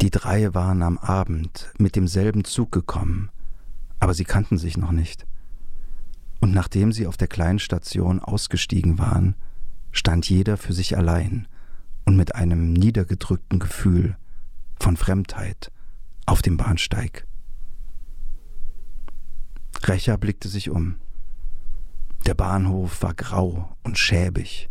Die 0.00 0.10
drei 0.10 0.54
waren 0.54 0.82
am 0.82 0.96
Abend 0.96 1.70
mit 1.78 1.94
demselben 1.94 2.44
Zug 2.44 2.72
gekommen, 2.72 3.30
aber 3.98 4.14
sie 4.14 4.24
kannten 4.24 4.56
sich 4.56 4.78
noch 4.78 4.92
nicht. 4.92 5.26
Und 6.40 6.54
nachdem 6.54 6.90
sie 6.90 7.06
auf 7.06 7.18
der 7.18 7.28
kleinen 7.28 7.58
Station 7.58 8.18
ausgestiegen 8.18 8.98
waren, 8.98 9.34
stand 9.92 10.26
jeder 10.30 10.56
für 10.56 10.72
sich 10.72 10.96
allein 10.96 11.46
und 12.06 12.16
mit 12.16 12.34
einem 12.34 12.72
niedergedrückten 12.72 13.58
Gefühl 13.58 14.16
von 14.80 14.96
Fremdheit 14.96 15.70
auf 16.24 16.40
dem 16.40 16.56
Bahnsteig. 16.56 17.26
Recher 19.84 20.16
blickte 20.16 20.48
sich 20.48 20.70
um. 20.70 20.96
Der 22.24 22.34
Bahnhof 22.34 23.02
war 23.02 23.12
grau 23.12 23.76
und 23.82 23.98
schäbig 23.98 24.70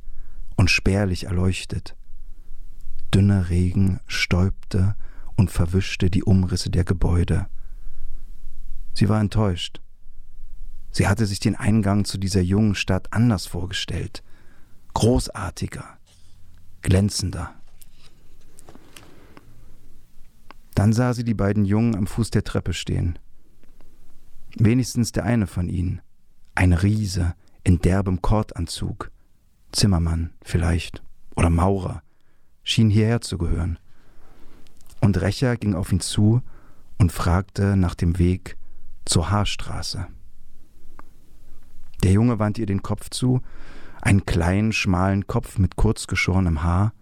und 0.56 0.72
spärlich 0.72 1.26
erleuchtet. 1.26 1.96
Dünner 3.14 3.50
Regen 3.50 4.00
stäubte 4.08 4.96
und 5.40 5.50
verwischte 5.50 6.10
die 6.10 6.24
Umrisse 6.24 6.70
der 6.70 6.84
Gebäude. 6.84 7.48
Sie 8.94 9.08
war 9.08 9.22
enttäuscht. 9.22 9.80
Sie 10.92 11.08
hatte 11.08 11.26
sich 11.26 11.40
den 11.40 11.56
Eingang 11.56 12.04
zu 12.04 12.18
dieser 12.18 12.42
jungen 12.42 12.76
Stadt 12.76 13.14
anders 13.14 13.46
vorgestellt, 13.46 14.22
großartiger, 14.94 15.98
glänzender. 16.82 17.56
Dann 20.76 20.92
sah 20.92 21.14
sie 21.14 21.24
die 21.24 21.34
beiden 21.34 21.64
Jungen 21.64 21.96
am 21.96 22.06
Fuß 22.06 22.32
der 22.32 22.44
Treppe 22.44 22.74
stehen. 22.74 23.18
Wenigstens 24.58 25.14
der 25.14 25.24
eine 25.24 25.48
von 25.48 25.70
ihnen, 25.70 26.02
ein 26.56 26.74
Riese 26.74 27.34
in 27.64 27.80
derbem 27.80 28.22
Kordanzug, 28.22 29.10
Zimmermann 29.72 30.34
vielleicht 30.42 31.02
oder 31.38 31.50
Maurer, 31.50 32.04
schien 32.64 32.90
hierher 32.90 33.22
zu 33.22 33.38
gehören. 33.38 33.80
Und 35.02 35.22
Recher 35.22 35.56
ging 35.58 35.76
auf 35.76 35.92
ihn 35.92 36.00
zu 36.00 36.42
und 36.98 37.12
fragte 37.12 37.76
nach 37.76 37.96
dem 37.96 38.20
Weg 38.20 38.58
zur 39.06 39.32
Haarstraße. 39.32 40.08
Der 42.04 42.12
Junge 42.12 42.40
wandte 42.40 42.62
ihr 42.62 42.68
den 42.68 42.82
Kopf 42.82 43.10
zu, 43.10 43.42
einen 44.02 44.26
kleinen, 44.26 44.72
schmalen 44.72 45.28
Kopf 45.28 45.58
mit 45.58 45.76
kurz 45.76 46.08
geschorenem 46.08 46.64
Haar, 46.64 46.94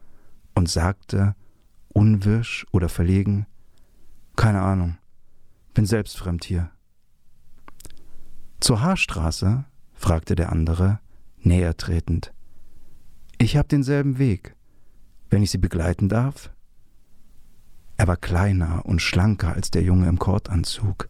und 0.55 0.67
sagte, 0.67 1.35
unwirsch 1.89 2.65
oder 2.71 2.89
verlegen, 2.89 3.45
keine 4.35 4.61
Ahnung, 4.61 4.97
bin 5.75 5.85
selbst 5.85 6.17
fremd 6.17 6.43
hier. 6.43 6.71
Zur 8.59 8.81
Haarstraße? 8.81 9.65
fragte 9.93 10.35
der 10.35 10.51
andere, 10.51 10.99
näher 11.37 11.77
tretend. 11.77 12.33
Ich 13.37 13.55
hab 13.55 13.69
denselben 13.69 14.17
Weg, 14.17 14.55
wenn 15.29 15.43
ich 15.43 15.51
Sie 15.51 15.59
begleiten 15.59 16.09
darf. 16.09 16.51
Er 17.97 18.07
war 18.07 18.17
kleiner 18.17 18.85
und 18.85 19.01
schlanker 19.01 19.53
als 19.53 19.71
der 19.71 19.81
Junge 19.81 20.07
im 20.07 20.19
Kordanzug. 20.19 21.09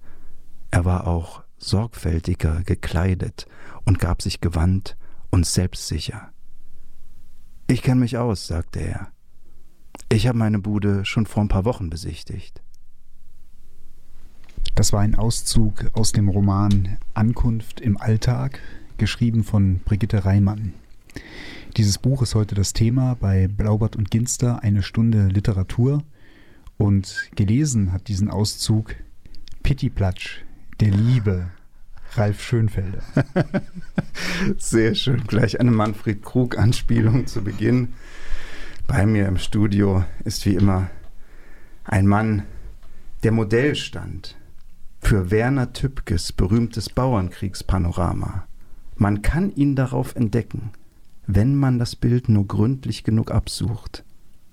Er 0.71 0.85
war 0.85 1.05
auch 1.05 1.43
sorgfältiger 1.57 2.63
gekleidet 2.63 3.45
und 3.85 3.99
gab 3.99 4.21
sich 4.21 4.41
gewandt 4.41 4.95
und 5.29 5.45
selbstsicher. 5.45 6.29
Ich 7.67 7.81
kenne 7.81 7.99
mich 7.99 8.17
aus, 8.17 8.47
sagte 8.47 8.79
er. 8.79 9.07
Ich 10.09 10.27
habe 10.27 10.37
meine 10.37 10.59
Bude 10.59 11.03
schon 11.03 11.25
vor 11.25 11.43
ein 11.43 11.49
paar 11.49 11.65
Wochen 11.65 11.89
besichtigt. 11.89 12.61
Das 14.75 14.93
war 14.93 15.01
ein 15.01 15.15
Auszug 15.15 15.89
aus 15.93 16.13
dem 16.13 16.29
Roman 16.29 16.97
Ankunft 17.13 17.81
im 17.81 17.99
Alltag, 17.99 18.61
geschrieben 18.97 19.43
von 19.43 19.79
Brigitte 19.79 20.23
Reimann. 20.23 20.73
Dieses 21.75 21.97
Buch 21.97 22.21
ist 22.21 22.35
heute 22.35 22.55
das 22.55 22.73
Thema 22.73 23.15
bei 23.15 23.47
Blaubart 23.47 23.95
und 23.95 24.11
Ginster, 24.11 24.63
eine 24.63 24.83
Stunde 24.83 25.27
Literatur. 25.27 26.03
Und 26.77 27.29
gelesen 27.35 27.91
hat 27.91 28.07
diesen 28.07 28.29
Auszug 28.29 28.95
Pittiplatsch, 29.63 30.43
der 30.79 30.91
Liebe, 30.91 31.49
Ralf 32.13 32.41
Schönfelder. 32.41 33.01
Sehr 34.57 34.95
schön. 34.95 35.23
Gleich 35.27 35.59
eine 35.59 35.71
Manfred 35.71 36.23
Krug-Anspielung 36.23 37.27
zu 37.27 37.43
Beginn. 37.43 37.93
Bei 38.87 39.05
mir 39.05 39.27
im 39.27 39.37
Studio 39.37 40.05
ist 40.23 40.45
wie 40.45 40.55
immer 40.55 40.89
ein 41.83 42.07
Mann, 42.07 42.43
der 43.23 43.31
Modell 43.31 43.75
stand 43.75 44.37
für 44.99 45.31
Werner 45.31 45.73
Tübkes 45.73 46.33
berühmtes 46.33 46.89
Bauernkriegspanorama. 46.89 48.45
Man 48.95 49.21
kann 49.21 49.53
ihn 49.55 49.75
darauf 49.75 50.15
entdecken, 50.15 50.71
wenn 51.27 51.55
man 51.55 51.79
das 51.79 51.95
Bild 51.95 52.29
nur 52.29 52.47
gründlich 52.47 53.03
genug 53.03 53.31
absucht. 53.31 54.03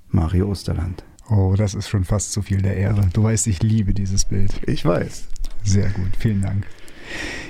Mario 0.09 0.49
Osterland. 0.49 1.05
Oh, 1.31 1.55
das 1.57 1.75
ist 1.75 1.89
schon 1.89 2.05
fast 2.05 2.33
zu 2.33 2.43
viel 2.43 2.61
der 2.61 2.77
Ehre. 2.77 3.09
Du 3.13 3.23
weißt, 3.23 3.47
ich 3.47 3.63
liebe 3.63 3.95
dieses 3.95 4.25
Bild. 4.27 4.61
Ich 4.67 4.85
weiß. 4.85 5.29
Sehr 5.63 5.89
gut, 5.89 6.17
vielen 6.19 6.43
Dank. 6.43 6.67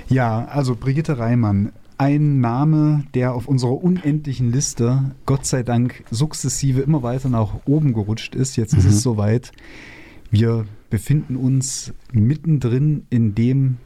Ja, 0.07 0.45
also 0.45 0.75
Brigitte 0.75 1.17
Reimann, 1.17 1.71
ein 1.97 2.39
Name, 2.39 3.05
der 3.13 3.33
auf 3.33 3.47
unserer 3.47 3.83
unendlichen 3.83 4.51
Liste 4.51 5.15
Gott 5.25 5.45
sei 5.45 5.63
Dank 5.63 6.03
sukzessive 6.11 6.81
immer 6.81 7.03
weiter 7.03 7.29
nach 7.29 7.55
oben 7.65 7.93
gerutscht 7.93 8.35
ist. 8.35 8.55
Jetzt 8.55 8.73
mhm. 8.73 8.79
ist 8.79 8.85
es 8.85 9.01
soweit. 9.01 9.51
Wir 10.31 10.65
befinden 10.89 11.35
uns 11.35 11.93
mittendrin 12.11 13.05
in 13.09 13.35
dem, 13.35 13.77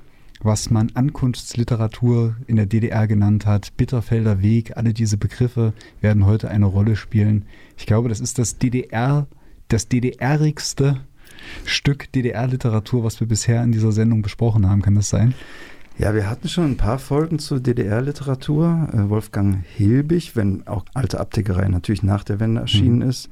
was 0.41 0.69
man 0.69 0.91
Ankunftsliteratur 0.93 2.35
in 2.47 2.55
der 2.55 2.65
DDR 2.65 3.07
genannt 3.07 3.45
hat. 3.45 3.75
Bitterfelder 3.77 4.41
Weg, 4.41 4.77
alle 4.77 4.93
diese 4.93 5.17
Begriffe 5.17 5.73
werden 6.01 6.25
heute 6.25 6.49
eine 6.49 6.65
Rolle 6.65 6.95
spielen. 6.95 7.45
Ich 7.77 7.85
glaube, 7.85 8.09
das 8.09 8.19
ist 8.19 8.39
das 8.39 8.57
DDR, 8.57 9.27
das 9.69 9.87
DDRigste 9.87 11.01
Stück 11.65 12.11
DDR-Literatur, 12.11 13.03
was 13.03 13.19
wir 13.19 13.27
bisher 13.27 13.63
in 13.63 13.71
dieser 13.71 13.91
Sendung 13.91 14.21
besprochen 14.21 14.69
haben. 14.69 14.81
Kann 14.81 14.95
das 14.95 15.09
sein? 15.09 15.33
Ja, 15.97 16.13
wir 16.13 16.29
hatten 16.29 16.47
schon 16.47 16.65
ein 16.65 16.77
paar 16.77 16.99
Folgen 16.99 17.39
zur 17.39 17.59
DDR-Literatur. 17.59 18.89
Äh, 18.93 19.09
Wolfgang 19.09 19.63
Hilbig, 19.75 20.35
wenn 20.35 20.65
auch 20.67 20.85
Alte 20.93 21.19
Abdeckerei 21.19 21.67
natürlich 21.67 22.03
nach 22.03 22.23
der 22.23 22.39
Wende 22.39 22.61
erschienen 22.61 22.99
mhm. 22.99 23.09
ist. 23.09 23.29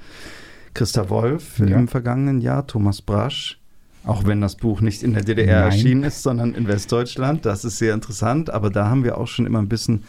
Christa 0.73 1.09
Wolf 1.09 1.59
ja. 1.59 1.77
im 1.77 1.87
vergangenen 1.87 2.41
Jahr, 2.41 2.67
Thomas 2.67 3.01
Brasch, 3.01 3.59
auch 4.07 4.25
wenn 4.25 4.41
das 4.41 4.56
Buch 4.56 4.81
nicht 4.81 5.03
in 5.03 5.13
der 5.13 5.23
DDR 5.23 5.62
Nein. 5.62 5.72
erschienen 5.72 6.03
ist, 6.03 6.23
sondern 6.23 6.56
in 6.56 6.68
Westdeutschland. 6.68 7.45
Das 7.45 7.66
ist 7.66 7.78
sehr 7.78 7.94
interessant, 7.94 8.50
aber 8.50 8.69
da 8.69 8.90
haben 8.90 9.03
wir 9.03 9.18
auch 9.18 9.28
schon 9.28 9.45
immer 9.45 9.59
ein 9.59 9.69
bisschen 9.69 10.03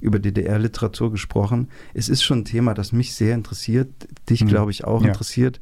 über 0.00 0.18
DDR-Literatur 0.18 1.10
gesprochen. 1.12 1.68
Es 1.94 2.08
ist 2.08 2.22
schon 2.22 2.40
ein 2.40 2.44
Thema, 2.44 2.74
das 2.74 2.92
mich 2.92 3.14
sehr 3.14 3.34
interessiert, 3.34 3.88
dich, 4.28 4.42
mhm. 4.44 4.48
glaube 4.48 4.70
ich, 4.70 4.84
auch 4.84 5.02
ja. 5.02 5.08
interessiert. 5.08 5.60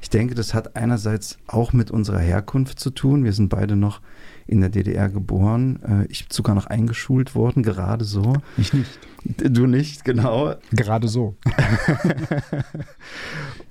Ich 0.00 0.10
denke, 0.10 0.34
das 0.34 0.54
hat 0.54 0.76
einerseits 0.76 1.38
auch 1.46 1.72
mit 1.72 1.90
unserer 1.90 2.18
Herkunft 2.18 2.78
zu 2.78 2.90
tun. 2.90 3.24
Wir 3.24 3.32
sind 3.32 3.48
beide 3.48 3.76
noch 3.76 4.00
in 4.46 4.60
der 4.60 4.70
DDR 4.70 5.08
geboren. 5.08 5.82
Äh, 5.82 6.06
ich 6.10 6.26
bin 6.26 6.34
sogar 6.34 6.54
noch 6.54 6.66
eingeschult 6.66 7.34
worden, 7.34 7.62
gerade 7.62 8.04
so. 8.04 8.34
Ich 8.56 8.72
nicht. 8.72 8.98
Du 9.24 9.66
nicht, 9.66 10.04
genau. 10.04 10.54
Gerade 10.70 11.08
so. 11.08 11.36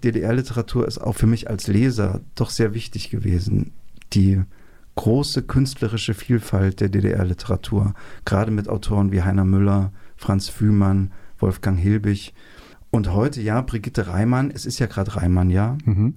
DDR-Literatur 0.03 0.86
ist 0.86 0.97
auch 0.97 1.16
für 1.16 1.28
mich 1.28 1.50
als 1.50 1.68
Leser 1.68 2.22
doch 2.36 2.50
sehr 2.50 2.74
wichtig 2.74 3.09
gewesen. 3.09 3.72
Die 4.13 4.42
große 4.96 5.44
künstlerische 5.44 6.13
Vielfalt 6.13 6.81
der 6.81 6.90
DDR-Literatur, 6.90 7.94
gerade 8.25 8.52
mit 8.52 8.68
Autoren 8.68 9.12
wie 9.12 9.22
Heiner 9.22 9.46
Müller, 9.46 9.94
Franz 10.18 10.50
Fühmann, 10.50 11.12
Wolfgang 11.40 11.80
Hilbig 11.80 12.34
und 12.95 13.11
heute 13.11 13.41
ja 13.41 13.61
Brigitte 13.61 14.07
Reimann. 14.07 14.51
Es 14.51 14.66
ist 14.66 14.79
ja 14.79 14.88
gerade 14.88 15.16
Reimann, 15.16 15.50
ja. 15.50 15.78
Mhm. 15.85 16.16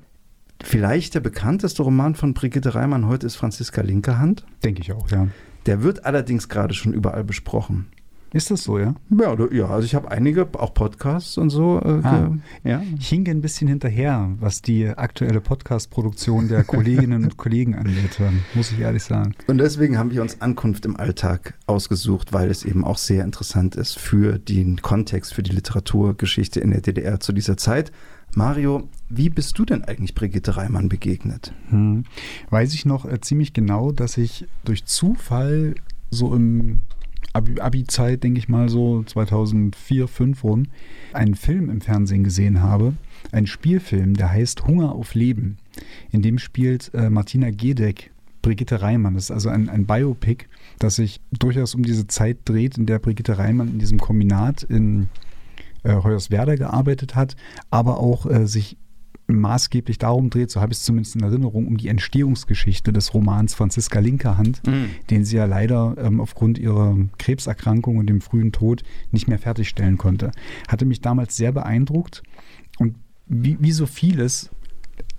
Vielleicht 0.62 1.14
der 1.14 1.20
bekannteste 1.20 1.82
Roman 1.82 2.14
von 2.14 2.34
Brigitte 2.34 2.74
Reimann 2.74 3.06
heute 3.06 3.26
ist 3.26 3.36
Franziska 3.36 3.82
Linkerhand. 3.82 4.44
Denke 4.64 4.82
ich 4.82 4.92
auch, 4.92 5.10
ja. 5.10 5.28
Der 5.66 5.82
wird 5.82 6.04
allerdings 6.04 6.48
gerade 6.48 6.74
schon 6.74 6.92
überall 6.92 7.24
besprochen. 7.24 7.88
Ist 8.32 8.50
das 8.50 8.64
so, 8.64 8.78
ja? 8.78 8.94
Ja, 9.10 9.36
ja 9.50 9.68
also 9.68 9.86
ich 9.86 9.94
habe 9.94 10.10
einige, 10.10 10.48
auch 10.54 10.74
Podcasts 10.74 11.38
und 11.38 11.48
so. 11.48 11.80
Äh, 11.82 12.00
ah, 12.02 12.36
ja. 12.62 12.82
Ich 12.98 13.08
hinge 13.08 13.30
ein 13.30 13.40
bisschen 13.40 13.68
hinterher, 13.68 14.30
was 14.38 14.60
die 14.60 14.86
aktuelle 14.86 15.40
Podcast-Produktion 15.40 16.48
der 16.48 16.64
Kolleginnen 16.64 17.24
und 17.24 17.36
Kollegen 17.38 17.74
angeht, 17.74 18.20
muss 18.54 18.70
ich 18.72 18.80
ehrlich 18.80 19.02
sagen. 19.02 19.34
Und 19.46 19.58
deswegen 19.58 19.98
haben 19.98 20.10
wir 20.10 20.20
uns 20.20 20.42
Ankunft 20.42 20.84
im 20.84 20.96
Alltag 20.96 21.54
ausgesucht, 21.66 22.32
weil 22.34 22.50
es 22.50 22.64
eben 22.64 22.84
auch 22.84 22.98
sehr 22.98 23.24
interessant 23.24 23.76
ist 23.76 23.98
für 23.98 24.38
den 24.38 24.82
Kontext, 24.82 25.32
für 25.32 25.42
die 25.42 25.52
Literaturgeschichte 25.52 26.60
in 26.60 26.70
der 26.70 26.82
DDR 26.82 27.20
zu 27.20 27.32
dieser 27.32 27.56
Zeit. 27.56 27.92
Mario, 28.34 28.88
wie 29.08 29.30
bist 29.30 29.58
du 29.58 29.64
denn 29.64 29.84
eigentlich 29.84 30.14
Brigitte 30.14 30.56
Reimann 30.58 30.90
begegnet? 30.90 31.54
Hm. 31.70 32.04
Weiß 32.50 32.74
ich 32.74 32.84
noch 32.84 33.06
äh, 33.06 33.20
ziemlich 33.20 33.54
genau, 33.54 33.90
dass 33.90 34.18
ich 34.18 34.46
durch 34.64 34.84
Zufall 34.84 35.74
so 36.10 36.34
im 36.34 36.82
Abi-Zeit, 37.32 38.24
denke 38.24 38.38
ich 38.38 38.48
mal 38.48 38.68
so, 38.68 39.02
2004, 39.02 40.06
2005 40.06 40.44
rum, 40.44 40.62
einen 41.12 41.34
Film 41.34 41.70
im 41.70 41.80
Fernsehen 41.80 42.24
gesehen 42.24 42.62
habe. 42.62 42.94
Ein 43.32 43.46
Spielfilm, 43.46 44.14
der 44.14 44.30
heißt 44.30 44.66
Hunger 44.66 44.94
auf 44.94 45.14
Leben. 45.14 45.58
In 46.10 46.22
dem 46.22 46.38
spielt 46.38 46.92
äh, 46.94 47.10
Martina 47.10 47.50
Gedeck 47.50 48.10
Brigitte 48.42 48.80
Reimann. 48.80 49.14
Das 49.14 49.24
ist 49.24 49.30
also 49.30 49.48
ein, 49.48 49.68
ein 49.68 49.86
Biopic, 49.86 50.46
das 50.78 50.96
sich 50.96 51.20
durchaus 51.32 51.74
um 51.74 51.82
diese 51.82 52.06
Zeit 52.06 52.38
dreht, 52.44 52.78
in 52.78 52.86
der 52.86 52.98
Brigitte 52.98 53.38
Reimann 53.38 53.68
in 53.68 53.78
diesem 53.78 53.98
Kombinat 53.98 54.62
in 54.62 55.08
äh, 55.82 55.94
Hoyerswerda 55.94 56.54
gearbeitet 56.54 57.14
hat, 57.14 57.36
aber 57.70 57.98
auch 57.98 58.26
äh, 58.26 58.46
sich 58.46 58.76
maßgeblich 59.28 59.98
darum 59.98 60.30
dreht, 60.30 60.50
so 60.50 60.60
habe 60.60 60.72
ich 60.72 60.78
es 60.78 60.84
zumindest 60.84 61.14
in 61.16 61.22
Erinnerung, 61.22 61.66
um 61.66 61.76
die 61.76 61.88
Entstehungsgeschichte 61.88 62.92
des 62.92 63.12
Romans 63.12 63.54
Franziska 63.54 64.00
Linkerhand, 64.00 64.66
mhm. 64.66 64.90
den 65.10 65.24
sie 65.24 65.36
ja 65.36 65.44
leider 65.44 65.96
ähm, 65.98 66.20
aufgrund 66.20 66.58
ihrer 66.58 66.96
Krebserkrankung 67.18 67.98
und 67.98 68.06
dem 68.06 68.20
frühen 68.20 68.52
Tod 68.52 68.82
nicht 69.12 69.28
mehr 69.28 69.38
fertigstellen 69.38 69.98
konnte. 69.98 70.32
Hatte 70.66 70.86
mich 70.86 71.00
damals 71.00 71.36
sehr 71.36 71.52
beeindruckt 71.52 72.22
und 72.78 72.94
wie, 73.26 73.58
wie 73.60 73.72
so 73.72 73.84
vieles 73.84 74.50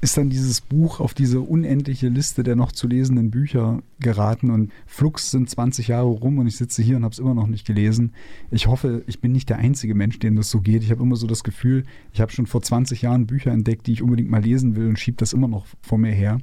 ist 0.01 0.17
dann 0.17 0.29
dieses 0.29 0.61
Buch 0.61 1.01
auf 1.01 1.13
diese 1.13 1.41
unendliche 1.41 2.07
Liste 2.07 2.43
der 2.43 2.55
noch 2.55 2.71
zu 2.71 2.87
lesenden 2.87 3.31
Bücher 3.31 3.81
geraten 3.99 4.49
und 4.49 4.71
flux 4.85 5.31
sind 5.31 5.49
20 5.49 5.89
Jahre 5.89 6.07
rum 6.07 6.37
und 6.37 6.47
ich 6.47 6.55
sitze 6.55 6.81
hier 6.81 6.95
und 6.95 7.03
habe 7.03 7.11
es 7.11 7.19
immer 7.19 7.33
noch 7.33 7.47
nicht 7.47 7.67
gelesen. 7.67 8.13
Ich 8.49 8.67
hoffe, 8.67 9.03
ich 9.07 9.19
bin 9.19 9.33
nicht 9.33 9.49
der 9.49 9.57
einzige 9.57 9.95
Mensch, 9.95 10.17
dem 10.19 10.37
das 10.37 10.49
so 10.49 10.61
geht. 10.61 10.83
Ich 10.83 10.91
habe 10.91 11.03
immer 11.03 11.17
so 11.17 11.27
das 11.27 11.43
Gefühl, 11.43 11.83
ich 12.13 12.21
habe 12.21 12.31
schon 12.31 12.45
vor 12.45 12.61
20 12.61 13.01
Jahren 13.01 13.27
Bücher 13.27 13.51
entdeckt, 13.51 13.87
die 13.87 13.93
ich 13.93 14.01
unbedingt 14.01 14.29
mal 14.29 14.41
lesen 14.41 14.77
will 14.77 14.87
und 14.87 14.97
schiebe 14.97 15.17
das 15.17 15.33
immer 15.33 15.49
noch 15.49 15.65
vor 15.81 15.97
mir 15.97 16.13
her 16.13 16.39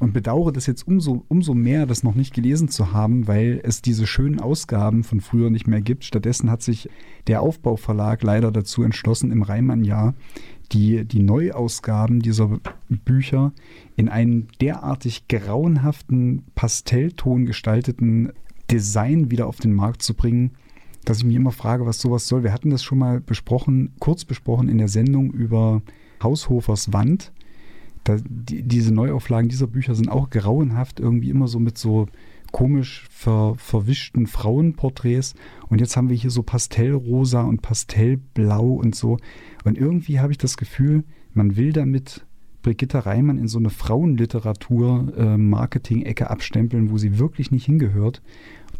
und 0.00 0.12
bedauere 0.12 0.52
das 0.52 0.66
jetzt 0.66 0.86
umso, 0.88 1.24
umso 1.28 1.54
mehr, 1.54 1.86
das 1.86 2.02
noch 2.02 2.16
nicht 2.16 2.34
gelesen 2.34 2.68
zu 2.68 2.92
haben, 2.92 3.28
weil 3.28 3.60
es 3.62 3.82
diese 3.82 4.08
schönen 4.08 4.40
Ausgaben 4.40 5.04
von 5.04 5.20
früher 5.20 5.50
nicht 5.50 5.68
mehr 5.68 5.80
gibt. 5.80 6.04
Stattdessen 6.04 6.50
hat 6.50 6.62
sich 6.62 6.88
der 7.28 7.40
Aufbauverlag 7.40 8.22
leider 8.24 8.50
dazu 8.50 8.82
entschlossen, 8.82 9.30
im 9.30 9.42
Reimann-Jahr 9.42 10.14
die, 10.72 11.04
die 11.04 11.22
Neuausgaben 11.22 12.20
dieser 12.20 12.58
Bücher 12.88 13.52
in 13.96 14.08
einem 14.08 14.48
derartig 14.60 15.28
grauenhaften, 15.28 16.44
Pastellton 16.54 17.46
gestalteten 17.46 18.32
Design 18.70 19.30
wieder 19.30 19.46
auf 19.46 19.58
den 19.58 19.72
Markt 19.72 20.02
zu 20.02 20.14
bringen, 20.14 20.52
dass 21.04 21.18
ich 21.18 21.24
mich 21.24 21.36
immer 21.36 21.52
frage, 21.52 21.86
was 21.86 22.00
sowas 22.00 22.26
soll. 22.26 22.42
Wir 22.42 22.52
hatten 22.52 22.70
das 22.70 22.82
schon 22.82 22.98
mal 22.98 23.20
besprochen, 23.20 23.92
kurz 24.00 24.24
besprochen 24.24 24.68
in 24.68 24.78
der 24.78 24.88
Sendung 24.88 25.30
über 25.30 25.82
Haushofers 26.22 26.92
Wand. 26.92 27.32
Da, 28.02 28.16
die, 28.28 28.62
diese 28.62 28.92
Neuauflagen 28.92 29.48
dieser 29.48 29.66
Bücher 29.68 29.94
sind 29.94 30.08
auch 30.08 30.30
grauenhaft, 30.30 31.00
irgendwie 31.00 31.30
immer 31.30 31.48
so 31.48 31.60
mit 31.60 31.78
so 31.78 32.06
komisch 32.56 33.04
ver, 33.10 33.54
verwischten 33.58 34.26
Frauenporträts. 34.26 35.34
Und 35.68 35.82
jetzt 35.82 35.94
haben 35.94 36.08
wir 36.08 36.16
hier 36.16 36.30
so 36.30 36.42
Pastellrosa 36.42 37.42
und 37.42 37.60
Pastellblau 37.60 38.70
und 38.70 38.94
so. 38.94 39.18
Und 39.64 39.76
irgendwie 39.76 40.20
habe 40.20 40.32
ich 40.32 40.38
das 40.38 40.56
Gefühl, 40.56 41.04
man 41.34 41.56
will 41.56 41.74
damit 41.74 42.24
Brigitte 42.62 43.04
Reimann 43.04 43.36
in 43.36 43.46
so 43.46 43.58
eine 43.58 43.68
Frauenliteratur-Marketing-Ecke 43.68 46.24
äh, 46.24 46.28
abstempeln, 46.28 46.90
wo 46.90 46.96
sie 46.96 47.18
wirklich 47.18 47.50
nicht 47.50 47.66
hingehört. 47.66 48.22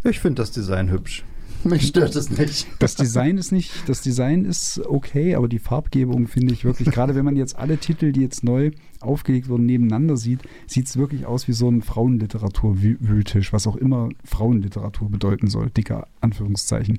Ich 0.05 0.21
finde 0.21 0.41
das 0.41 0.53
Design 0.53 0.91
hübsch. 0.91 1.23
Mich 1.65 1.89
stört 1.89 2.15
es 2.15 2.31
nicht. 2.31 2.67
Das 2.79 2.95
Design 2.95 3.39
ist 3.39 3.53
nicht, 3.53 3.73
das 3.89 4.03
Design 4.03 4.45
ist 4.45 4.81
okay, 4.87 5.35
aber 5.35 5.49
die 5.49 5.59
Farbgebung 5.59 6.29
finde 6.29 6.53
ich 6.53 6.65
wirklich, 6.65 6.91
gerade 6.91 7.15
wenn 7.15 7.25
man 7.25 7.37
jetzt 7.37 7.57
alle 7.57 7.79
Titel, 7.79 8.13
die 8.13 8.21
jetzt 8.21 8.45
neu 8.45 8.71
aufgelegt 9.01 9.49
wurden, 9.49 9.67
nebeneinander 9.67 10.17
sieht, 10.17 10.41
sieht 10.67 10.87
es 10.87 10.97
wirklich 10.97 11.27
aus 11.27 11.49
wie 11.49 11.53
so 11.53 11.69
ein 11.69 11.83
Frauenliteratur-Wühltisch, 11.83 13.53
was 13.53 13.67
auch 13.67 13.77
immer 13.77 14.09
Frauenliteratur 14.25 15.11
bedeuten 15.11 15.49
soll, 15.49 15.71
dicker 15.71 16.07
Anführungszeichen. 16.21 16.99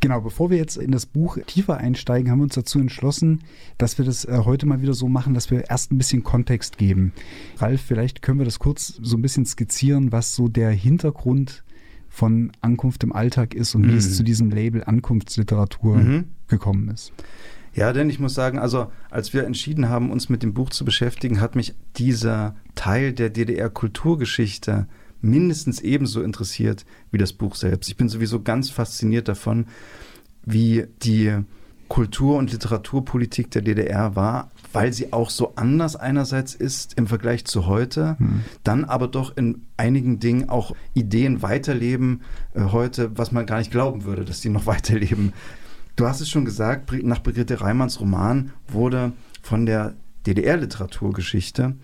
Genau, 0.00 0.20
bevor 0.20 0.50
wir 0.50 0.58
jetzt 0.58 0.76
in 0.76 0.92
das 0.92 1.06
Buch 1.06 1.38
tiefer 1.46 1.78
einsteigen, 1.78 2.30
haben 2.30 2.38
wir 2.38 2.44
uns 2.44 2.54
dazu 2.54 2.78
entschlossen, 2.78 3.40
dass 3.78 3.98
wir 3.98 4.04
das 4.04 4.24
äh, 4.24 4.42
heute 4.44 4.64
mal 4.64 4.80
wieder 4.80 4.94
so 4.94 5.08
machen, 5.08 5.34
dass 5.34 5.50
wir 5.50 5.68
erst 5.70 5.90
ein 5.90 5.98
bisschen 5.98 6.22
Kontext 6.22 6.78
geben. 6.78 7.12
Ralf, 7.56 7.80
vielleicht 7.80 8.22
können 8.22 8.38
wir 8.38 8.44
das 8.44 8.60
kurz 8.60 8.94
so 9.02 9.16
ein 9.16 9.22
bisschen 9.22 9.44
skizzieren, 9.44 10.12
was 10.12 10.36
so 10.36 10.46
der 10.46 10.70
Hintergrund 10.70 11.64
von 12.08 12.52
Ankunft 12.60 13.04
im 13.04 13.12
Alltag 13.12 13.54
ist 13.54 13.74
und 13.74 13.82
mhm. 13.82 13.92
wie 13.92 13.96
es 13.96 14.08
mhm. 14.08 14.14
zu 14.14 14.22
diesem 14.22 14.50
Label 14.50 14.84
Ankunftsliteratur 14.84 15.96
mhm. 15.96 16.24
gekommen 16.48 16.88
ist. 16.88 17.12
Ja, 17.74 17.92
denn 17.92 18.10
ich 18.10 18.18
muss 18.18 18.34
sagen, 18.34 18.58
also 18.58 18.90
als 19.10 19.32
wir 19.32 19.44
entschieden 19.44 19.88
haben, 19.88 20.10
uns 20.10 20.28
mit 20.28 20.42
dem 20.42 20.54
Buch 20.54 20.70
zu 20.70 20.84
beschäftigen, 20.84 21.40
hat 21.40 21.54
mich 21.54 21.74
dieser 21.96 22.56
Teil 22.74 23.12
der 23.12 23.30
DDR-Kulturgeschichte 23.30 24.88
mindestens 25.20 25.80
ebenso 25.80 26.22
interessiert 26.22 26.84
wie 27.10 27.18
das 27.18 27.32
Buch 27.32 27.54
selbst. 27.54 27.88
Ich 27.88 27.96
bin 27.96 28.08
sowieso 28.08 28.42
ganz 28.42 28.70
fasziniert 28.70 29.28
davon, 29.28 29.66
wie 30.44 30.86
die 31.02 31.36
Kultur- 31.88 32.36
und 32.36 32.52
Literaturpolitik 32.52 33.50
der 33.50 33.62
DDR 33.62 34.14
war, 34.14 34.50
weil 34.72 34.92
sie 34.92 35.12
auch 35.12 35.30
so 35.30 35.54
anders 35.56 35.96
einerseits 35.96 36.54
ist 36.54 36.94
im 36.94 37.06
Vergleich 37.06 37.44
zu 37.44 37.66
heute, 37.66 38.18
hm. 38.18 38.44
dann 38.62 38.84
aber 38.84 39.08
doch 39.08 39.36
in 39.36 39.62
einigen 39.76 40.20
Dingen 40.20 40.48
auch 40.48 40.74
Ideen 40.94 41.42
weiterleben 41.42 42.22
äh, 42.54 42.60
heute, 42.64 43.16
was 43.16 43.32
man 43.32 43.46
gar 43.46 43.58
nicht 43.58 43.70
glauben 43.70 44.04
würde, 44.04 44.24
dass 44.24 44.40
die 44.40 44.50
noch 44.50 44.66
weiterleben. 44.66 45.32
Du 45.96 46.06
hast 46.06 46.20
es 46.20 46.28
schon 46.28 46.44
gesagt, 46.44 46.92
nach 47.02 47.22
Brigitte 47.22 47.60
Reimanns 47.60 48.00
Roman 48.00 48.52
wurde 48.68 49.12
von 49.42 49.66
der 49.66 49.94
DDR-Literaturgeschichte 50.26 51.74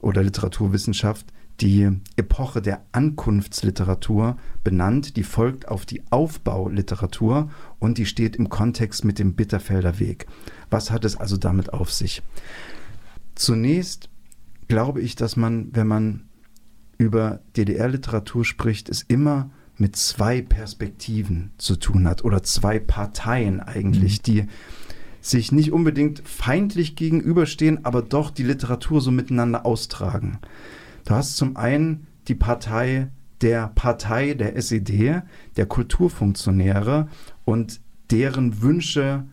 oder 0.00 0.22
Literaturwissenschaft 0.22 1.26
die 1.60 1.88
Epoche 2.16 2.60
der 2.60 2.82
Ankunftsliteratur 2.92 4.36
benannt. 4.64 5.16
Die 5.16 5.22
folgt 5.22 5.68
auf 5.68 5.86
die 5.86 6.02
Aufbauliteratur 6.10 7.50
und 7.82 7.98
die 7.98 8.06
steht 8.06 8.36
im 8.36 8.48
Kontext 8.48 9.04
mit 9.04 9.18
dem 9.18 9.34
Bitterfelder 9.34 9.98
Weg. 9.98 10.26
Was 10.70 10.92
hat 10.92 11.04
es 11.04 11.16
also 11.16 11.36
damit 11.36 11.72
auf 11.72 11.92
sich? 11.92 12.22
Zunächst 13.34 14.08
glaube 14.68 15.00
ich, 15.00 15.16
dass 15.16 15.36
man, 15.36 15.74
wenn 15.74 15.88
man 15.88 16.28
über 16.96 17.40
DDR-Literatur 17.56 18.44
spricht, 18.44 18.88
es 18.88 19.02
immer 19.02 19.50
mit 19.78 19.96
zwei 19.96 20.42
Perspektiven 20.42 21.50
zu 21.58 21.74
tun 21.74 22.06
hat 22.06 22.24
oder 22.24 22.44
zwei 22.44 22.78
Parteien 22.78 23.58
eigentlich, 23.58 24.18
mhm. 24.18 24.22
die 24.22 24.44
sich 25.20 25.50
nicht 25.50 25.72
unbedingt 25.72 26.22
feindlich 26.24 26.94
gegenüberstehen, 26.94 27.84
aber 27.84 28.02
doch 28.02 28.30
die 28.30 28.44
Literatur 28.44 29.00
so 29.00 29.10
miteinander 29.10 29.66
austragen. 29.66 30.38
Du 31.04 31.14
hast 31.14 31.36
zum 31.36 31.56
einen 31.56 32.06
die 32.28 32.36
Partei 32.36 33.08
der 33.42 33.68
Partei 33.68 34.34
der 34.34 34.56
SED, 34.56 35.22
der 35.56 35.66
Kulturfunktionäre 35.66 37.08
und 37.44 37.80
deren 38.10 38.62
Wünsche 38.62 39.24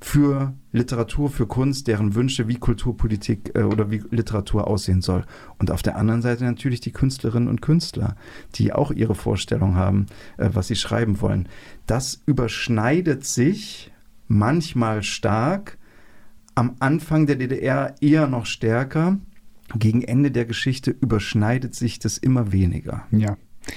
für 0.00 0.54
Literatur, 0.72 1.28
für 1.28 1.46
Kunst, 1.46 1.86
deren 1.86 2.14
Wünsche, 2.14 2.48
wie 2.48 2.54
Kulturpolitik 2.54 3.52
äh, 3.54 3.62
oder 3.62 3.90
wie 3.90 4.02
Literatur 4.10 4.66
aussehen 4.66 5.02
soll. 5.02 5.24
Und 5.58 5.70
auf 5.70 5.82
der 5.82 5.96
anderen 5.96 6.22
Seite 6.22 6.44
natürlich 6.44 6.80
die 6.80 6.92
Künstlerinnen 6.92 7.48
und 7.48 7.60
Künstler, 7.60 8.16
die 8.54 8.72
auch 8.72 8.92
ihre 8.92 9.14
Vorstellung 9.14 9.74
haben, 9.74 10.06
äh, 10.38 10.48
was 10.54 10.68
sie 10.68 10.76
schreiben 10.76 11.20
wollen. 11.20 11.48
Das 11.86 12.22
überschneidet 12.24 13.26
sich 13.26 13.92
manchmal 14.26 15.02
stark, 15.02 15.76
am 16.54 16.76
Anfang 16.80 17.26
der 17.26 17.36
DDR 17.36 17.94
eher 18.00 18.26
noch 18.26 18.46
stärker 18.46 19.18
gegen 19.78 20.02
Ende 20.02 20.30
der 20.30 20.46
Geschichte 20.46 20.90
überschneidet 20.90 21.74
sich 21.74 21.98
das 21.98 22.18
immer 22.18 22.52
weniger. 22.52 23.06
Ja. 23.10 23.36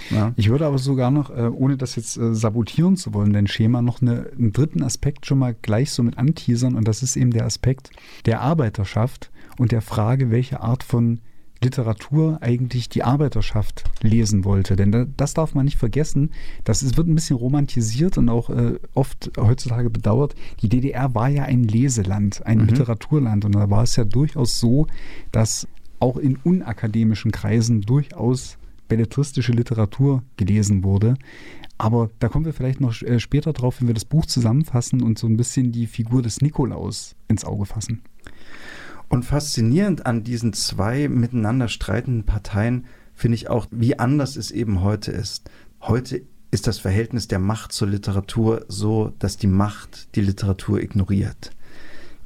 Ja. 0.09 0.33
Ich 0.35 0.50
würde 0.50 0.65
aber 0.65 0.77
sogar 0.77 1.12
noch, 1.12 1.29
äh, 1.29 1.50
ohne 1.50 1.77
das 1.77 1.95
jetzt 1.95 2.17
äh, 2.17 2.33
sabotieren 2.33 2.97
zu 2.97 3.13
wollen, 3.13 3.33
dein 3.33 3.47
Schema, 3.47 3.81
noch 3.81 4.01
eine, 4.01 4.27
einen 4.38 4.53
dritten 4.53 4.83
Aspekt 4.83 5.25
schon 5.25 5.39
mal 5.39 5.55
gleich 5.62 5.91
so 5.91 6.03
mit 6.03 6.17
anteasern 6.17 6.75
und 6.75 6.88
das 6.88 7.03
ist 7.03 7.15
eben 7.15 7.31
der 7.31 7.45
Aspekt 7.45 7.89
der 8.25 8.41
Arbeiterschaft 8.41 9.31
und 9.57 9.71
der 9.71 9.81
Frage, 9.81 10.31
welche 10.31 10.62
Art 10.62 10.83
von 10.83 11.19
Literatur 11.63 12.39
eigentlich 12.41 12.89
die 12.89 13.03
Arbeiterschaft 13.03 13.85
lesen 14.01 14.43
wollte. 14.43 14.75
Denn 14.75 15.13
das 15.15 15.33
darf 15.33 15.55
man 15.55 15.65
nicht 15.65 15.77
vergessen. 15.77 16.31
Das 16.63 16.83
ist, 16.83 16.97
wird 16.97 17.07
ein 17.07 17.15
bisschen 17.15 17.38
romantisiert 17.38 18.17
und 18.17 18.29
auch 18.29 18.50
äh, 18.50 18.79
oft 18.93 19.31
heutzutage 19.38 19.89
bedauert. 19.89 20.35
Die 20.62 20.69
DDR 20.69 21.15
war 21.15 21.29
ja 21.29 21.43
ein 21.43 21.63
Leseland, 21.63 22.45
ein 22.45 22.59
mhm. 22.59 22.67
Literaturland. 22.67 23.45
Und 23.45 23.55
da 23.55 23.69
war 23.69 23.83
es 23.83 23.95
ja 23.95 24.03
durchaus 24.03 24.59
so, 24.59 24.88
dass 25.31 25.67
auch 26.00 26.17
in 26.17 26.35
unakademischen 26.43 27.31
Kreisen 27.31 27.81
durchaus 27.81 28.57
belletristische 28.93 29.53
Literatur 29.53 30.21
gelesen 30.38 30.83
wurde. 30.83 31.15
Aber 31.79 32.12
da 32.19 32.29
kommen 32.29 32.45
wir 32.45 32.53
vielleicht 32.53 32.79
noch 32.79 33.01
äh, 33.01 33.19
später 33.19 33.51
drauf, 33.51 33.79
wenn 33.79 33.88
wir 33.88 33.95
das 33.95 34.05
Buch 34.05 34.27
zusammenfassen 34.27 35.01
und 35.01 35.17
so 35.17 35.25
ein 35.25 35.35
bisschen 35.35 35.71
die 35.71 35.88
Figur 35.88 36.21
des 36.21 36.41
Nikolaus 36.41 37.15
ins 37.27 37.43
Auge 37.43 37.65
fassen. 37.65 38.03
Und 39.09 39.25
faszinierend 39.25 40.05
an 40.05 40.23
diesen 40.23 40.53
zwei 40.53 41.07
miteinander 41.07 41.69
streitenden 41.69 42.23
Parteien 42.23 42.85
finde 43.15 43.35
ich 43.35 43.50
auch, 43.50 43.65
wie 43.71 43.97
anders 43.97 44.35
es 44.35 44.51
eben 44.51 44.81
heute 44.81 45.12
ist. 45.12 45.50
Heute 45.81 46.21
ist 46.51 46.67
das 46.67 46.77
Verhältnis 46.77 47.27
der 47.27 47.39
Macht 47.39 47.71
zur 47.71 47.88
Literatur 47.88 48.63
so, 48.67 49.12
dass 49.17 49.38
die 49.38 49.47
Macht 49.47 50.15
die 50.15 50.21
Literatur 50.21 50.79
ignoriert 50.79 51.50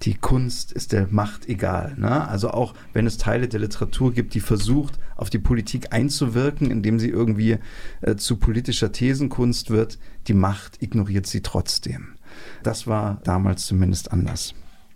die 0.04 0.14
Kunst 0.14 0.72
ist 0.72 0.92
der 0.92 1.08
Macht 1.10 1.50
egal. 1.50 1.96
Ne? 1.98 2.28
Also 2.28 2.52
auch 2.52 2.74
wenn 2.94 3.08
es 3.08 3.18
Teile 3.18 3.48
der 3.48 3.60
Literatur 3.60 4.14
gibt, 4.14 4.34
die 4.34 4.40
versucht, 4.40 5.00
auf 5.16 5.30
die 5.30 5.40
Politik 5.40 5.94
einzuwirken, 5.94 6.70
indem 6.70 7.00
sie 7.00 7.10
irgendwie 7.10 7.58
äh, 8.02 8.16
zu 8.16 8.38
politischer 8.38 8.92
Thesenkunst 8.92 9.70
wird, 9.70 9.98
die 10.28 10.34
Macht 10.34 10.82
ignoriert 10.82 11.26
sie 11.26 11.42
trotzdem. 11.42 12.16
Das 12.64 12.88
war 12.88 13.20
damals 13.24 13.66
zumindest 13.66 14.12
anders. 14.12 14.54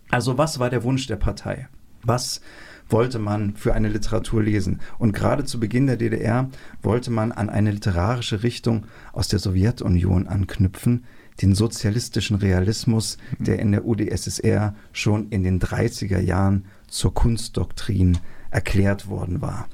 Also 0.10 0.38
was 0.38 0.60
war 0.60 0.70
der 0.70 0.84
Wunsch 0.84 1.08
der 1.08 1.16
Partei? 1.16 1.68
Was 2.04 2.42
wollte 2.90 3.20
man 3.20 3.56
für 3.56 3.74
eine 3.74 3.90
Literatur 3.90 4.44
lesen? 4.44 4.82
Und 4.98 5.14
gerade 5.14 5.46
zu 5.46 5.60
Beginn 5.60 5.88
der 5.88 5.98
DDR 5.98 6.50
wollte 6.82 7.12
man 7.12 7.32
an 7.32 7.50
eine 7.50 7.72
literarische 7.72 8.44
Richtung 8.44 8.86
aus 9.14 9.30
der 9.30 9.40
Sowjetunion 9.40 10.28
anknüpfen, 10.28 11.06
den 11.42 11.56
sozialistischen 11.56 12.38
Realismus, 12.38 13.18
der 13.40 13.60
in 13.60 13.72
der 13.72 13.86
UdSSR 13.86 14.76
schon 14.92 15.30
in 15.30 15.44
den 15.44 15.60
30er 15.60 16.20
Jahren 16.20 16.66
zur 16.88 17.14
Kunstdoktrin 17.14 18.18
erklärt 18.52 19.08
worden 19.08 19.42
war. 19.42 19.68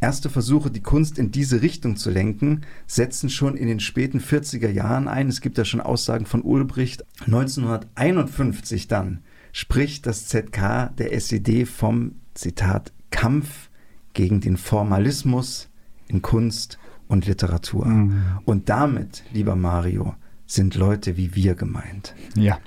Erste 0.00 0.30
Versuche, 0.30 0.70
die 0.70 0.80
Kunst 0.80 1.18
in 1.18 1.30
diese 1.30 1.60
Richtung 1.60 1.96
zu 1.96 2.10
lenken, 2.10 2.62
setzen 2.86 3.28
schon 3.28 3.56
in 3.56 3.68
den 3.68 3.78
späten 3.78 4.20
40er 4.20 4.70
Jahren 4.70 5.06
ein. 5.06 5.28
Es 5.28 5.42
gibt 5.42 5.58
ja 5.58 5.64
schon 5.64 5.82
Aussagen 5.82 6.24
von 6.24 6.42
Ulbricht. 6.42 7.04
1951 7.26 8.88
dann 8.88 9.20
spricht 9.52 10.06
das 10.06 10.26
ZK 10.28 10.90
der 10.96 11.12
SED 11.12 11.66
vom, 11.66 12.16
Zitat, 12.34 12.92
Kampf 13.10 13.68
gegen 14.14 14.40
den 14.40 14.56
Formalismus 14.56 15.68
in 16.08 16.22
Kunst 16.22 16.78
und 17.08 17.26
Literatur. 17.26 17.86
Mhm. 17.86 18.22
Und 18.46 18.70
damit, 18.70 19.24
lieber 19.32 19.54
Mario, 19.54 20.14
sind 20.52 20.74
Leute 20.74 21.16
wie 21.16 21.34
wir 21.34 21.54
gemeint. 21.54 22.14
Ja. 22.34 22.58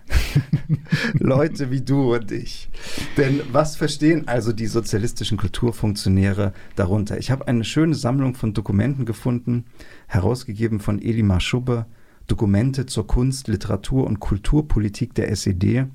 Leute 1.13 1.69
wie 1.69 1.81
du 1.81 2.15
und 2.15 2.31
ich. 2.31 2.69
Denn 3.15 3.41
was 3.51 3.75
verstehen 3.75 4.27
also 4.27 4.53
die 4.53 4.65
sozialistischen 4.65 5.37
Kulturfunktionäre 5.37 6.53
darunter? 6.75 7.17
Ich 7.19 7.29
habe 7.29 7.47
eine 7.47 7.63
schöne 7.63 7.93
Sammlung 7.93 8.33
von 8.33 8.53
Dokumenten 8.53 9.05
gefunden, 9.05 9.65
herausgegeben 10.07 10.79
von 10.79 10.99
Elimar 10.99 11.39
Schubbe, 11.39 11.85
Dokumente 12.27 12.87
zur 12.87 13.05
Kunst, 13.05 13.47
Literatur 13.47 14.07
und 14.07 14.19
Kulturpolitik 14.19 15.13
der 15.13 15.29
SED. 15.29 15.85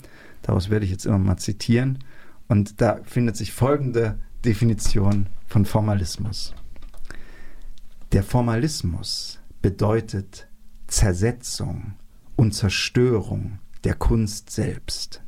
Daraus 0.43 0.71
werde 0.71 0.85
ich 0.85 0.93
jetzt 0.93 1.07
immer 1.07 1.19
mal 1.19 1.39
zitieren. 1.39 1.99
Und 2.47 2.81
da 2.81 3.01
findet 3.05 3.37
sich 3.37 3.53
folgende 3.53 4.19
Definition 4.45 5.27
von 5.47 5.65
Formalismus. 5.65 6.55
Der 8.13 8.23
Formalismus 8.23 9.41
bedeutet 9.61 10.47
Zersetzung 10.91 11.95
und 12.37 12.53
Zerstörung 12.53 13.59
der 13.85 13.95
Kunst 13.95 14.51
selbst. 14.51 15.23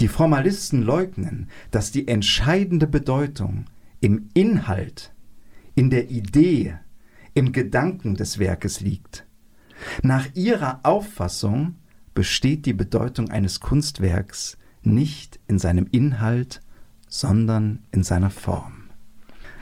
Die 0.00 0.08
Formalisten 0.08 0.82
leugnen, 0.82 1.48
dass 1.70 1.92
die 1.92 2.08
entscheidende 2.08 2.86
Bedeutung 2.86 3.66
im 4.00 4.28
Inhalt, 4.34 5.14
in 5.74 5.88
der 5.88 6.10
Idee, 6.10 6.76
im 7.34 7.52
Gedanken 7.52 8.16
des 8.16 8.38
Werkes 8.38 8.80
liegt. 8.80 9.24
Nach 10.02 10.26
ihrer 10.34 10.80
Auffassung 10.82 11.76
besteht 12.12 12.66
die 12.66 12.74
Bedeutung 12.74 13.30
eines 13.30 13.60
Kunstwerks 13.60 14.58
nicht 14.82 15.38
in 15.46 15.58
seinem 15.58 15.86
Inhalt, 15.90 16.60
sondern 17.08 17.84
in 17.92 18.02
seiner 18.02 18.30
Form. 18.30 18.90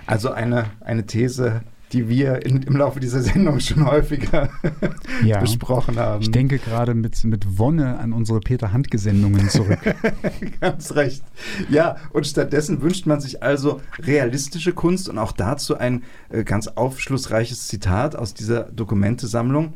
Also 0.07 0.31
eine, 0.31 0.71
eine 0.81 1.07
These, 1.07 1.63
die 1.93 2.09
wir 2.09 2.45
in, 2.47 2.63
im 2.63 2.77
Laufe 2.77 3.01
dieser 3.01 3.21
Sendung 3.21 3.61
schon 3.61 3.85
häufiger 3.85 4.51
ja. 5.25 5.41
besprochen 5.41 5.99
haben. 5.99 6.23
Ich 6.23 6.31
denke 6.31 6.59
gerade 6.59 6.95
mit, 6.95 7.23
mit 7.25 7.59
Wonne 7.59 7.99
an 7.99 8.13
unsere 8.13 8.41
Peter 8.41 8.73
Handke-Sendungen 8.73 9.49
zurück. 9.49 9.81
Ganz 10.61 10.95
recht. 10.95 11.23
Ja, 11.69 11.97
und 12.13 12.27
stattdessen 12.27 12.83
wünscht 12.83 13.07
man 13.07 13.21
sich 13.21 13.43
also 13.43 13.81
realistische 13.99 14.73
Kunst 14.73 15.09
und 15.09 15.19
auch 15.19 15.33
dazu 15.33 15.77
ein 15.77 16.03
äh, 16.29 16.45
ganz 16.45 16.69
aufschlussreiches 16.69 17.69
Zitat 17.69 18.17
aus 18.17 18.35
dieser 18.35 18.65
Dokumentesammlung. 18.65 19.75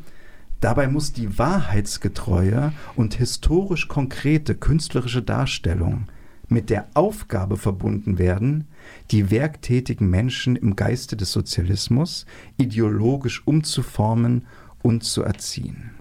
Dabei 0.61 0.87
muss 0.87 1.13
die 1.13 1.37
wahrheitsgetreue 1.37 2.71
und 2.95 3.15
historisch 3.15 3.87
konkrete 3.87 4.55
künstlerische 4.55 5.21
Darstellung 5.21 6.07
mit 6.47 6.69
der 6.69 6.87
Aufgabe 6.93 7.57
verbunden 7.57 8.17
werden, 8.17 8.67
die 9.11 9.31
werktätigen 9.31 10.09
Menschen 10.09 10.55
im 10.55 10.75
Geiste 10.75 11.17
des 11.17 11.31
Sozialismus 11.31 12.25
ideologisch 12.57 13.41
umzuformen 13.45 14.45
und 14.81 15.03
zu 15.03 15.23
erziehen. 15.23 15.91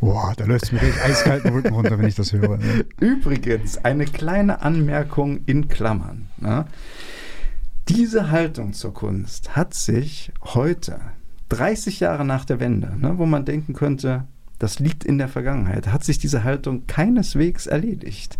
Boah, 0.00 0.32
da 0.36 0.44
läuft 0.44 0.64
es 0.64 0.72
mir 0.72 0.80
richtig 0.82 1.02
eiskalten 1.02 1.52
Rücken 1.52 1.74
runter, 1.74 1.98
wenn 1.98 2.06
ich 2.06 2.14
das 2.14 2.32
höre. 2.32 2.56
Ne? 2.56 2.84
Übrigens, 3.00 3.78
eine 3.84 4.04
kleine 4.04 4.62
Anmerkung 4.62 5.40
in 5.46 5.68
Klammern. 5.68 6.28
Ne? 6.38 6.66
Diese 7.88 8.30
Haltung 8.30 8.72
zur 8.72 8.94
Kunst 8.94 9.56
hat 9.56 9.74
sich 9.74 10.32
heute, 10.54 11.00
30 11.48 12.00
Jahre 12.00 12.24
nach 12.24 12.44
der 12.44 12.60
Wende, 12.60 12.96
ne, 12.98 13.18
wo 13.18 13.26
man 13.26 13.44
denken 13.44 13.74
könnte, 13.74 14.24
das 14.62 14.78
liegt 14.78 15.02
in 15.02 15.18
der 15.18 15.26
Vergangenheit, 15.26 15.88
hat 15.88 16.04
sich 16.04 16.20
diese 16.20 16.44
Haltung 16.44 16.86
keineswegs 16.86 17.66
erledigt. 17.66 18.38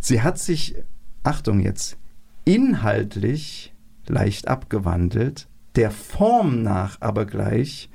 Sie 0.00 0.20
hat 0.20 0.38
sich, 0.38 0.74
Achtung 1.22 1.60
jetzt, 1.60 1.96
inhaltlich 2.44 3.72
leicht 4.06 4.48
abgewandelt, 4.48 5.48
der 5.74 5.90
Form 5.90 6.62
nach 6.62 7.00
aber 7.00 7.24
gleich 7.24 7.88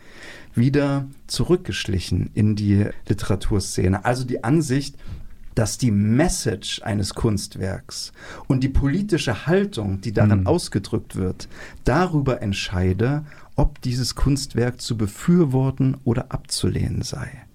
wieder 0.56 1.06
zurückgeschlichen 1.27 2.32
in 2.34 2.56
die 2.56 2.88
Literaturszene. 3.08 4.06
Also 4.06 4.25
die 4.25 4.44
Ansicht, 4.44 4.96
dass 5.53 5.77
die 5.77 5.91
Message 5.91 6.82
eines 6.82 7.13
Kunstwerks 7.13 8.12
und 8.48 8.63
die 8.63 8.70
politische 8.70 9.46
Haltung, 9.46 10.01
die 10.01 10.13
darin 10.13 10.41
mhm. 10.41 10.48
ausgedrückt 10.48 11.15
wird, 11.15 11.48
darüber 11.84 12.41
entscheide, 12.41 13.24
ob 13.56 13.80
dieses 13.84 14.15
Kunstwerk 14.15 14.82
zu 14.82 14.98
befürworten 14.98 15.98
oder 16.03 16.32
abzulehnen 16.32 17.03
sei 17.03 17.46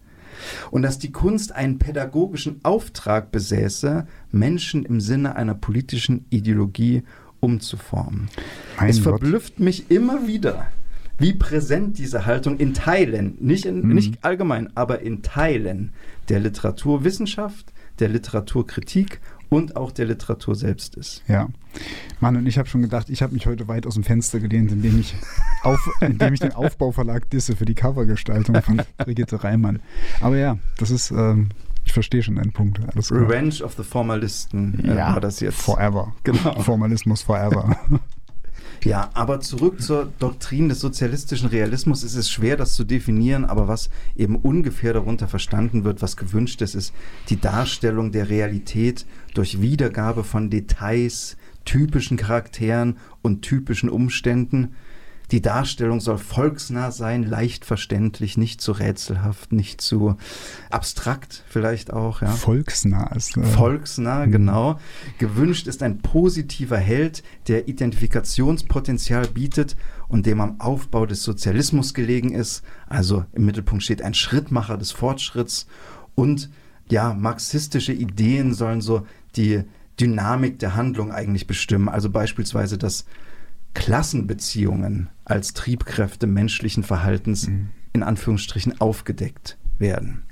und 0.70 0.82
dass 0.82 0.98
die 0.98 1.12
Kunst 1.12 1.52
einen 1.52 1.78
pädagogischen 1.78 2.60
Auftrag 2.62 3.30
besäße, 3.30 4.06
Menschen 4.30 4.84
im 4.84 5.00
Sinne 5.00 5.36
einer 5.36 5.54
politischen 5.54 6.26
Ideologie 6.30 7.02
umzuformen. 7.40 8.28
Mein 8.78 8.90
es 8.90 8.96
Gott. 8.96 9.20
verblüfft 9.20 9.60
mich 9.60 9.90
immer 9.90 10.26
wieder, 10.26 10.68
wie 11.18 11.32
präsent 11.32 11.98
diese 11.98 12.26
Haltung 12.26 12.58
in 12.58 12.74
Teilen, 12.74 13.36
nicht, 13.40 13.64
in, 13.64 13.82
mhm. 13.82 13.94
nicht 13.94 14.24
allgemein, 14.24 14.76
aber 14.76 15.00
in 15.00 15.22
Teilen 15.22 15.92
der 16.28 16.40
Literaturwissenschaft, 16.40 17.72
der 17.98 18.08
Literaturkritik 18.08 19.20
und 19.48 19.76
auch 19.76 19.92
der 19.92 20.06
Literatur 20.06 20.54
selbst 20.54 20.96
ist. 20.96 21.22
Ja. 21.28 21.48
Mann, 22.20 22.36
und 22.36 22.46
ich 22.46 22.58
habe 22.58 22.68
schon 22.68 22.82
gedacht, 22.82 23.10
ich 23.10 23.22
habe 23.22 23.34
mich 23.34 23.46
heute 23.46 23.68
weit 23.68 23.86
aus 23.86 23.94
dem 23.94 24.04
Fenster 24.04 24.40
gelehnt, 24.40 24.72
indem 24.72 24.98
ich, 24.98 25.14
auf, 25.62 25.78
indem 26.00 26.34
ich 26.34 26.40
den 26.40 26.52
Aufbauverlag 26.52 27.28
disse 27.30 27.56
für 27.56 27.64
die 27.64 27.74
Covergestaltung 27.74 28.60
von 28.62 28.82
Brigitte 28.98 29.42
Reimann. 29.44 29.80
Aber 30.20 30.36
ja, 30.36 30.58
das 30.78 30.90
ist, 30.90 31.10
ähm, 31.10 31.50
ich 31.84 31.92
verstehe 31.92 32.22
schon 32.22 32.36
deinen 32.36 32.52
Punkt. 32.52 32.80
Revenge 33.10 33.62
of 33.62 33.74
the 33.76 33.84
Formalisten 33.84 34.84
äh, 34.84 34.96
ja, 34.96 35.12
war 35.12 35.20
das 35.20 35.40
jetzt. 35.40 35.60
Forever. 35.60 36.14
Genau. 36.24 36.60
Formalismus 36.60 37.22
forever. 37.22 37.76
Ja, 38.84 39.10
aber 39.14 39.40
zurück 39.40 39.80
zur 39.82 40.12
Doktrin 40.18 40.68
des 40.68 40.80
sozialistischen 40.80 41.48
Realismus. 41.48 42.02
Es 42.02 42.14
ist 42.14 42.30
schwer, 42.30 42.56
das 42.56 42.74
zu 42.74 42.84
definieren, 42.84 43.44
aber 43.44 43.68
was 43.68 43.90
eben 44.14 44.36
ungefähr 44.36 44.92
darunter 44.92 45.28
verstanden 45.28 45.84
wird, 45.84 46.02
was 46.02 46.16
gewünscht 46.16 46.62
ist, 46.62 46.74
ist 46.74 46.94
die 47.28 47.40
Darstellung 47.40 48.12
der 48.12 48.28
Realität 48.28 49.06
durch 49.34 49.60
Wiedergabe 49.60 50.24
von 50.24 50.50
Details, 50.50 51.36
typischen 51.64 52.16
Charakteren 52.16 52.98
und 53.22 53.42
typischen 53.42 53.88
Umständen 53.90 54.74
die 55.32 55.42
Darstellung 55.42 56.00
soll 56.00 56.18
volksnah 56.18 56.92
sein, 56.92 57.24
leicht 57.24 57.64
verständlich, 57.64 58.36
nicht 58.36 58.60
zu 58.60 58.72
rätselhaft, 58.72 59.52
nicht 59.52 59.80
zu 59.80 60.16
abstrakt 60.70 61.42
vielleicht 61.48 61.92
auch. 61.92 62.22
Ja. 62.22 62.28
Volksnah 62.28 63.14
ist. 63.14 63.36
Äh, 63.36 63.42
volksnah, 63.42 64.26
mhm. 64.26 64.32
genau. 64.32 64.78
Gewünscht 65.18 65.66
ist 65.66 65.82
ein 65.82 65.98
positiver 65.98 66.78
Held, 66.78 67.24
der 67.48 67.66
Identifikationspotenzial 67.68 69.26
bietet 69.26 69.76
und 70.08 70.26
dem 70.26 70.40
am 70.40 70.60
Aufbau 70.60 71.06
des 71.06 71.24
Sozialismus 71.24 71.92
gelegen 71.92 72.32
ist. 72.32 72.62
Also 72.86 73.24
im 73.32 73.46
Mittelpunkt 73.46 73.82
steht 73.82 74.02
ein 74.02 74.14
Schrittmacher 74.14 74.78
des 74.78 74.92
Fortschritts 74.92 75.66
und 76.14 76.50
ja, 76.88 77.14
marxistische 77.14 77.92
Ideen 77.92 78.54
sollen 78.54 78.80
so 78.80 79.06
die 79.34 79.64
Dynamik 79.98 80.60
der 80.60 80.76
Handlung 80.76 81.10
eigentlich 81.10 81.48
bestimmen. 81.48 81.88
Also 81.88 82.10
beispielsweise 82.10 82.78
das 82.78 83.06
Klassenbeziehungen 83.76 85.10
als 85.26 85.52
Triebkräfte 85.52 86.26
menschlichen 86.26 86.82
Verhaltens 86.82 87.46
mhm. 87.46 87.68
in 87.92 88.02
Anführungsstrichen 88.02 88.80
aufgedeckt 88.80 89.58
werden. 89.78 90.22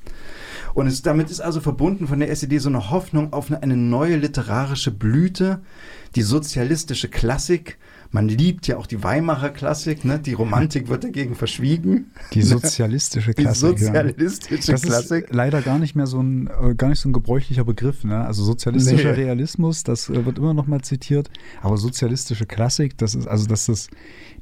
Und 0.73 0.87
es, 0.87 1.03
damit 1.03 1.31
ist 1.31 1.41
also 1.41 1.61
verbunden 1.61 2.09
von 2.09 2.21
der 2.21 2.31
SED 2.31 2.59
so 2.59 2.71
eine 2.71 2.91
Hoffnung 2.91 3.35
auf 3.35 3.51
eine, 3.51 3.63
eine 3.63 3.77
neue 3.77 4.17
literarische 4.17 4.91
Blüte, 4.91 5.61
die 6.17 6.23
sozialistische 6.23 7.09
Klassik 7.09 7.79
man 8.15 8.29
liebt 8.29 8.69
ja 8.69 8.77
auch 8.77 8.87
die 8.87 9.03
Weimarer 9.03 9.51
Klassik, 9.51 10.05
ne? 10.05 10.21
die 10.21 10.35
Romantik 10.35 10.89
wird 10.89 11.03
dagegen 11.03 11.35
verschwiegen. 11.35 12.13
Die 12.33 12.43
sozialistische 12.43 13.35
Klassik. 13.35 13.77
Die 13.77 13.83
sozialistische 13.83 14.71
das 14.71 14.83
Klassik. 14.83 15.25
Ist 15.25 15.35
leider 15.35 15.61
gar 15.63 15.81
nicht 15.81 15.97
mehr 15.97 16.07
so 16.07 16.23
ein, 16.23 16.47
äh, 16.47 16.77
gar 16.77 16.91
nicht 16.91 17.01
so 17.01 17.09
ein 17.09 17.13
gebräuchlicher 17.13 17.65
Begriff. 17.65 18.05
Ne? 18.05 18.25
Also 18.25 18.45
sozialistischer 18.45 19.17
nee. 19.17 19.23
Realismus, 19.25 19.83
das 19.83 20.11
äh, 20.11 20.25
wird 20.25 20.39
immer 20.39 20.55
noch 20.55 20.69
mal 20.69 20.81
zitiert. 20.83 21.29
Aber 21.61 21.77
sozialistische 21.77 22.47
Klassik, 22.47 22.97
das 22.99 23.17
ist, 23.17 23.27
also 23.27 23.49
dass 23.49 23.67
das, 23.67 23.89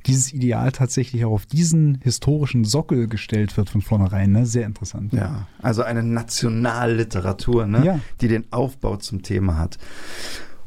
dieses 0.04 0.34
Ideal 0.34 0.70
tatsächlich 0.70 1.24
auch 1.24 1.32
auf 1.32 1.46
diesen 1.46 1.98
historischen 2.02 2.64
Sockel 2.64 3.08
gestellt 3.08 3.56
wird 3.56 3.70
von 3.70 3.80
vornherein, 3.80 4.32
ne? 4.32 4.44
sehr 4.44 4.66
interessant. 4.66 5.14
Ja, 5.14 5.48
also 5.62 5.82
eine 5.82 6.02
Nationalliteratur, 6.02 7.66
ne? 7.66 7.86
Ja. 7.86 8.00
die 8.20 8.28
den 8.28 8.52
Aufbau 8.52 8.96
zum 8.96 9.22
Thema 9.22 9.56
hat. 9.56 9.78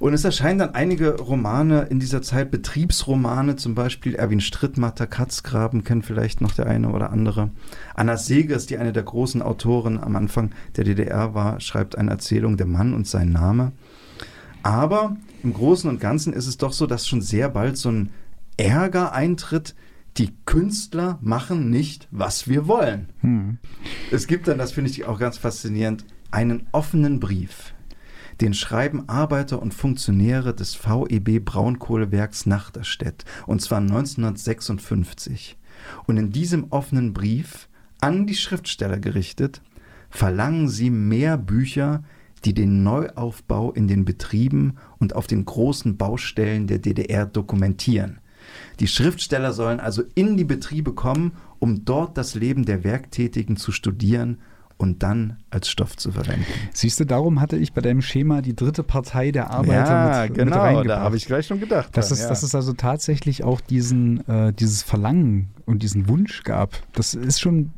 Und 0.06 0.14
es 0.14 0.24
erscheinen 0.24 0.60
dann 0.60 0.76
einige 0.76 1.20
Romane 1.20 1.88
in 1.90 2.00
dieser 2.00 2.22
Zeit, 2.22 2.52
Betriebsromane, 2.52 3.56
zum 3.56 3.74
Beispiel 3.74 4.14
Erwin 4.14 4.40
Strittmatter, 4.40 5.08
Katzgraben, 5.08 5.84
kennt 5.84 6.06
vielleicht 6.06 6.42
noch 6.42 6.52
der 6.52 6.68
eine 6.68 6.90
oder 6.90 7.10
andere. 7.10 7.50
Anna 7.96 8.16
Segers, 8.16 8.68
die 8.68 8.78
eine 8.78 8.94
der 8.94 9.02
großen 9.02 9.42
Autoren 9.42 9.98
am 9.98 10.16
Anfang 10.16 10.52
der 10.76 10.84
DDR 10.84 11.34
war, 11.34 11.60
schreibt 11.60 11.98
eine 11.98 12.12
Erzählung 12.12 12.56
Der 12.56 12.68
Mann 12.68 12.94
und 12.94 13.08
sein 13.08 13.32
Name. 13.32 13.72
Aber 14.62 15.18
im 15.42 15.56
Großen 15.56 15.90
und 15.90 16.00
Ganzen 16.00 16.34
ist 16.34 16.46
es 16.46 16.58
doch 16.58 16.72
so, 16.72 16.86
dass 16.86 17.08
schon 17.08 17.22
sehr 17.22 17.50
bald 17.50 17.76
so 17.76 17.90
ein 17.90 18.12
Ärger 18.58 19.12
eintritt, 19.12 19.74
die 20.18 20.36
Künstler 20.46 21.18
machen 21.24 21.72
nicht, 21.72 22.08
was 22.12 22.48
wir 22.48 22.68
wollen. 22.68 23.10
Hm. 23.22 23.58
Es 24.12 24.28
gibt 24.28 24.48
dann, 24.48 24.60
das 24.60 24.72
finde 24.72 24.92
ich 24.92 25.06
auch 25.06 25.18
ganz 25.18 25.40
faszinierend, 25.40 26.06
einen 26.30 26.68
offenen 26.74 27.20
Brief. 27.20 27.74
Den 28.42 28.54
schreiben 28.54 29.08
Arbeiter 29.08 29.62
und 29.62 29.74
Funktionäre 29.74 30.54
des 30.54 30.76
VEB 30.76 31.40
Braunkohlewerks 31.44 32.46
Nachterstedt, 32.46 33.24
und 33.48 33.62
zwar 33.62 33.80
1956. 33.80 35.58
Und 36.08 36.18
in 36.18 36.32
diesem 36.32 36.66
offenen 36.72 37.14
Brief 37.14 37.70
an 38.02 38.28
die 38.28 38.36
Schriftsteller 38.36 39.00
gerichtet, 39.00 39.62
verlangen 40.10 40.68
sie 40.70 40.90
mehr 40.90 41.38
Bücher, 41.38 42.04
die 42.44 42.54
den 42.54 42.84
Neuaufbau 42.84 43.72
in 43.72 43.88
den 43.88 44.06
Betrieben 44.06 44.76
und 45.00 45.16
auf 45.16 45.28
den 45.28 45.46
großen 45.46 45.98
Baustellen 45.98 46.68
der 46.68 46.80
DDR 46.80 47.26
dokumentieren. 47.26 48.20
Die 48.80 48.88
Schriftsteller 48.88 49.54
sollen 49.54 49.80
also 49.80 50.04
in 50.14 50.38
die 50.38 50.44
Betriebe 50.44 50.94
kommen, 50.94 51.32
um 51.60 51.86
dort 51.86 52.18
das 52.18 52.36
Leben 52.36 52.66
der 52.66 52.84
Werktätigen 52.84 53.58
zu 53.58 53.72
studieren 53.72 54.38
und 54.78 55.04
dann 55.04 55.38
als 55.50 55.70
Stoff 55.70 55.96
zu 55.96 56.12
verwenden. 56.12 56.46
Siehst 56.74 57.00
du, 57.00 57.06
darum 57.06 57.40
hatte 57.40 57.58
ich 57.58 57.74
bei 57.74 57.82
deinem 57.82 58.02
Schema 58.02 58.42
die 58.42 58.56
dritte 58.56 58.84
Partei 58.84 59.32
der 59.32 59.50
Arbeiter 59.50 59.90
ja, 59.90 60.24
mit, 60.24 60.34
genau, 60.34 60.46
mit 60.46 60.56
reingebracht. 60.56 60.90
da 60.90 61.00
habe 61.00 61.18
ich 61.18 61.26
gleich 61.26 61.48
schon 61.48 61.60
gedacht. 61.60 61.96
Dass, 61.96 62.12
es, 62.12 62.20
ja. 62.20 62.30
dass 62.30 62.44
es 62.44 62.54
also 62.56 62.74
tatsächlich 62.74 63.44
auch 63.44 63.62
diesen, 63.62 64.28
äh, 64.28 64.54
dieses 64.54 64.84
Verlangen 64.84 65.50
und 65.66 65.82
diesen 65.82 66.10
Wunsch 66.10 66.44
gab. 66.44 66.74
Das 66.94 67.14
ist 67.14 67.40
schon 67.40 67.72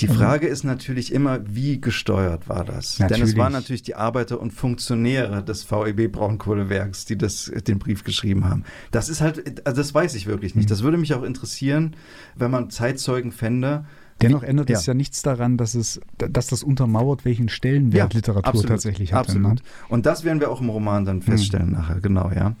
die 0.00 0.06
Frage 0.06 0.46
ist 0.46 0.62
natürlich 0.62 1.12
immer, 1.12 1.40
wie 1.44 1.80
gesteuert 1.80 2.48
war 2.48 2.64
das? 2.64 3.00
Natürlich. 3.00 3.20
Denn 3.20 3.30
es 3.30 3.36
waren 3.36 3.52
natürlich 3.52 3.82
die 3.82 3.96
Arbeiter 3.96 4.40
und 4.40 4.52
Funktionäre 4.52 5.42
des 5.42 5.64
VEB 5.64 6.12
Braunkohlewerks, 6.12 7.04
die 7.04 7.18
das, 7.18 7.50
den 7.66 7.80
Brief 7.80 8.04
geschrieben 8.04 8.44
haben. 8.44 8.62
Das 8.92 9.08
ist 9.08 9.20
halt, 9.20 9.66
also 9.66 9.80
das 9.80 9.92
weiß 9.92 10.14
ich 10.14 10.26
wirklich 10.26 10.54
nicht. 10.54 10.70
Das 10.70 10.84
würde 10.84 10.98
mich 10.98 11.14
auch 11.14 11.24
interessieren, 11.24 11.96
wenn 12.36 12.50
man 12.52 12.70
Zeitzeugen 12.70 13.32
fände. 13.32 13.86
Dennoch 14.20 14.42
ändert 14.42 14.70
es 14.70 14.86
ja. 14.86 14.92
ja 14.92 14.94
nichts 14.96 15.22
daran, 15.22 15.56
dass 15.56 15.74
es, 15.74 16.00
dass 16.16 16.48
das 16.48 16.62
untermauert, 16.62 17.24
welchen 17.24 17.48
Stellenwert 17.48 18.12
Ja, 18.12 18.16
Literatur 18.16 18.46
absolut, 18.46 18.68
tatsächlich 18.68 19.12
hat. 19.12 19.26
Absolut. 19.26 19.54
Ne? 19.54 19.60
Und 19.88 20.06
das 20.06 20.24
werden 20.24 20.40
wir 20.40 20.50
auch 20.50 20.60
im 20.60 20.70
Roman 20.70 21.04
dann 21.04 21.22
feststellen 21.22 21.70
nachher, 21.70 22.00
genau, 22.00 22.30
ja. 22.34 22.54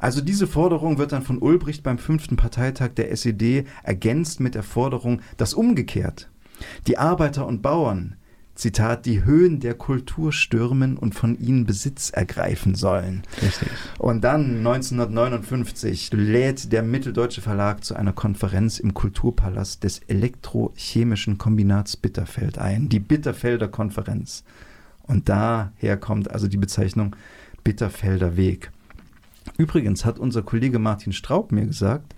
Also 0.00 0.20
diese 0.20 0.46
Forderung 0.46 0.98
wird 0.98 1.12
dann 1.12 1.22
von 1.22 1.38
Ulbricht 1.38 1.82
beim 1.82 1.98
fünften 1.98 2.36
Parteitag 2.36 2.90
der 2.96 3.10
SED 3.12 3.66
ergänzt 3.82 4.40
mit 4.40 4.54
der 4.54 4.62
Forderung, 4.62 5.20
dass 5.36 5.54
umgekehrt 5.54 6.28
die 6.86 6.98
Arbeiter 6.98 7.46
und 7.46 7.62
Bauern, 7.62 8.16
Zitat, 8.54 9.04
die 9.04 9.24
Höhen 9.24 9.58
der 9.58 9.74
Kultur 9.74 10.32
stürmen 10.32 10.96
und 10.96 11.14
von 11.14 11.38
ihnen 11.38 11.66
Besitz 11.66 12.10
ergreifen 12.10 12.76
sollen. 12.76 13.22
Richtig. 13.42 13.68
Und 13.98 14.22
dann 14.22 14.58
1959 14.58 16.12
lädt 16.12 16.72
der 16.72 16.82
Mitteldeutsche 16.82 17.40
Verlag 17.40 17.82
zu 17.84 17.96
einer 17.96 18.12
Konferenz 18.12 18.78
im 18.78 18.94
Kulturpalast 18.94 19.82
des 19.82 20.00
Elektrochemischen 20.06 21.36
Kombinats 21.36 21.96
Bitterfeld 21.96 22.58
ein, 22.58 22.88
die 22.88 23.00
Bitterfelder 23.00 23.68
Konferenz. 23.68 24.44
Und 25.02 25.28
daher 25.28 25.96
kommt 25.96 26.30
also 26.30 26.46
die 26.46 26.56
Bezeichnung 26.56 27.16
Bitterfelder 27.64 28.36
Weg. 28.36 28.70
Übrigens 29.58 30.04
hat 30.04 30.18
unser 30.18 30.42
Kollege 30.42 30.78
Martin 30.78 31.12
Straub 31.12 31.52
mir 31.52 31.66
gesagt, 31.66 32.14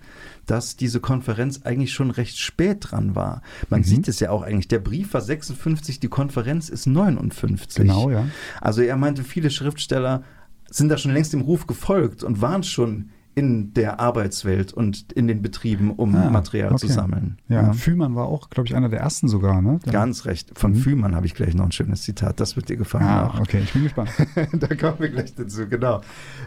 dass 0.47 0.75
diese 0.75 0.99
Konferenz 0.99 1.61
eigentlich 1.63 1.93
schon 1.93 2.09
recht 2.09 2.37
spät 2.39 2.77
dran 2.89 3.15
war. 3.15 3.41
Man 3.69 3.81
Mhm. 3.81 3.85
sieht 3.85 4.07
es 4.07 4.19
ja 4.19 4.31
auch 4.31 4.41
eigentlich. 4.41 4.67
Der 4.67 4.79
Brief 4.79 5.13
war 5.13 5.21
56, 5.21 5.99
die 5.99 6.07
Konferenz 6.07 6.69
ist 6.69 6.87
59. 6.87 7.83
Genau, 7.83 8.09
ja. 8.09 8.25
Also 8.61 8.81
er 8.81 8.97
meinte, 8.97 9.23
viele 9.23 9.49
Schriftsteller 9.51 10.23
sind 10.69 10.89
da 10.89 10.97
schon 10.97 11.13
längst 11.13 11.33
dem 11.33 11.41
Ruf 11.41 11.67
gefolgt 11.67 12.23
und 12.23 12.41
waren 12.41 12.63
schon 12.63 13.09
in 13.35 13.71
der 13.75 13.99
Arbeitswelt 13.99 14.73
und 14.73 15.11
in 15.11 15.27
den 15.27 15.43
Betrieben, 15.43 15.91
um 15.91 16.15
Ah, 16.15 16.31
Material 16.31 16.75
zu 16.77 16.87
okay. 16.87 16.93
sammeln. 16.95 17.37
Ja, 17.47 17.71
Fühlmann 17.73 18.15
war 18.15 18.25
auch, 18.25 18.49
glaube 18.49 18.67
ich, 18.67 18.75
einer 18.75 18.89
der 18.89 18.99
ersten 18.99 19.27
sogar, 19.27 19.61
ne? 19.61 19.79
Der- 19.85 19.93
Ganz 19.93 20.25
recht. 20.25 20.57
Von 20.57 20.71
Mhm. 20.71 20.75
Fühlmann 20.77 21.15
habe 21.15 21.27
ich 21.27 21.35
gleich 21.35 21.53
noch 21.53 21.65
ein 21.65 21.71
schönes 21.71 22.01
Zitat. 22.01 22.39
Das 22.39 22.55
wird 22.55 22.67
dir 22.69 22.77
gefallen. 22.77 23.03
Ah, 23.05 23.27
auch. 23.27 23.39
okay, 23.41 23.59
ich 23.63 23.71
bin 23.73 23.83
gespannt. 23.83 24.09
da 24.53 24.75
kommen 24.75 24.99
wir 24.99 25.09
gleich 25.09 25.35
dazu, 25.35 25.67
genau. 25.67 26.01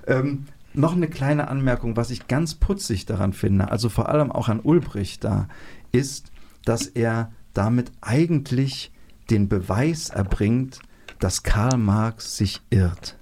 Ähm, 0.08 0.46
noch 0.72 0.94
eine 0.94 1.08
kleine 1.08 1.48
Anmerkung, 1.48 1.96
was 1.96 2.10
ich 2.10 2.28
ganz 2.28 2.54
putzig 2.54 3.06
daran 3.06 3.32
finde, 3.32 3.70
also 3.70 3.88
vor 3.88 4.08
allem 4.08 4.30
auch 4.30 4.48
an 4.48 4.60
Ulbricht 4.60 5.24
da, 5.24 5.48
ist, 5.92 6.30
dass 6.64 6.86
er 6.86 7.32
damit 7.54 7.90
eigentlich 8.00 8.92
den 9.30 9.48
Beweis 9.48 10.10
erbringt, 10.10 10.80
dass 11.18 11.42
Karl 11.42 11.76
Marx 11.78 12.36
sich 12.36 12.60
irrt. 12.70 13.16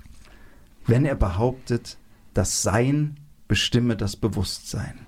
Wenn 0.87 1.05
er 1.05 1.15
behauptet, 1.17 1.99
das 2.35 2.63
Sein 2.63 3.17
bestimme 3.49 3.97
das 3.97 4.17
Bewusstsein. 4.17 5.01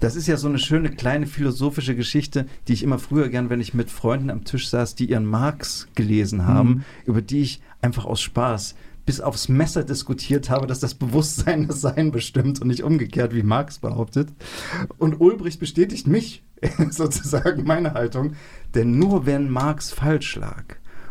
Das 0.00 0.16
ist 0.16 0.26
ja 0.26 0.36
so 0.36 0.48
eine 0.48 0.58
schöne 0.58 0.90
kleine 0.90 1.26
philosophische 1.26 1.94
Geschichte, 1.94 2.46
die 2.66 2.72
ich 2.72 2.82
immer 2.82 2.98
früher 2.98 3.28
gern, 3.28 3.48
wenn 3.48 3.60
ich 3.60 3.74
mit 3.74 3.90
Freunden 3.90 4.28
am 4.28 4.44
Tisch 4.44 4.68
saß, 4.68 4.96
die 4.96 5.08
ihren 5.08 5.24
Marx 5.24 5.86
gelesen 5.94 6.46
haben, 6.46 6.68
Mhm. 6.68 6.84
über 7.06 7.22
die 7.22 7.40
ich 7.42 7.60
einfach 7.80 8.04
aus 8.04 8.20
Spaß 8.20 8.74
bis 9.06 9.20
aufs 9.20 9.48
Messer 9.48 9.84
diskutiert 9.84 10.50
habe, 10.50 10.66
dass 10.66 10.80
das 10.80 10.94
Bewusstsein 10.94 11.68
das 11.68 11.80
Sein 11.80 12.10
bestimmt 12.10 12.60
und 12.60 12.68
nicht 12.68 12.82
umgekehrt, 12.82 13.34
wie 13.34 13.42
Marx 13.42 13.78
behauptet. 13.78 14.28
Und 14.98 15.20
Ulbricht 15.20 15.60
bestätigt 15.60 16.06
mich, 16.06 16.42
sozusagen 16.90 17.64
meine 17.64 17.92
Haltung, 17.94 18.32
denn 18.74 18.98
nur 18.98 19.26
wenn 19.26 19.50
Marx 19.50 19.92
falsch 19.92 20.36
lag 20.36 20.64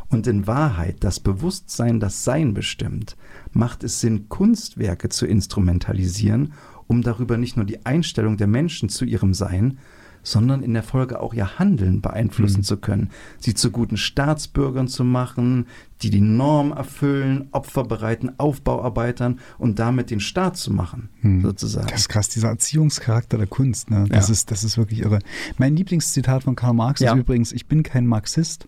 und 0.10 0.26
in 0.28 0.48
Wahrheit 0.48 0.98
das 1.02 1.20
Bewusstsein 1.20 2.00
das 2.00 2.24
Sein 2.24 2.54
bestimmt, 2.54 3.16
macht 3.52 3.84
es 3.84 4.00
Sinn, 4.00 4.30
Kunstwerke 4.30 5.10
zu 5.10 5.26
instrumentalisieren, 5.26 6.54
um 6.88 7.02
darüber 7.02 7.38
nicht 7.38 7.56
nur 7.56 7.66
die 7.66 7.86
Einstellung 7.86 8.38
der 8.38 8.48
Menschen 8.48 8.90
zu 8.90 9.06
ihrem 9.06 9.34
Sein, 9.34 9.78
sondern 10.24 10.64
in 10.64 10.74
der 10.74 10.84
Folge 10.84 11.20
auch 11.20 11.34
ihr 11.34 11.60
Handeln 11.60 12.02
beeinflussen 12.02 12.60
Mhm. 12.60 12.64
zu 12.64 12.78
können, 12.78 13.10
sie 13.40 13.54
zu 13.54 13.72
guten 13.72 13.98
Staatsbürgern 13.98 14.88
zu 14.88 15.04
machen, 15.04 15.68
die 16.04 16.10
die 16.10 16.22
Norm 16.22 16.72
erfüllen, 16.72 17.48
Opfer 17.52 17.84
bereiten, 17.86 18.32
Aufbauarbeitern 18.38 19.40
und 19.58 19.80
damit 19.80 20.12
den 20.12 20.20
Staat 20.20 20.58
zu 20.58 20.72
machen, 20.72 21.10
Hm. 21.22 21.42
sozusagen. 21.42 21.88
Das 21.88 22.02
ist 22.02 22.10
krass, 22.10 22.30
dieser 22.30 22.50
Erziehungscharakter 22.50 23.38
der 23.38 23.48
Kunst, 23.48 23.90
ne? 23.90 24.06
das, 24.10 24.28
Ja. 24.28 24.34
ist, 24.34 24.52
das 24.52 24.64
ist 24.64 24.78
wirklich 24.78 25.00
irre. 25.02 25.20
Mein 25.58 25.76
Lieblingszitat 25.76 26.44
von 26.44 26.56
Karl 26.56 26.74
Marx 26.74 27.00
Ja. 27.00 27.14
ist 27.14 27.20
übrigens, 27.20 27.52
ich 27.52 27.68
bin 27.68 27.84
kein 27.84 28.06
Marxist. 28.06 28.66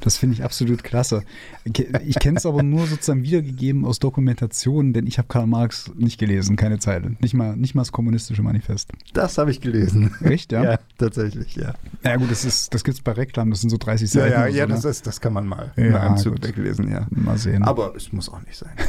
Das 0.00 0.16
finde 0.16 0.34
ich 0.34 0.42
absolut 0.44 0.82
klasse. 0.82 1.22
Ich 1.64 2.18
kenne 2.18 2.36
es 2.38 2.46
aber 2.46 2.62
nur 2.64 2.86
sozusagen 2.86 3.22
wiedergegeben 3.22 3.84
aus 3.84 4.00
Dokumentationen, 4.00 4.92
denn 4.92 5.06
ich 5.06 5.18
habe 5.18 5.28
Karl 5.28 5.46
Marx 5.46 5.90
nicht 5.96 6.18
gelesen, 6.18 6.56
keine 6.56 6.78
Zeile. 6.78 7.16
Nicht 7.20 7.34
mal, 7.34 7.56
nicht 7.56 7.74
mal 7.74 7.82
das 7.82 7.92
kommunistische 7.92 8.42
Manifest. 8.42 8.90
Das 9.12 9.38
habe 9.38 9.50
ich 9.52 9.60
gelesen. 9.60 10.14
Echt, 10.22 10.50
ja? 10.52 10.78
tatsächlich, 10.98 11.54
ja. 11.56 11.74
Ja 12.04 12.16
gut, 12.16 12.30
das, 12.30 12.44
ist, 12.44 12.74
das 12.74 12.82
gibt 12.82 12.96
es 12.98 13.02
bei 13.02 13.12
Reklam, 13.12 13.50
das 13.50 13.60
sind 13.60 13.70
so 13.70 13.76
30 13.78 14.12
Ja, 14.14 14.22
Seiten. 14.22 14.32
ja, 14.32 14.40
oder 14.42 14.48
ja 14.50 14.64
so, 14.66 14.72
das, 14.72 14.84
ne? 14.84 14.90
ist, 14.90 15.06
das 15.06 15.20
kann 15.20 15.32
man 15.32 15.46
mal 15.46 15.72
Ja, 15.76 15.84
in 15.84 15.94
einem 15.94 16.16
Zug 16.16 16.34
gut. 16.34 16.42
Weglesen, 16.78 16.90
ja. 16.92 17.06
Mal 17.10 17.38
sehen. 17.38 17.62
Aber 17.62 17.94
es 17.96 18.12
muss 18.12 18.28
auch 18.28 18.42
nicht 18.42 18.56
sein. 18.56 18.72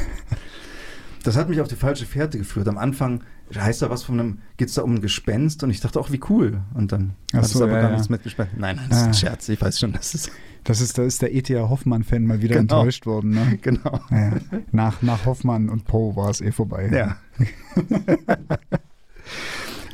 Das 1.26 1.38
hat 1.38 1.48
mich 1.48 1.62
auf 1.62 1.70
die 1.70 1.78
falsche 1.78 2.06
Fährte 2.06 2.38
geführt. 2.38 2.68
Am 2.68 2.78
Anfang 2.78 3.24
heißt 3.56 3.82
da 3.82 3.90
was 3.90 4.04
von 4.04 4.20
einem, 4.20 4.40
geht 4.58 4.68
es 4.68 4.74
da 4.74 4.82
um 4.82 4.96
ein 4.96 5.02
Gespenst 5.02 5.64
und 5.64 5.70
ich 5.70 5.80
dachte 5.80 5.98
auch, 5.98 6.12
wie 6.12 6.20
cool. 6.30 6.64
Und 6.74 6.92
dann 6.92 7.14
Ach 7.32 7.38
hat 7.38 7.46
es 7.46 7.52
so, 7.52 7.64
aber 7.64 7.72
ja, 7.76 7.80
gar 7.80 7.90
ja. 7.92 7.96
nichts 7.96 8.10
mit 8.10 8.24
Gespenst. 8.24 8.58
Nein, 8.58 8.76
nein, 8.76 8.88
das 8.90 8.98
ist 8.98 9.04
ein 9.06 9.10
Ah. 9.12 9.14
Scherz. 9.14 9.48
Ich 9.48 9.62
weiß 9.62 9.80
schon, 9.80 9.94
das 9.94 10.14
ist 10.16 10.32
das 10.66 10.82
ist, 10.82 10.98
da 10.98 11.04
ist 11.04 11.22
der 11.22 11.34
E.T.A. 11.34 11.70
Hoffmann-Fan 11.70 12.26
mal 12.26 12.42
wieder 12.42 12.56
Genau. 12.58 12.80
enttäuscht 12.80 13.06
worden. 13.06 13.30
Ne? 13.30 13.58
genau. 13.62 14.02
Ja. 14.12 14.34
Nach, 14.74 15.02
nach 15.02 15.26
Hoffmann 15.26 15.70
und 15.70 15.86
Poe 15.86 16.14
war 16.18 16.30
es 16.30 16.42
eh 16.42 16.52
vorbei. 16.52 16.90
Ja. 16.92 17.16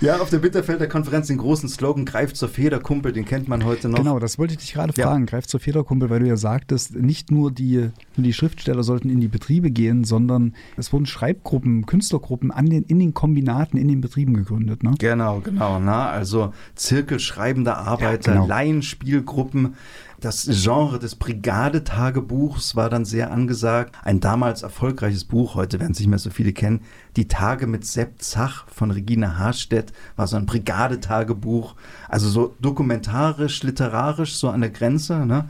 ja, 0.01 0.17
auf 0.19 0.29
der 0.29 0.39
Bitterfelder 0.39 0.87
Konferenz 0.87 1.27
den 1.27 1.37
großen 1.37 1.67
Slogan 1.69 2.05
Greift 2.05 2.37
zur 2.37 2.47
Feder, 2.49 2.79
Kumpel, 2.79 3.11
den 3.11 3.25
kennt 3.25 3.47
man 3.47 3.65
heute 3.65 3.89
noch. 3.89 3.97
Genau, 3.97 4.19
das 4.19 4.37
wollte 4.39 4.53
ich 4.53 4.59
dich 4.59 4.73
gerade 4.73 4.93
Ja. 4.95 5.07
fragen. 5.07 5.25
Greif 5.25 5.45
zur 5.47 5.59
Federkumpel, 5.59 6.09
weil 6.09 6.19
du 6.21 6.27
ja 6.27 6.37
sagtest, 6.37 6.95
nicht 6.95 7.31
nur 7.31 7.51
die, 7.51 7.89
nur 8.15 8.23
die 8.23 8.33
Schriftsteller 8.33 8.83
sollten 8.83 9.09
in 9.09 9.19
die 9.19 9.27
Betriebe 9.27 9.71
gehen, 9.71 10.03
sondern 10.03 10.53
es 10.77 10.93
wurden 10.93 11.05
Schreibgruppen, 11.05 11.85
Künstlergruppen 11.85 12.51
an 12.51 12.67
den, 12.69 12.83
in 12.83 12.99
den 12.99 13.13
Kombinaten, 13.13 13.77
in 13.79 13.87
den 13.87 14.01
Betrieben 14.01 14.33
gegründet. 14.33 14.83
Ne? 14.83 14.91
Genau, 14.99 15.39
genau. 15.41 15.79
Na, 15.79 16.09
also 16.09 16.53
Zirkel 16.75 17.19
schreibender 17.19 17.77
Arbeiter, 17.77 18.31
Ja, 18.31 18.37
genau. 18.41 18.47
Laienspielgruppen. 18.47 19.75
Das 20.19 20.49
Genre 20.51 20.99
des 20.99 21.15
Brigadetagebuchs 21.15 22.75
war 22.75 22.89
dann 22.89 23.05
sehr 23.05 23.31
angesagt. 23.31 23.95
Ein 24.03 24.19
damals 24.19 24.63
erfolgreiches 24.63 25.23
Buch, 25.23 25.55
heute 25.55 25.79
werden 25.79 25.93
es 25.93 25.99
nicht 25.99 26.09
mehr 26.09 26.19
so 26.19 26.29
viele 26.29 26.51
kennen. 26.51 26.81
Die 27.15 27.29
Tage 27.29 27.67
mit 27.67 27.85
Sepp 27.85 28.21
Zach 28.21 28.65
von 28.67 28.91
Regina 28.91 29.37
Harstedt 29.37 29.93
war 30.17 30.27
so 30.27 30.35
ein 30.35 30.45
Brigadetagebuch. 30.45 31.75
Also 32.09 32.27
so 32.27 32.55
dokumentarisch, 32.59 33.63
literarisch, 33.63 34.35
so 34.35 34.49
an 34.49 34.59
der 34.59 34.71
Grenze. 34.71 35.25
Ne? 35.25 35.47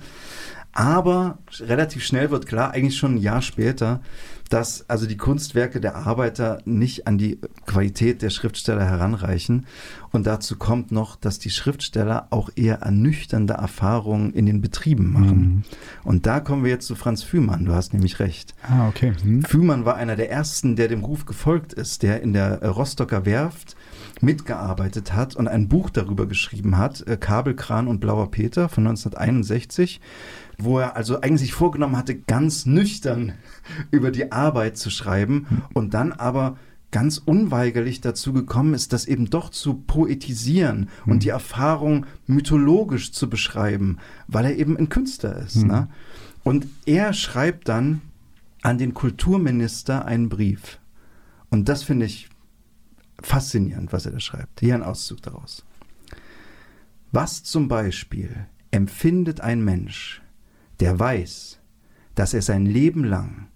Aber 0.71 1.39
relativ 1.60 2.03
schnell 2.03 2.29
wird 2.29 2.45
klar, 2.45 2.71
eigentlich 2.71 2.97
schon 2.97 3.15
ein 3.15 3.21
Jahr 3.21 3.41
später, 3.41 4.01
dass 4.49 4.89
also 4.89 5.05
die 5.05 5.17
Kunstwerke 5.17 5.79
der 5.79 5.95
Arbeiter 5.95 6.59
nicht 6.65 7.07
an 7.07 7.17
die 7.17 7.39
Qualität 7.65 8.21
der 8.21 8.31
Schriftsteller 8.31 8.83
heranreichen. 8.83 9.67
Und 10.12 10.25
dazu 10.25 10.57
kommt 10.57 10.91
noch, 10.91 11.15
dass 11.15 11.38
die 11.38 11.51
Schriftsteller 11.51 12.27
auch 12.31 12.49
eher 12.55 12.79
ernüchternde 12.79 13.53
Erfahrungen 13.53 14.33
in 14.33 14.47
den 14.47 14.59
Betrieben 14.59 15.13
machen. 15.13 15.39
Mhm. 15.39 15.63
Und 16.03 16.25
da 16.25 16.39
kommen 16.39 16.63
wir 16.63 16.71
jetzt 16.71 16.88
zu 16.88 16.95
Franz 16.95 17.21
Fühmann. 17.21 17.65
Du 17.65 17.73
hast 17.73 17.93
nämlich 17.93 18.19
recht. 18.19 18.55
Ah, 18.63 18.88
okay. 18.88 19.13
Mhm. 19.23 19.43
Fühmann 19.43 19.85
war 19.85 19.95
einer 19.95 20.15
der 20.15 20.31
ersten, 20.31 20.75
der 20.75 20.88
dem 20.88 21.03
Ruf 21.03 21.25
gefolgt 21.25 21.73
ist, 21.73 22.01
der 22.01 22.21
in 22.21 22.33
der 22.33 22.65
Rostocker 22.65 23.25
Werft 23.25 23.75
mitgearbeitet 24.21 25.13
hat 25.13 25.36
und 25.36 25.47
ein 25.47 25.67
Buch 25.67 25.89
darüber 25.89 26.27
geschrieben 26.27 26.77
hat, 26.77 27.05
äh, 27.08 27.17
Kabelkran 27.17 27.88
und 27.88 27.99
Blauer 27.99 28.32
Peter 28.32 28.69
von 28.69 28.86
1961 28.88 30.01
wo 30.62 30.79
er 30.79 30.95
also 30.95 31.21
eigentlich 31.21 31.53
vorgenommen 31.53 31.97
hatte, 31.97 32.15
ganz 32.15 32.65
nüchtern 32.65 33.34
über 33.91 34.12
die 34.12 34.32
Arbeit 34.32 34.77
zu 34.77 34.89
schreiben 34.89 35.47
und 35.73 35.93
dann 35.93 36.12
aber 36.12 36.58
ganz 36.91 37.19
unweigerlich 37.19 38.01
dazu 38.01 38.34
gekommen 38.34 38.73
ist, 38.73 38.93
das 38.93 39.05
eben 39.05 39.29
doch 39.29 39.49
zu 39.49 39.75
poetisieren 39.75 40.89
mhm. 41.05 41.12
und 41.12 41.23
die 41.23 41.29
Erfahrung 41.29 42.05
mythologisch 42.25 43.12
zu 43.12 43.29
beschreiben, 43.29 43.97
weil 44.27 44.45
er 44.45 44.58
eben 44.58 44.75
ein 44.77 44.89
Künstler 44.89 45.38
ist. 45.38 45.58
Mhm. 45.58 45.67
Ne? 45.67 45.88
Und 46.43 46.67
er 46.86 47.13
schreibt 47.13 47.69
dann 47.69 48.01
an 48.62 48.77
den 48.77 48.93
Kulturminister 48.93 50.05
einen 50.05 50.29
Brief. 50.29 50.79
Und 51.49 51.69
das 51.69 51.84
finde 51.84 52.08
ich 52.08 52.29
faszinierend, 53.21 53.93
was 53.93 54.05
er 54.05 54.12
da 54.12 54.19
schreibt. 54.19 54.60
Hier 54.60 54.75
ein 54.75 54.84
Auszug 54.84 55.21
daraus. 55.21 55.65
Was 57.12 57.43
zum 57.43 57.67
Beispiel 57.67 58.47
empfindet 58.71 59.41
ein 59.41 59.63
Mensch, 59.63 60.21
der 60.79 60.99
weiß, 60.99 61.60
dass 62.15 62.34
er 62.34 62.41
sein 62.41 62.65
Leben 62.65 63.03
lang 63.03 63.47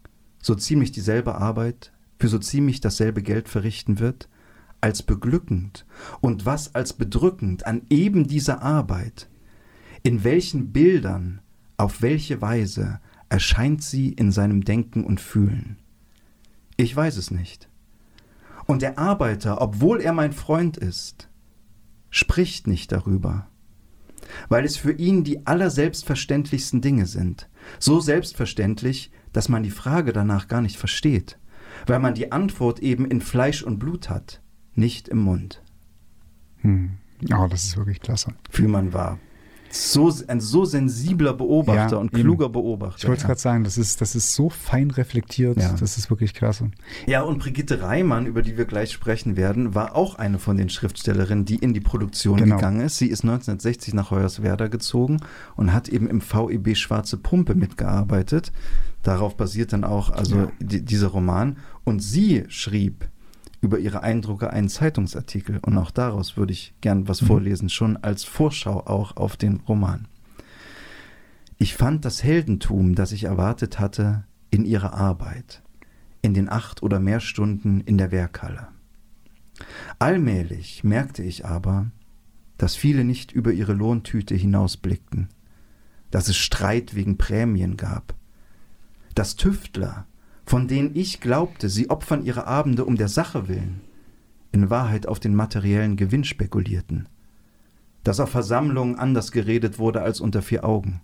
so 0.42 0.56
ziemlich 0.56 0.92
dieselbe 0.92 1.36
Arbeit 1.36 1.92
für 2.20 2.28
so 2.28 2.40
ziemlich 2.40 2.82
dasselbe 2.82 3.22
Geld 3.22 3.50
verrichten 3.50 4.00
wird, 4.00 4.30
als 4.82 5.04
beglückend 5.04 5.86
und 6.20 6.46
was 6.46 6.76
als 6.76 6.94
bedrückend 6.94 7.66
an 7.66 7.84
eben 7.90 8.28
dieser 8.28 8.62
Arbeit, 8.62 9.30
in 10.04 10.24
welchen 10.24 10.74
Bildern, 10.74 11.42
auf 11.78 12.02
welche 12.02 12.42
Weise 12.42 13.00
erscheint 13.30 13.84
sie 13.84 14.10
in 14.10 14.32
seinem 14.32 14.64
Denken 14.64 15.06
und 15.06 15.22
Fühlen. 15.22 15.78
Ich 16.76 16.96
weiß 16.96 17.18
es 17.18 17.32
nicht. 17.32 17.70
Und 18.66 18.82
der 18.82 18.98
Arbeiter, 18.98 19.62
obwohl 19.62 20.02
er 20.02 20.14
mein 20.14 20.34
Freund 20.34 20.78
ist, 20.78 21.30
spricht 22.10 22.68
nicht 22.68 22.92
darüber, 22.92 23.48
weil 24.50 24.66
es 24.66 24.78
für 24.78 24.92
ihn 24.92 25.24
die 25.24 25.46
allerselbstverständlichsten 25.46 26.82
Dinge 26.82 27.06
sind. 27.06 27.50
So 27.80 28.00
selbstverständlich, 28.00 29.12
dass 29.32 29.50
man 29.50 29.64
die 29.64 29.72
Frage 29.72 30.14
danach 30.14 30.48
gar 30.48 30.62
nicht 30.62 30.78
versteht, 30.78 31.40
weil 31.88 32.00
man 32.00 32.14
die 32.14 32.32
Antwort 32.32 32.80
eben 32.80 33.06
in 33.06 33.22
Fleisch 33.22 33.64
und 33.64 33.80
Blut 33.80 34.10
hat, 34.10 34.42
nicht 34.76 35.08
im 35.08 35.20
Mund. 35.20 35.62
Hm. 36.58 36.98
Oh, 37.34 37.48
das 37.50 37.64
ist 37.64 37.78
wirklich 37.78 38.00
klasse. 38.00 38.34
Fühlmann 38.50 38.94
war 38.94 39.20
so, 39.74 40.14
ein 40.28 40.40
so 40.40 40.66
sensibler 40.66 41.34
Beobachter 41.34 41.96
ja, 41.96 41.98
und 41.98 42.12
kluger 42.12 42.46
eben. 42.46 42.54
Beobachter. 42.54 43.00
Ich 43.00 43.08
wollte 43.08 43.22
ja. 43.22 43.28
gerade 43.28 43.40
sagen, 43.40 43.64
das 43.64 43.78
ist, 43.78 44.02
das 44.02 44.16
ist 44.16 44.36
so 44.36 44.50
fein 44.50 44.92
reflektiert, 44.92 45.58
ja. 45.58 45.74
das 45.74 45.98
ist 45.98 46.10
wirklich 46.10 46.34
klasse. 46.34 46.70
Ja, 47.08 47.24
und 47.24 47.40
Brigitte 47.40 47.82
Reimann, 47.82 48.28
über 48.28 48.42
die 48.42 48.58
wir 48.58 48.66
gleich 48.66 48.92
sprechen 48.92 49.36
werden, 49.36 49.74
war 49.74 49.96
auch 49.96 50.16
eine 50.16 50.38
von 50.38 50.58
den 50.58 50.70
Schriftstellerinnen, 50.70 51.46
die 51.46 51.56
in 51.56 51.74
die 51.74 51.80
Produktion 51.80 52.38
genau. 52.38 52.56
gegangen 52.56 52.82
ist. 52.82 52.98
Sie 52.98 53.08
ist 53.08 53.24
1960 53.24 53.94
nach 53.94 54.12
Hoyerswerda 54.12 54.68
gezogen 54.68 55.18
und 55.56 55.74
hat 55.74 55.90
eben 55.90 56.08
im 56.08 56.22
VEB 56.22 56.76
Schwarze 56.78 57.18
Pumpe 57.18 57.56
mitgearbeitet. 57.56 58.52
Darauf 59.02 59.36
basiert 59.36 59.74
dann 59.74 59.84
auch 59.84 60.12
also 60.12 60.52
die, 60.60 60.82
dieser 60.82 61.08
Roman. 61.08 61.58
Und 61.84 62.00
sie 62.00 62.46
schrieb 62.48 63.10
über 63.64 63.80
ihre 63.80 64.04
Eindrücke 64.04 64.52
einen 64.52 64.68
Zeitungsartikel 64.68 65.60
und 65.60 65.78
auch 65.78 65.90
daraus 65.90 66.36
würde 66.36 66.52
ich 66.52 66.74
gern 66.82 67.08
was 67.08 67.22
mhm. 67.22 67.28
vorlesen, 67.28 67.70
schon 67.70 67.96
als 67.96 68.26
Vorschau 68.26 68.82
auch 68.86 69.16
auf 69.16 69.38
den 69.38 69.62
Roman. 69.62 70.10
Ich 71.60 71.76
fand 71.76 72.04
das 72.04 72.24
Heldentum, 72.24 72.94
das 72.94 73.14
ich 73.14 73.24
erwartet 73.24 73.80
hatte, 73.80 74.26
in 74.52 74.66
ihrer 74.66 74.94
Arbeit, 74.94 75.64
in 76.22 76.34
den 76.34 76.50
acht 76.50 76.84
oder 76.84 77.00
mehr 77.00 77.22
Stunden 77.22 77.80
in 77.80 77.98
der 77.98 78.12
Werkhalle. 78.12 78.68
Allmählich 79.98 80.84
merkte 80.84 81.24
ich 81.24 81.46
aber, 81.46 81.90
dass 82.58 82.76
viele 82.76 83.06
nicht 83.06 83.32
über 83.32 83.54
ihre 83.54 83.74
Lohntüte 83.74 84.36
hinausblickten, 84.36 85.30
dass 86.12 86.28
es 86.28 86.36
Streit 86.36 86.96
wegen 86.96 87.18
Prämien 87.18 87.78
gab, 87.78 88.14
dass 89.16 89.38
Tüftler 89.38 90.06
von 90.46 90.68
denen 90.68 90.96
ich 90.96 91.20
glaubte, 91.20 91.70
sie 91.70 91.90
opfern 91.90 92.24
ihre 92.24 92.48
Abende 92.48 92.86
um 92.86 92.96
der 92.96 93.08
Sache 93.08 93.48
willen, 93.48 93.82
in 94.52 94.70
Wahrheit 94.70 95.08
auf 95.08 95.20
den 95.20 95.36
materiellen 95.36 95.96
Gewinn 95.96 96.24
spekulierten, 96.24 97.08
dass 98.04 98.20
auf 98.20 98.30
Versammlungen 98.30 98.96
anders 98.96 99.32
geredet 99.32 99.80
wurde 99.80 100.02
als 100.02 100.20
unter 100.20 100.42
vier 100.42 100.66
Augen, 100.66 101.02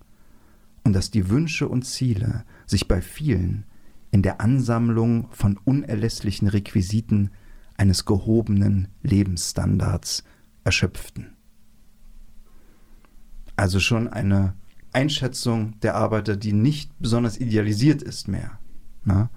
und 0.84 0.94
dass 0.94 1.12
die 1.12 1.30
Wünsche 1.30 1.68
und 1.68 1.84
Ziele 1.84 2.46
sich 2.66 2.88
bei 2.88 3.02
vielen 3.02 3.66
in 4.12 4.22
der 4.22 4.42
Ansammlung 4.42 5.28
von 5.32 5.58
unerlässlichen 5.58 6.48
Requisiten 6.48 7.30
eines 7.78 8.06
gehobenen 8.06 8.88
Lebensstandards 9.04 10.24
erschöpften. 10.64 11.36
Also 13.56 13.80
schon 13.80 14.08
eine 14.08 14.54
Einschätzung 14.92 15.80
der 15.82 15.96
Arbeiter, 15.96 16.36
die 16.36 16.54
nicht 16.54 16.92
besonders 17.00 17.38
idealisiert 17.38 18.02
ist 18.02 18.28
mehr. 18.28 18.59
Na? 19.10 19.30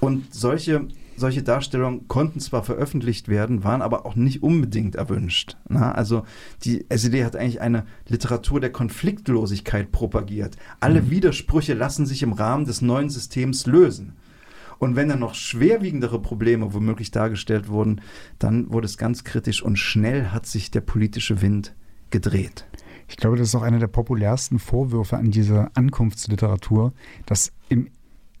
Und 0.00 0.32
solche, 0.34 0.86
solche 1.16 1.42
Darstellungen 1.42 2.06
konnten 2.08 2.40
zwar 2.40 2.62
veröffentlicht 2.62 3.28
werden, 3.28 3.64
waren 3.64 3.82
aber 3.82 4.06
auch 4.06 4.14
nicht 4.14 4.42
unbedingt 4.42 4.94
erwünscht. 4.94 5.56
Na? 5.68 5.92
Also 5.92 6.24
die 6.64 6.86
SED 6.88 7.24
hat 7.24 7.36
eigentlich 7.36 7.60
eine 7.60 7.84
Literatur 8.06 8.60
der 8.60 8.70
Konfliktlosigkeit 8.70 9.92
propagiert. 9.92 10.56
Alle 10.80 11.02
mhm. 11.02 11.10
Widersprüche 11.10 11.74
lassen 11.74 12.06
sich 12.06 12.22
im 12.22 12.32
Rahmen 12.32 12.64
des 12.64 12.80
neuen 12.80 13.10
Systems 13.10 13.66
lösen. 13.66 14.14
Und 14.78 14.94
wenn 14.94 15.08
dann 15.08 15.18
noch 15.18 15.34
schwerwiegendere 15.34 16.22
Probleme 16.22 16.72
womöglich 16.72 17.10
dargestellt 17.10 17.68
wurden, 17.68 18.00
dann 18.38 18.72
wurde 18.72 18.86
es 18.86 18.96
ganz 18.96 19.24
kritisch 19.24 19.60
und 19.60 19.76
schnell 19.76 20.26
hat 20.26 20.46
sich 20.46 20.70
der 20.70 20.82
politische 20.82 21.42
Wind 21.42 21.74
gedreht. 22.10 22.64
Ich 23.08 23.16
glaube, 23.16 23.36
das 23.36 23.48
ist 23.48 23.54
auch 23.54 23.62
einer 23.62 23.78
der 23.78 23.86
populärsten 23.86 24.58
Vorwürfe 24.58 25.16
an 25.16 25.30
diese 25.30 25.70
Ankunftsliteratur, 25.74 26.92
dass 27.26 27.52
im 27.68 27.88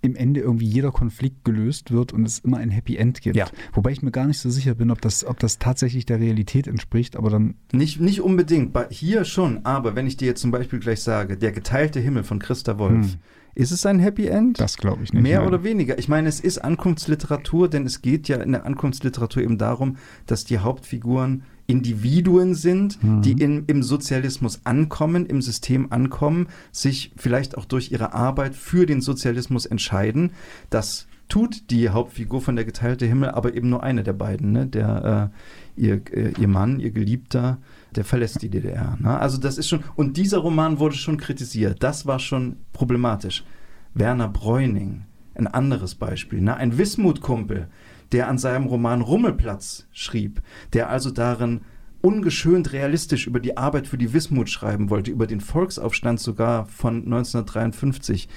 im 0.00 0.16
Ende 0.16 0.40
irgendwie 0.40 0.66
jeder 0.66 0.92
Konflikt 0.92 1.44
gelöst 1.44 1.90
wird 1.90 2.12
und 2.12 2.24
es 2.24 2.38
immer 2.40 2.58
ein 2.58 2.70
Happy 2.70 2.96
End 2.96 3.20
gibt. 3.20 3.36
Ja. 3.36 3.46
Wobei 3.72 3.90
ich 3.90 4.02
mir 4.02 4.10
gar 4.10 4.26
nicht 4.26 4.38
so 4.38 4.50
sicher 4.50 4.74
bin, 4.74 4.90
ob 4.90 5.00
das, 5.00 5.24
ob 5.24 5.38
das 5.38 5.58
tatsächlich 5.58 6.06
der 6.06 6.20
Realität 6.20 6.66
entspricht, 6.66 7.16
aber 7.16 7.30
dann. 7.30 7.54
Nicht, 7.72 8.00
nicht 8.00 8.20
unbedingt, 8.20 8.76
hier 8.90 9.24
schon, 9.24 9.64
aber 9.64 9.96
wenn 9.96 10.06
ich 10.06 10.16
dir 10.16 10.26
jetzt 10.26 10.40
zum 10.40 10.50
Beispiel 10.50 10.78
gleich 10.78 11.00
sage, 11.00 11.36
der 11.36 11.52
geteilte 11.52 12.00
Himmel 12.00 12.24
von 12.24 12.38
Christa 12.38 12.78
Wolf, 12.78 13.12
hm. 13.12 13.20
Ist 13.58 13.72
es 13.72 13.84
ein 13.86 13.98
Happy 13.98 14.28
End? 14.28 14.60
Das 14.60 14.76
glaube 14.76 15.02
ich 15.02 15.12
nicht. 15.12 15.20
Mehr 15.20 15.40
nein. 15.40 15.48
oder 15.48 15.64
weniger. 15.64 15.98
Ich 15.98 16.08
meine, 16.08 16.28
es 16.28 16.38
ist 16.38 16.58
Ankunftsliteratur, 16.58 17.68
denn 17.68 17.86
es 17.86 18.02
geht 18.02 18.28
ja 18.28 18.36
in 18.36 18.52
der 18.52 18.64
Ankunftsliteratur 18.64 19.42
eben 19.42 19.58
darum, 19.58 19.96
dass 20.26 20.44
die 20.44 20.58
Hauptfiguren 20.58 21.42
Individuen 21.68 22.54
sind, 22.54 23.00
mhm. 23.04 23.22
die 23.22 23.32
in, 23.32 23.66
im 23.66 23.82
Sozialismus 23.82 24.62
ankommen, 24.64 25.26
im 25.26 25.42
System 25.42 25.92
ankommen, 25.92 26.48
sich 26.72 27.12
vielleicht 27.16 27.56
auch 27.58 27.66
durch 27.66 27.92
ihre 27.92 28.14
Arbeit 28.14 28.56
für 28.56 28.86
den 28.86 29.02
Sozialismus 29.02 29.66
entscheiden. 29.66 30.32
Das 30.70 31.06
tut 31.28 31.70
die 31.70 31.90
Hauptfigur 31.90 32.40
von 32.40 32.56
der 32.56 32.64
geteilte 32.64 33.04
Himmel, 33.04 33.28
aber 33.30 33.54
eben 33.54 33.68
nur 33.68 33.82
eine 33.82 34.02
der 34.02 34.14
beiden, 34.14 34.52
ne? 34.52 34.66
der 34.66 35.30
äh, 35.76 35.80
ihr, 35.80 36.00
äh, 36.10 36.32
ihr 36.40 36.48
Mann, 36.48 36.80
ihr 36.80 36.90
Geliebter, 36.90 37.58
der 37.94 38.06
verlässt 38.06 38.40
die 38.40 38.48
DDR. 38.48 38.96
Ne? 38.98 39.18
Also 39.18 39.36
das 39.36 39.58
ist 39.58 39.68
schon 39.68 39.84
und 39.94 40.16
dieser 40.16 40.38
Roman 40.38 40.78
wurde 40.78 40.96
schon 40.96 41.18
kritisiert. 41.18 41.82
Das 41.82 42.06
war 42.06 42.18
schon 42.18 42.56
problematisch. 42.72 43.44
Werner 43.92 44.28
Bräuning, 44.28 45.04
ein 45.34 45.46
anderes 45.46 45.94
Beispiel, 45.94 46.40
ne? 46.40 46.56
ein 46.56 46.78
Wismut-Kumpel, 46.78 47.68
der 48.12 48.28
an 48.28 48.38
seinem 48.38 48.66
Roman 48.66 49.00
Rummelplatz 49.00 49.86
schrieb, 49.92 50.42
der 50.72 50.90
also 50.90 51.10
darin 51.10 51.60
ungeschönt 52.00 52.72
realistisch 52.72 53.26
über 53.26 53.40
die 53.40 53.56
Arbeit 53.56 53.88
für 53.88 53.98
die 53.98 54.12
Wismut 54.12 54.48
schreiben 54.48 54.88
wollte, 54.88 55.10
über 55.10 55.26
den 55.26 55.40
Volksaufstand 55.40 56.20
sogar 56.20 56.66
von 56.66 57.04
1953. 57.04 58.28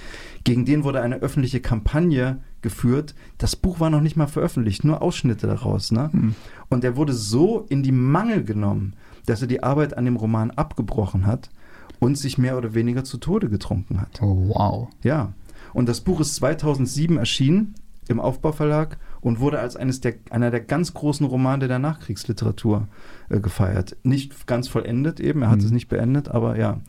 Gegen 0.44 0.66
den 0.66 0.84
wurde 0.84 1.02
eine 1.02 1.18
öffentliche 1.18 1.60
Kampagne 1.60 2.42
geführt. 2.62 3.14
Das 3.38 3.56
Buch 3.56 3.80
war 3.80 3.90
noch 3.90 4.02
nicht 4.02 4.18
mal 4.18 4.28
veröffentlicht, 4.28 4.84
nur 4.84 5.02
Ausschnitte 5.02 5.46
daraus. 5.46 5.92
Ne? 5.92 6.10
Mhm. 6.12 6.36
Und 6.70 6.84
er 6.84 6.96
wurde 6.96 7.14
so 7.14 7.66
in 7.70 7.84
die 7.84 7.92
Mangel 7.92 8.44
genommen, 8.44 8.96
dass 9.28 9.42
er 9.42 9.48
die 9.48 9.62
Arbeit 9.62 9.96
an 9.96 10.06
dem 10.06 10.16
Roman 10.16 10.52
abgebrochen 10.52 11.28
hat 11.28 11.52
und 12.00 12.18
sich 12.18 12.40
mehr 12.40 12.58
oder 12.58 12.74
weniger 12.74 13.04
zu 13.04 13.20
Tode 13.20 13.48
getrunken 13.50 14.02
hat. 14.02 14.22
Oh, 14.22 14.48
wow. 14.48 14.90
Ja. 15.04 15.34
Und 15.74 15.88
das 15.88 16.02
Buch 16.02 16.20
ist 16.20 16.36
2007 16.36 17.18
erschienen 17.18 17.76
im 18.08 18.20
Aufbauverlag 18.20 18.98
und 19.22 19.40
wurde 19.40 19.60
als 19.60 19.76
eines 19.76 20.02
der, 20.02 20.16
einer 20.30 20.52
der 20.52 20.62
ganz 20.62 20.94
großen 20.94 21.26
Romane 21.26 21.68
der 21.68 21.80
Nachkriegsliteratur 21.80 22.88
äh, 23.30 23.40
gefeiert. 23.40 23.96
Nicht 24.04 24.48
ganz 24.48 24.68
vollendet 24.68 25.20
eben, 25.20 25.44
er 25.44 25.50
hat 25.50 25.60
mhm. 25.60 25.66
es 25.66 25.72
nicht 25.72 25.88
beendet, 25.88 26.30
aber 26.30 26.58
ja. 26.58 26.82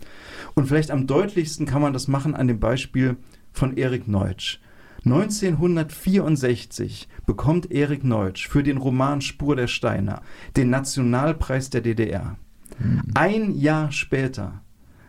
Und 0.55 0.67
vielleicht 0.67 0.91
am 0.91 1.07
deutlichsten 1.07 1.67
kann 1.67 1.83
man 1.83 1.93
das 1.93 2.09
machen 2.09 2.35
an 2.35 2.49
dem 2.49 2.59
Beispiel 2.59 3.17
von 3.53 3.77
Erik 3.77 4.09
Neutsch. 4.09 4.59
1964 5.05 7.09
bekommt 7.27 7.73
Erik 7.73 8.05
Neutsch 8.05 8.49
für 8.49 8.63
den 8.63 8.77
Roman 8.77 9.21
Spur 9.21 9.57
der 9.57 9.67
Steine 9.67 10.21
den 10.57 10.71
Nationalpreis 10.71 11.71
der 11.71 11.81
DDR. 11.81 12.37
Mhm. 12.79 13.03
Ein 13.15 13.59
Jahr 13.59 13.91
später 13.91 14.63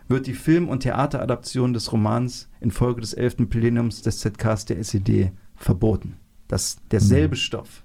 wird 0.08 0.26
die 0.26 0.34
Film- 0.34 0.68
und 0.68 0.80
Theateradaption 0.80 1.72
des 1.72 1.92
Romans 1.92 2.50
infolge 2.60 3.00
des 3.00 3.14
11. 3.14 3.48
Plenums 3.48 4.02
des 4.02 4.18
ZKs 4.18 4.66
der 4.66 4.78
SED 4.78 5.32
verboten. 5.54 6.16
Das 6.48 6.76
derselbe 6.90 7.36
mhm. 7.36 7.40
Stoff. 7.40 7.84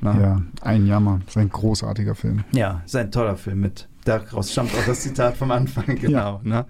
Na? 0.00 0.20
Ja, 0.20 0.42
ein 0.62 0.86
Jammer. 0.86 1.20
Das 1.24 1.36
ist 1.36 1.42
ein 1.42 1.50
großartiger 1.50 2.14
Film. 2.14 2.44
Ja, 2.52 2.82
ist 2.84 2.96
ein 2.96 3.10
toller 3.10 3.36
Film 3.36 3.60
mit. 3.60 3.88
Daraus 4.04 4.50
stammt 4.50 4.74
auch 4.74 4.86
das 4.86 5.00
Zitat 5.00 5.36
vom 5.36 5.50
Anfang, 5.50 5.84
genau. 6.00 6.40
Ja. 6.42 6.48
Ne? 6.48 6.66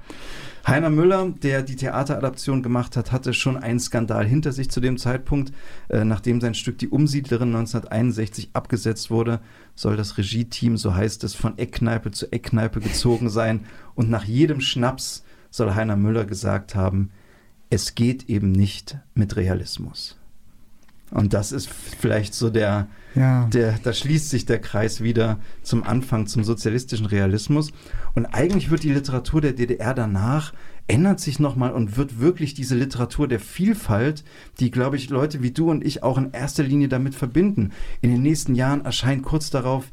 Heiner 0.66 0.90
Müller, 0.90 1.32
der 1.42 1.62
die 1.62 1.76
Theateradaption 1.76 2.62
gemacht 2.62 2.96
hat, 2.96 3.12
hatte 3.12 3.32
schon 3.32 3.56
einen 3.56 3.80
Skandal 3.80 4.26
hinter 4.26 4.52
sich 4.52 4.70
zu 4.70 4.80
dem 4.80 4.98
Zeitpunkt. 4.98 5.52
Äh, 5.88 6.04
nachdem 6.04 6.40
sein 6.40 6.54
Stück 6.54 6.78
Die 6.78 6.88
Umsiedlerin 6.88 7.48
1961 7.48 8.50
abgesetzt 8.52 9.10
wurde, 9.10 9.40
soll 9.74 9.96
das 9.96 10.18
Regie-Team, 10.18 10.76
so 10.76 10.94
heißt 10.94 11.24
es, 11.24 11.34
von 11.34 11.56
Eckkneipe 11.56 12.10
zu 12.10 12.30
Eckkneipe 12.30 12.80
gezogen 12.80 13.30
sein. 13.30 13.64
Und 13.94 14.10
nach 14.10 14.24
jedem 14.24 14.60
Schnaps 14.60 15.24
soll 15.50 15.74
Heiner 15.74 15.96
Müller 15.96 16.26
gesagt 16.26 16.74
haben, 16.74 17.10
es 17.70 17.94
geht 17.94 18.28
eben 18.28 18.52
nicht 18.52 18.98
mit 19.14 19.36
Realismus. 19.36 20.19
Und 21.10 21.32
das 21.32 21.52
ist 21.52 21.68
vielleicht 21.68 22.34
so 22.34 22.50
der, 22.50 22.88
ja. 23.14 23.46
der, 23.46 23.78
da 23.82 23.92
schließt 23.92 24.30
sich 24.30 24.46
der 24.46 24.60
Kreis 24.60 25.02
wieder 25.02 25.40
zum 25.62 25.82
Anfang, 25.82 26.26
zum 26.26 26.44
sozialistischen 26.44 27.06
Realismus. 27.06 27.72
Und 28.14 28.26
eigentlich 28.26 28.70
wird 28.70 28.84
die 28.84 28.92
Literatur 28.92 29.40
der 29.40 29.52
DDR 29.52 29.94
danach, 29.94 30.52
ändert 30.86 31.20
sich 31.20 31.38
nochmal 31.38 31.72
und 31.72 31.96
wird 31.96 32.20
wirklich 32.20 32.54
diese 32.54 32.74
Literatur 32.74 33.28
der 33.28 33.40
Vielfalt, 33.40 34.24
die, 34.58 34.70
glaube 34.70 34.96
ich, 34.96 35.08
Leute 35.10 35.42
wie 35.42 35.52
du 35.52 35.70
und 35.70 35.84
ich 35.84 36.02
auch 36.02 36.18
in 36.18 36.32
erster 36.32 36.64
Linie 36.64 36.88
damit 36.88 37.14
verbinden. 37.14 37.70
In 38.00 38.10
den 38.10 38.22
nächsten 38.22 38.54
Jahren 38.54 38.84
erscheint 38.84 39.22
kurz 39.22 39.50
darauf 39.50 39.86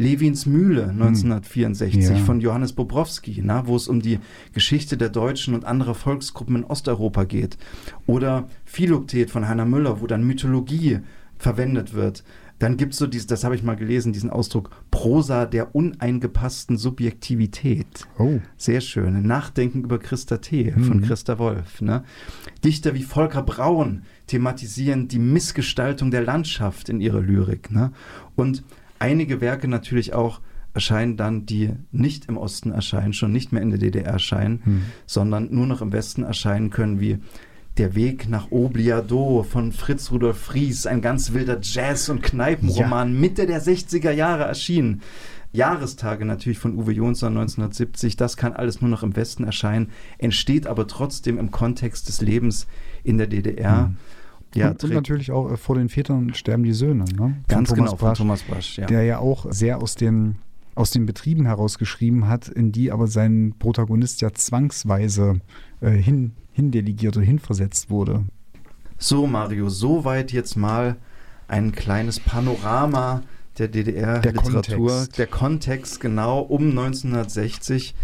Lewins 0.00 0.46
Mühle 0.46 0.88
1964 0.88 2.08
hm. 2.08 2.16
ja. 2.16 2.24
von 2.24 2.40
Johannes 2.40 2.72
Bobrowski, 2.72 3.42
na, 3.44 3.66
wo 3.66 3.76
es 3.76 3.86
um 3.86 4.00
die 4.00 4.18
Geschichte 4.54 4.96
der 4.96 5.10
Deutschen 5.10 5.54
und 5.54 5.66
anderer 5.66 5.94
Volksgruppen 5.94 6.56
in 6.56 6.64
Osteuropa 6.64 7.24
geht. 7.24 7.58
Oder 8.06 8.48
Philoktet 8.64 9.30
von 9.30 9.46
Heiner 9.46 9.66
Müller, 9.66 10.00
wo 10.00 10.06
dann 10.06 10.24
Mythologie 10.24 11.00
verwendet 11.36 11.92
wird. 11.92 12.24
Dann 12.60 12.76
gibt 12.76 12.92
es 12.94 12.98
so 12.98 13.06
dieses, 13.06 13.26
das 13.26 13.44
habe 13.44 13.54
ich 13.54 13.62
mal 13.62 13.76
gelesen, 13.76 14.12
diesen 14.12 14.30
Ausdruck 14.30 14.70
Prosa 14.90 15.44
der 15.44 15.74
uneingepassten 15.74 16.78
Subjektivität. 16.78 18.06
Oh. 18.18 18.38
Sehr 18.56 18.80
schön. 18.80 19.22
Nachdenken 19.22 19.82
über 19.82 19.98
Christa 19.98 20.38
T. 20.38 20.72
Mhm. 20.74 20.84
von 20.84 21.02
Christa 21.02 21.38
Wolf. 21.38 21.82
Ne? 21.82 22.04
Dichter 22.64 22.94
wie 22.94 23.02
Volker 23.02 23.42
Braun 23.42 24.02
thematisieren 24.26 25.08
die 25.08 25.18
Missgestaltung 25.18 26.10
der 26.10 26.22
Landschaft 26.22 26.88
in 26.88 27.00
ihrer 27.00 27.20
Lyrik. 27.20 27.70
Ne? 27.70 27.92
Und 28.36 28.62
einige 29.00 29.40
Werke 29.40 29.66
natürlich 29.66 30.14
auch 30.14 30.40
erscheinen 30.72 31.16
dann, 31.16 31.46
die 31.46 31.72
nicht 31.90 32.26
im 32.26 32.36
Osten 32.36 32.70
erscheinen, 32.70 33.12
schon 33.12 33.32
nicht 33.32 33.52
mehr 33.52 33.62
in 33.62 33.70
der 33.70 33.78
DDR 33.78 34.12
erscheinen, 34.12 34.60
hm. 34.64 34.82
sondern 35.06 35.48
nur 35.50 35.66
noch 35.66 35.82
im 35.82 35.92
Westen 35.92 36.22
erscheinen 36.22 36.70
können, 36.70 37.00
wie 37.00 37.18
Der 37.78 37.94
Weg 37.94 38.28
nach 38.28 38.50
Obliado 38.50 39.44
von 39.48 39.72
Fritz 39.72 40.10
Rudolf 40.10 40.38
Fries, 40.38 40.86
ein 40.86 41.00
ganz 41.00 41.32
wilder 41.32 41.58
Jazz- 41.62 42.08
und 42.08 42.22
Kneipenroman, 42.22 43.14
ja. 43.14 43.20
Mitte 43.20 43.46
der 43.46 43.62
60er 43.62 44.10
Jahre 44.10 44.44
erschienen. 44.44 45.02
Jahrestage 45.52 46.24
natürlich 46.24 46.58
von 46.58 46.76
Uwe 46.76 46.92
Jonsson 46.92 47.36
1970, 47.36 48.16
das 48.16 48.36
kann 48.36 48.52
alles 48.52 48.80
nur 48.80 48.90
noch 48.90 49.02
im 49.02 49.16
Westen 49.16 49.44
erscheinen, 49.44 49.88
entsteht 50.18 50.66
aber 50.66 50.86
trotzdem 50.86 51.38
im 51.38 51.50
Kontext 51.50 52.08
des 52.08 52.20
Lebens 52.20 52.66
in 53.02 53.18
der 53.18 53.26
DDR. 53.26 53.86
Hm. 53.86 53.96
Ja, 54.54 54.70
und, 54.70 54.82
und, 54.82 54.92
natürlich 54.92 55.30
auch 55.30 55.52
äh, 55.52 55.56
vor 55.56 55.76
den 55.76 55.88
Vätern 55.88 56.34
sterben 56.34 56.64
die 56.64 56.72
Söhne. 56.72 57.04
Ne? 57.04 57.36
Ganz 57.48 57.68
Thomas 57.68 57.90
genau, 57.90 57.96
Brasch, 57.96 58.18
von 58.18 58.26
Thomas 58.26 58.42
Brasch, 58.42 58.78
ja. 58.78 58.86
Der 58.86 59.04
ja 59.04 59.18
auch 59.18 59.46
sehr 59.50 59.80
aus 59.80 59.94
den, 59.94 60.36
aus 60.74 60.90
den 60.90 61.06
Betrieben 61.06 61.46
herausgeschrieben 61.46 62.26
hat, 62.26 62.48
in 62.48 62.72
die 62.72 62.90
aber 62.90 63.06
sein 63.06 63.54
Protagonist 63.58 64.20
ja 64.22 64.32
zwangsweise 64.32 65.40
äh, 65.80 65.90
hin, 65.90 66.32
hindelegiert 66.52 67.16
oder 67.16 67.26
hinversetzt 67.26 67.90
wurde. 67.90 68.24
So, 68.98 69.26
Mario, 69.26 69.68
soweit 69.68 70.32
jetzt 70.32 70.56
mal 70.56 70.96
ein 71.48 71.72
kleines 71.72 72.20
Panorama 72.20 73.22
der 73.58 73.68
DDR-Literatur. 73.68 74.88
Der, 74.88 75.06
der 75.16 75.26
Kontext 75.26 76.00
genau 76.00 76.40
um 76.40 76.70
1960. 76.70 77.94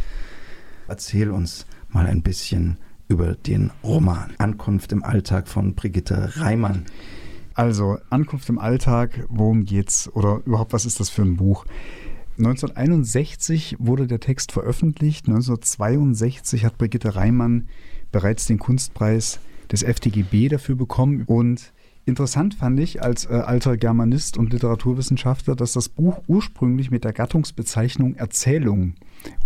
Erzähl 0.88 1.30
uns 1.30 1.66
mal 1.88 2.06
ein 2.06 2.22
bisschen 2.22 2.78
über 3.08 3.34
den 3.34 3.70
Roman 3.82 4.34
Ankunft 4.38 4.92
im 4.92 5.02
Alltag 5.02 5.48
von 5.48 5.74
Brigitte 5.74 6.32
Reimann. 6.36 6.86
Also, 7.54 7.98
Ankunft 8.10 8.48
im 8.48 8.58
Alltag, 8.58 9.26
worum 9.28 9.64
geht's? 9.64 10.10
Oder 10.12 10.42
überhaupt, 10.44 10.72
was 10.72 10.84
ist 10.84 11.00
das 11.00 11.08
für 11.08 11.22
ein 11.22 11.36
Buch? 11.36 11.64
1961 12.38 13.76
wurde 13.78 14.06
der 14.06 14.20
Text 14.20 14.52
veröffentlicht. 14.52 15.26
1962 15.26 16.66
hat 16.66 16.76
Brigitte 16.76 17.16
Reimann 17.16 17.68
bereits 18.12 18.46
den 18.46 18.58
Kunstpreis 18.58 19.40
des 19.72 19.82
FTGB 19.82 20.48
dafür 20.48 20.74
bekommen. 20.74 21.22
Und 21.22 21.72
interessant 22.04 22.54
fand 22.54 22.78
ich 22.78 23.02
als 23.02 23.24
äh, 23.24 23.32
alter 23.34 23.78
Germanist 23.78 24.36
und 24.36 24.52
Literaturwissenschaftler, 24.52 25.56
dass 25.56 25.72
das 25.72 25.88
Buch 25.88 26.20
ursprünglich 26.26 26.90
mit 26.90 27.04
der 27.04 27.14
Gattungsbezeichnung 27.14 28.16
Erzählung 28.16 28.94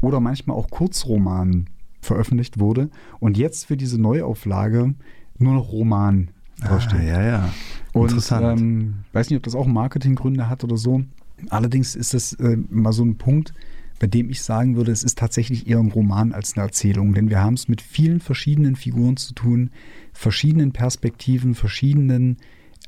oder 0.01 0.19
manchmal 0.19 0.57
auch 0.57 0.69
Kurzroman 0.69 1.69
veröffentlicht 2.01 2.59
wurde 2.59 2.91
und 3.19 3.37
jetzt 3.37 3.67
für 3.67 3.77
diese 3.77 4.01
Neuauflage 4.01 4.95
nur 5.39 5.55
noch 5.55 5.73
Roman 5.73 6.31
draufsteht. 6.61 7.01
Ah, 7.01 7.05
ja, 7.05 7.23
ja. 7.23 7.53
Und 7.93 8.11
Interessant. 8.11 8.61
Ähm, 8.61 8.95
weiß 9.13 9.31
nicht, 9.31 9.39
ob 9.39 9.43
das 9.43 9.55
auch 9.55 9.67
Marketinggründe 9.67 10.49
hat 10.49 10.65
oder 10.65 10.77
so. 10.77 11.03
Allerdings 11.49 11.97
ist 11.97 12.15
das 12.15 12.35
äh, 12.35 12.57
mal 12.69 12.93
so 12.93 13.05
ein 13.05 13.17
Punkt, 13.17 13.55
bei 13.99 14.07
dem 14.07 14.31
ich 14.31 14.43
sagen 14.43 14.77
würde, 14.77 14.93
es 14.93 15.03
ist 15.03 15.19
tatsächlich 15.19 15.69
eher 15.69 15.79
ein 15.79 15.91
Roman 15.91 16.33
als 16.33 16.57
eine 16.57 16.65
Erzählung, 16.65 17.15
denn 17.15 17.29
wir 17.29 17.41
haben 17.41 17.55
es 17.55 17.69
mit 17.69 17.83
vielen 17.83 18.21
verschiedenen 18.21 18.77
Figuren 18.77 19.17
zu 19.17 19.35
tun, 19.35 19.71
verschiedenen 20.13 20.73
Perspektiven, 20.73 21.55
verschiedenen 21.55 22.37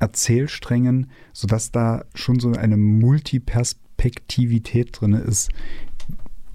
Erzählsträngen, 0.01 1.11
sodass 1.33 1.71
da 1.71 2.05
schon 2.15 2.41
so 2.41 2.53
eine 2.53 2.77
Multiperspektivität 2.77 5.01
drin 5.01 5.13
ist, 5.13 5.51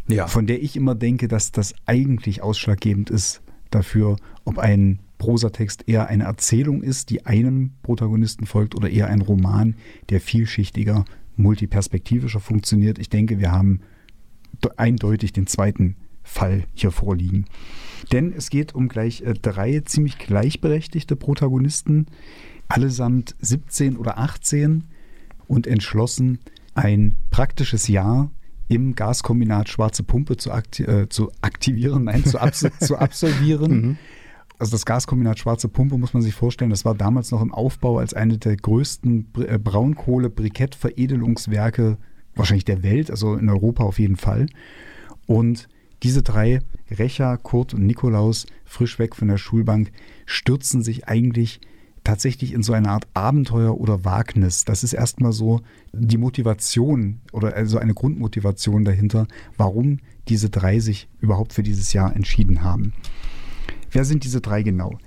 ja. 0.08 0.28
von 0.28 0.48
der 0.48 0.62
ich 0.62 0.76
immer 0.76 0.96
denke, 0.96 1.28
dass 1.28 1.52
das 1.52 1.74
eigentlich 1.86 2.42
ausschlaggebend 2.42 3.10
ist 3.10 3.42
dafür, 3.70 4.18
ob 4.46 4.58
ein 4.60 5.00
Prosatext 5.18 5.88
eher 5.88 6.08
eine 6.08 6.26
Erzählung 6.26 6.84
ist, 6.84 7.10
die 7.10 7.26
einem 7.26 7.72
Protagonisten 7.84 8.46
folgt, 8.46 8.76
oder 8.76 8.90
eher 8.90 9.08
ein 9.08 9.22
Roman, 9.22 9.76
der 10.10 10.22
vielschichtiger, 10.22 11.06
multiperspektivischer 11.36 12.40
funktioniert. 12.40 13.00
Ich 13.00 13.10
denke, 13.10 13.40
wir 13.40 13.52
haben 13.52 13.82
eindeutig 14.76 15.34
den 15.34 15.48
zweiten 15.48 15.96
Fall 16.24 16.64
hier 16.74 16.92
vorliegen. 16.92 17.46
Denn 18.12 18.34
es 18.34 18.50
geht 18.50 18.76
um 18.76 18.90
gleich 18.90 19.22
äh, 19.22 19.34
drei 19.34 19.80
ziemlich 19.80 20.18
gleichberechtigte 20.18 21.16
Protagonisten, 21.16 22.08
allesamt 22.68 23.36
17 23.40 23.98
oder 23.98 24.18
18 24.18 24.84
und 25.48 25.68
entschlossen, 25.68 26.40
ein 26.76 27.16
praktisches 27.32 27.88
Jahr 27.88 28.30
im 28.68 28.96
Gaskombinat 28.96 29.70
Schwarze 29.70 30.02
Pumpe 30.04 30.36
zu, 30.38 30.52
akti 30.52 30.84
äh, 30.84 31.10
zu 31.10 31.32
aktivieren, 31.42 32.04
nein, 32.06 32.26
zu, 32.26 32.40
abs 32.40 32.66
zu 32.80 32.98
absolvieren. 32.98 33.72
Mhm. 33.72 33.98
Also 34.60 34.72
das 34.72 34.86
Gaskombinat 34.86 35.38
Schwarze 35.40 35.68
Pumpe 35.68 35.98
muss 35.98 36.14
man 36.14 36.24
sich 36.24 36.34
vorstellen, 36.34 36.72
das 36.72 36.86
war 36.86 36.96
damals 36.96 37.32
noch 37.32 37.42
im 37.42 37.54
Aufbau 37.54 38.00
als 38.00 38.14
eine 38.14 38.38
der 38.38 38.56
größten 38.58 39.28
äh, 39.48 39.60
Braunkohle-Brikettveredelungswerke 39.60 41.98
wahrscheinlich 42.36 42.66
der 42.66 42.84
Welt, 42.84 43.10
also 43.12 43.36
in 43.36 43.50
Europa 43.50 43.84
auf 43.84 44.00
jeden 44.00 44.16
Fall. 44.16 44.46
Und 45.26 45.68
diese 46.04 46.22
drei, 46.24 46.62
Recher, 46.92 47.38
Kurt 47.38 47.74
und 47.74 47.86
Nikolaus, 47.86 48.46
frisch 48.66 49.00
weg 49.00 49.16
von 49.16 49.28
der 49.28 49.38
Schulbank, 49.38 49.92
stürzen 50.26 50.84
sich 50.84 51.08
eigentlich 51.08 51.60
tatsächlich 52.08 52.54
in 52.54 52.64
so 52.64 52.72
eine 52.72 52.88
Art 52.88 53.06
Abenteuer 53.14 53.78
oder 53.78 54.06
Wagnis. 54.06 54.64
Das 54.64 54.82
ist 54.82 54.94
erstmal 54.94 55.34
so 55.34 55.60
die 55.92 56.18
Motivation 56.18 57.20
oder 57.34 57.54
also 57.54 57.80
eine 57.80 57.94
Grundmotivation 57.94 58.86
dahinter, 58.86 59.28
warum 59.58 60.00
diese 60.30 60.50
drei 60.50 60.80
sich 60.80 61.10
überhaupt 61.20 61.52
für 61.52 61.64
dieses 61.64 61.92
Jahr 61.92 62.16
entschieden 62.16 62.64
haben. 62.64 62.94
Wer 63.92 64.06
sind 64.06 64.24
diese 64.24 64.40
drei 64.40 64.64
genau? 64.64 64.98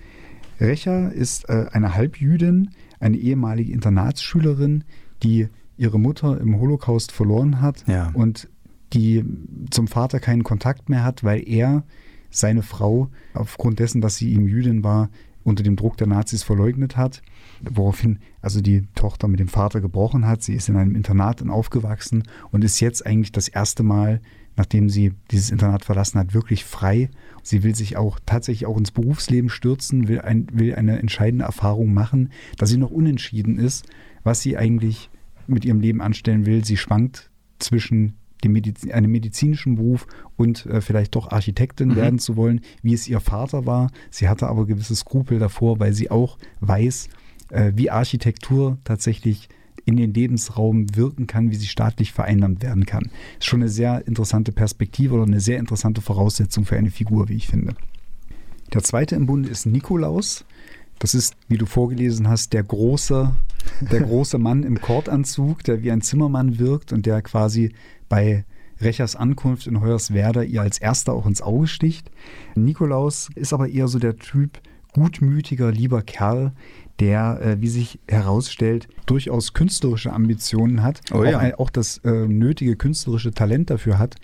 Recher 0.61 1.11
ist 1.11 1.49
äh, 1.49 1.69
eine 1.73 1.95
Halbjüdin, 1.95 2.71
eine 2.99 3.17
ehemalige 3.17 3.73
Internatsschülerin, 3.73 4.85
die 5.23 5.49
ihre 5.79 5.99
Mutter 5.99 6.39
im 6.39 6.61
Holocaust 6.61 7.13
verloren 7.13 7.63
hat 7.63 7.83
ja. 7.87 8.11
und 8.13 8.51
die 8.93 9.25
zum 9.71 9.89
Vater 9.89 10.21
keinen 10.21 10.45
Kontakt 10.45 10.91
mehr 10.91 11.03
hat, 11.03 11.25
weil 11.25 11.49
er 11.49 11.83
seine 12.29 12.63
Frau 12.63 13.09
aufgrund 13.33 13.79
dessen, 13.79 14.03
dass 14.03 14.17
sie 14.17 14.35
ihm 14.35 14.47
Jüdin 14.47 14.85
war, 14.85 15.09
unter 15.43 15.63
dem 15.63 15.77
Druck 15.77 15.97
der 15.97 16.07
Nazis 16.07 16.43
verleugnet 16.43 16.97
hat, 16.97 17.23
woraufhin 17.63 18.19
also 18.43 18.61
die 18.61 18.87
Tochter 18.95 19.29
mit 19.29 19.41
dem 19.41 19.49
Vater 19.49 19.81
gebrochen 19.81 20.27
hat. 20.27 20.43
Sie 20.43 20.55
ist 20.55 20.69
in 20.69 20.77
einem 20.77 20.95
Internat 20.95 21.47
aufgewachsen 21.49 22.25
und 22.51 22.65
ist 22.65 22.81
jetzt 22.81 23.07
eigentlich 23.07 23.33
das 23.33 23.49
erste 23.49 23.83
Mal, 23.83 24.21
nachdem 24.57 24.91
sie 24.91 25.15
dieses 25.31 25.51
Internat 25.51 25.85
verlassen 25.85 26.19
hat, 26.19 26.35
wirklich 26.35 26.65
frei. 26.65 27.11
Sie 27.43 27.63
will 27.63 27.75
sich 27.75 27.97
auch 27.97 28.19
tatsächlich 28.27 28.67
auch 28.67 28.77
ins 28.77 28.91
Berufsleben 28.91 29.49
stürzen, 29.49 30.09
will, 30.09 30.21
ein, 30.21 30.49
will 30.53 30.75
eine 30.75 30.99
entscheidende 30.99 31.45
Erfahrung 31.45 31.95
machen, 31.95 32.31
dass 32.59 32.71
sie 32.71 32.77
noch 32.77 32.91
unentschieden 32.91 33.59
ist, 33.59 33.87
was 34.23 34.43
sie 34.43 34.57
eigentlich 34.57 35.11
mit 35.47 35.65
ihrem 35.65 35.81
Leben 35.81 36.03
anstellen 36.03 36.47
will. 36.47 36.65
Sie 36.65 36.77
schwankt 36.77 37.31
zwischen 37.59 38.15
dem 38.41 38.53
Mediz 38.53 38.89
einem 38.91 39.11
medizinischen 39.11 39.77
Beruf 39.77 40.07
und 40.37 40.67
äh, 40.67 40.81
vielleicht 40.81 41.15
doch 41.15 41.31
Architektin 41.31 41.91
mhm. 41.91 41.97
werden 41.97 42.19
zu 42.19 42.37
wollen, 42.37 42.61
wie 42.83 42.95
es 42.95 43.09
ihr 43.09 43.21
Vater 43.21 43.67
war. 43.67 43.91
Sie 44.11 44.29
hatte 44.29 44.49
aber 44.49 44.67
gewisse 44.67 44.97
Skrupel 44.97 45.39
davor, 45.39 45.81
weil 45.81 45.93
sie 45.93 46.11
auch 46.11 46.39
weiß, 46.61 47.09
äh, 47.51 47.73
wie 47.75 47.91
Architektur 47.91 48.79
tatsächlich 48.85 49.49
in 49.85 49.97
den 49.97 50.15
Lebensraum 50.15 50.95
wirken 50.95 51.27
kann, 51.27 51.51
wie 51.51 51.57
sie 51.57 51.67
staatlich 51.67 52.13
vereinnahmt 52.13 52.63
werden 52.63 52.87
kann. 52.87 53.11
Ist 53.39 53.47
schon 53.47 53.61
eine 53.61 53.71
sehr 53.71 54.07
interessante 54.07 54.53
Perspektive 54.53 55.15
oder 55.15 55.25
eine 55.25 55.41
sehr 55.41 55.59
interessante 55.59 56.01
Voraussetzung 56.01 56.65
für 56.65 56.77
eine 56.77 56.91
Figur, 56.91 57.29
wie 57.29 57.35
ich 57.35 57.49
finde. 57.49 57.75
Der 58.73 58.83
zweite 58.83 59.17
im 59.17 59.27
Bunde 59.27 59.49
ist 59.49 59.67
Nikolaus. 59.67 60.45
Das 61.01 61.15
ist, 61.15 61.35
wie 61.49 61.57
du 61.57 61.67
vorgelesen 61.67 62.29
hast, 62.29 62.53
der 62.53 62.63
große, 62.63 63.35
der 63.91 64.01
große 64.01 64.39
Mann 64.39 64.63
im 64.63 64.81
Kordanzug, 64.81 65.65
der 65.65 65.83
wie 65.83 65.91
ein 65.91 66.03
Zimmermann 66.03 66.59
wirkt 66.59 66.93
und 66.93 67.07
der 67.07 67.23
quasi 67.23 67.73
bei 68.11 68.45
Rechers 68.79 69.17
Ankunft 69.17 69.67
in 69.67 69.81
Hoyerswerda 69.81 70.43
ihr 70.43 70.61
als 70.61 70.79
erster 70.79 71.15
auch 71.15 71.25
ins 71.25 71.41
Auge 71.41 71.67
sticht. 71.67 72.11
Nikolaus 72.55 73.31
ist 73.35 73.55
aber 73.55 73.69
eher 73.69 73.89
so 73.89 73.99
der 73.99 74.17
Typ 74.17 74.61
gutmütiger, 74.93 75.71
lieber 75.71 76.03
Kerl, 76.03 76.53
der, 76.99 77.41
äh, 77.41 77.61
wie 77.61 77.69
sich 77.69 78.01
herausstellt, 78.09 78.89
durchaus 79.07 79.55
künstlerische 79.55 80.13
Ambitionen 80.13 80.83
hat, 80.83 81.01
oh 81.13 81.25
ja. 81.25 81.39
auch, 81.39 81.61
auch, 81.61 81.71
das 81.71 81.99
äh, 81.99 82.27
nötige 82.27 82.77
künstlerische 82.77 83.33
Talent 83.33 83.71
dafür 83.71 83.99
hat, 83.99 84.17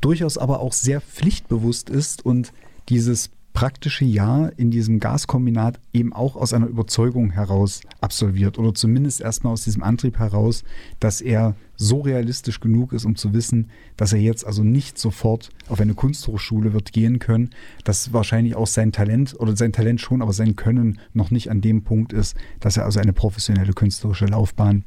durchaus 0.00 0.38
aber 0.38 0.60
auch 0.60 0.72
sehr 0.72 1.00
pflichtbewusst 1.00 1.90
ist 1.90 2.24
und 2.24 2.52
dieses 2.88 3.30
praktische 3.56 4.04
Jahr 4.04 4.52
in 4.58 4.70
diesem 4.70 5.00
Gaskombinat 5.00 5.80
eben 5.94 6.12
auch 6.12 6.36
aus 6.36 6.52
einer 6.52 6.66
Überzeugung 6.66 7.30
heraus 7.30 7.80
absolviert 8.02 8.58
oder 8.58 8.74
zumindest 8.74 9.22
erstmal 9.22 9.54
aus 9.54 9.64
diesem 9.64 9.82
Antrieb 9.82 10.18
heraus, 10.18 10.62
dass 11.00 11.22
er 11.22 11.54
so 11.74 12.02
realistisch 12.02 12.60
genug 12.60 12.92
ist, 12.92 13.06
um 13.06 13.16
zu 13.16 13.32
wissen, 13.32 13.70
dass 13.96 14.12
er 14.12 14.20
jetzt 14.20 14.46
also 14.46 14.62
nicht 14.62 14.98
sofort 14.98 15.48
auf 15.70 15.80
eine 15.80 15.94
Kunsthochschule 15.94 16.74
wird 16.74 16.92
gehen 16.92 17.18
können, 17.18 17.48
dass 17.84 18.12
wahrscheinlich 18.12 18.56
auch 18.56 18.66
sein 18.66 18.92
Talent 18.92 19.34
oder 19.40 19.56
sein 19.56 19.72
Talent 19.72 20.02
schon, 20.02 20.20
aber 20.20 20.34
sein 20.34 20.56
Können 20.56 21.00
noch 21.14 21.30
nicht 21.30 21.50
an 21.50 21.62
dem 21.62 21.82
Punkt 21.82 22.12
ist, 22.12 22.36
dass 22.60 22.76
er 22.76 22.84
also 22.84 23.00
eine 23.00 23.14
professionelle 23.14 23.72
künstlerische 23.72 24.26
Laufbahn 24.26 24.84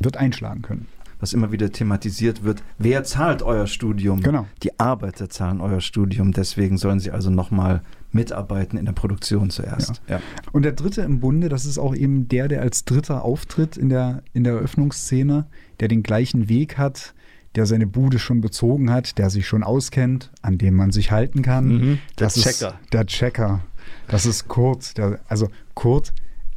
wird 0.00 0.16
einschlagen 0.16 0.62
können 0.62 0.88
was 1.20 1.32
immer 1.32 1.52
wieder 1.52 1.72
thematisiert 1.72 2.44
wird. 2.44 2.62
Wer 2.78 3.04
zahlt 3.04 3.42
euer 3.42 3.66
Studium? 3.66 4.20
Genau. 4.22 4.46
Die 4.62 4.78
Arbeiter 4.78 5.28
zahlen 5.28 5.60
euer 5.60 5.80
Studium. 5.80 6.32
Deswegen 6.32 6.78
sollen 6.78 7.00
sie 7.00 7.10
also 7.10 7.30
nochmal 7.30 7.82
mitarbeiten 8.10 8.78
in 8.78 8.86
der 8.86 8.92
Produktion 8.92 9.50
zuerst. 9.50 10.00
Ja. 10.08 10.16
ja. 10.16 10.22
Und 10.52 10.62
der 10.62 10.72
dritte 10.72 11.02
im 11.02 11.20
Bunde, 11.20 11.48
das 11.48 11.66
ist 11.66 11.78
auch 11.78 11.94
eben 11.94 12.28
der, 12.28 12.48
der 12.48 12.62
als 12.62 12.84
Dritter 12.84 13.24
auftritt 13.24 13.76
in 13.76 13.88
der, 13.88 14.22
in 14.32 14.44
der 14.44 14.54
Eröffnungsszene, 14.54 15.46
der 15.80 15.88
den 15.88 16.02
gleichen 16.02 16.48
Weg 16.48 16.78
hat, 16.78 17.14
der 17.54 17.66
seine 17.66 17.86
Bude 17.86 18.18
schon 18.18 18.40
bezogen 18.40 18.90
hat, 18.90 19.18
der 19.18 19.30
sich 19.30 19.46
schon 19.46 19.62
auskennt, 19.62 20.30
an 20.42 20.58
dem 20.58 20.74
man 20.74 20.90
sich 20.90 21.10
halten 21.10 21.42
kann. 21.42 21.68
Mhm, 21.68 21.98
der 22.18 22.26
das 22.28 22.34
Checker. 22.34 22.78
Ist 22.82 22.92
der 22.92 23.06
Checker. 23.06 23.60
Das 24.06 24.26
ist 24.26 24.48
Kurt. 24.48 24.96
Der, 24.98 25.20
also 25.28 25.48
Kurt, 25.74 26.12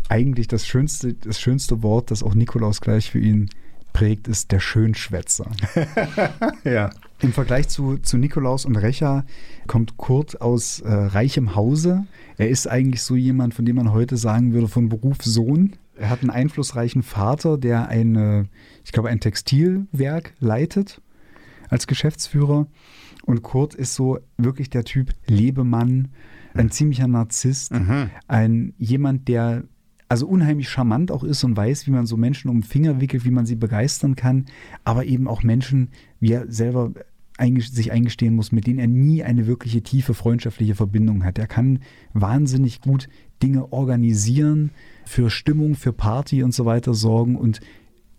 eigentlich 0.09 0.47
das 0.47 0.67
schönste, 0.67 1.13
das 1.13 1.39
schönste 1.39 1.83
Wort, 1.83 2.11
das 2.11 2.23
auch 2.23 2.35
Nikolaus 2.35 2.81
gleich 2.81 3.09
für 3.09 3.19
ihn 3.19 3.49
prägt, 3.93 4.27
ist 4.27 4.51
der 4.51 4.59
Schönschwätzer. 4.59 5.49
ja. 6.63 6.89
Im 7.21 7.33
Vergleich 7.33 7.69
zu, 7.69 7.97
zu 7.97 8.17
Nikolaus 8.17 8.65
und 8.65 8.75
Recha 8.75 9.25
kommt 9.67 9.95
Kurt 9.97 10.41
aus 10.41 10.79
äh, 10.79 10.91
reichem 10.91 11.55
Hause. 11.55 12.05
Er 12.37 12.49
ist 12.49 12.67
eigentlich 12.67 13.03
so 13.03 13.15
jemand, 13.15 13.53
von 13.53 13.63
dem 13.63 13.75
man 13.75 13.91
heute 13.91 14.17
sagen 14.17 14.53
würde, 14.53 14.67
von 14.67 14.89
Beruf 14.89 15.17
Sohn. 15.21 15.73
Er 15.95 16.09
hat 16.09 16.21
einen 16.21 16.31
einflussreichen 16.31 17.03
Vater, 17.03 17.59
der 17.59 17.89
eine, 17.89 18.47
ich 18.83 18.91
glaube, 18.91 19.09
ein 19.09 19.19
Textilwerk 19.19 20.33
leitet 20.39 20.99
als 21.69 21.85
Geschäftsführer. 21.85 22.65
Und 23.23 23.43
Kurt 23.43 23.75
ist 23.75 23.93
so 23.93 24.17
wirklich 24.37 24.71
der 24.71 24.83
Typ 24.83 25.13
Lebemann, 25.27 26.07
ein 26.55 26.71
ziemlicher 26.71 27.07
Narzisst, 27.07 27.71
mhm. 27.71 28.09
ein 28.27 28.73
jemand, 28.79 29.27
der 29.27 29.63
also 30.09 30.27
unheimlich 30.27 30.69
charmant 30.69 31.09
auch 31.09 31.23
ist 31.23 31.43
und 31.45 31.55
weiß, 31.55 31.87
wie 31.87 31.91
man 31.91 32.05
so 32.05 32.17
Menschen 32.17 32.49
um 32.49 32.57
den 32.57 32.67
Finger 32.67 32.99
wickelt, 32.99 33.23
wie 33.23 33.31
man 33.31 33.45
sie 33.45 33.55
begeistern 33.55 34.17
kann, 34.17 34.47
aber 34.83 35.05
eben 35.05 35.25
auch 35.25 35.41
Menschen, 35.41 35.91
wie 36.19 36.33
er 36.33 36.51
selber 36.51 36.91
sich 37.59 37.91
eingestehen 37.91 38.35
muss, 38.35 38.51
mit 38.51 38.67
denen 38.67 38.79
er 38.79 38.87
nie 38.87 39.23
eine 39.23 39.47
wirkliche 39.47 39.81
tiefe 39.81 40.13
freundschaftliche 40.13 40.75
Verbindung 40.75 41.23
hat. 41.23 41.39
Er 41.39 41.47
kann 41.47 41.79
wahnsinnig 42.13 42.81
gut 42.81 43.09
Dinge 43.41 43.71
organisieren, 43.73 44.71
für 45.05 45.29
Stimmung, 45.29 45.75
für 45.75 45.93
Party 45.93 46.43
und 46.43 46.53
so 46.53 46.65
weiter 46.65 46.93
sorgen 46.93 47.35
und 47.35 47.59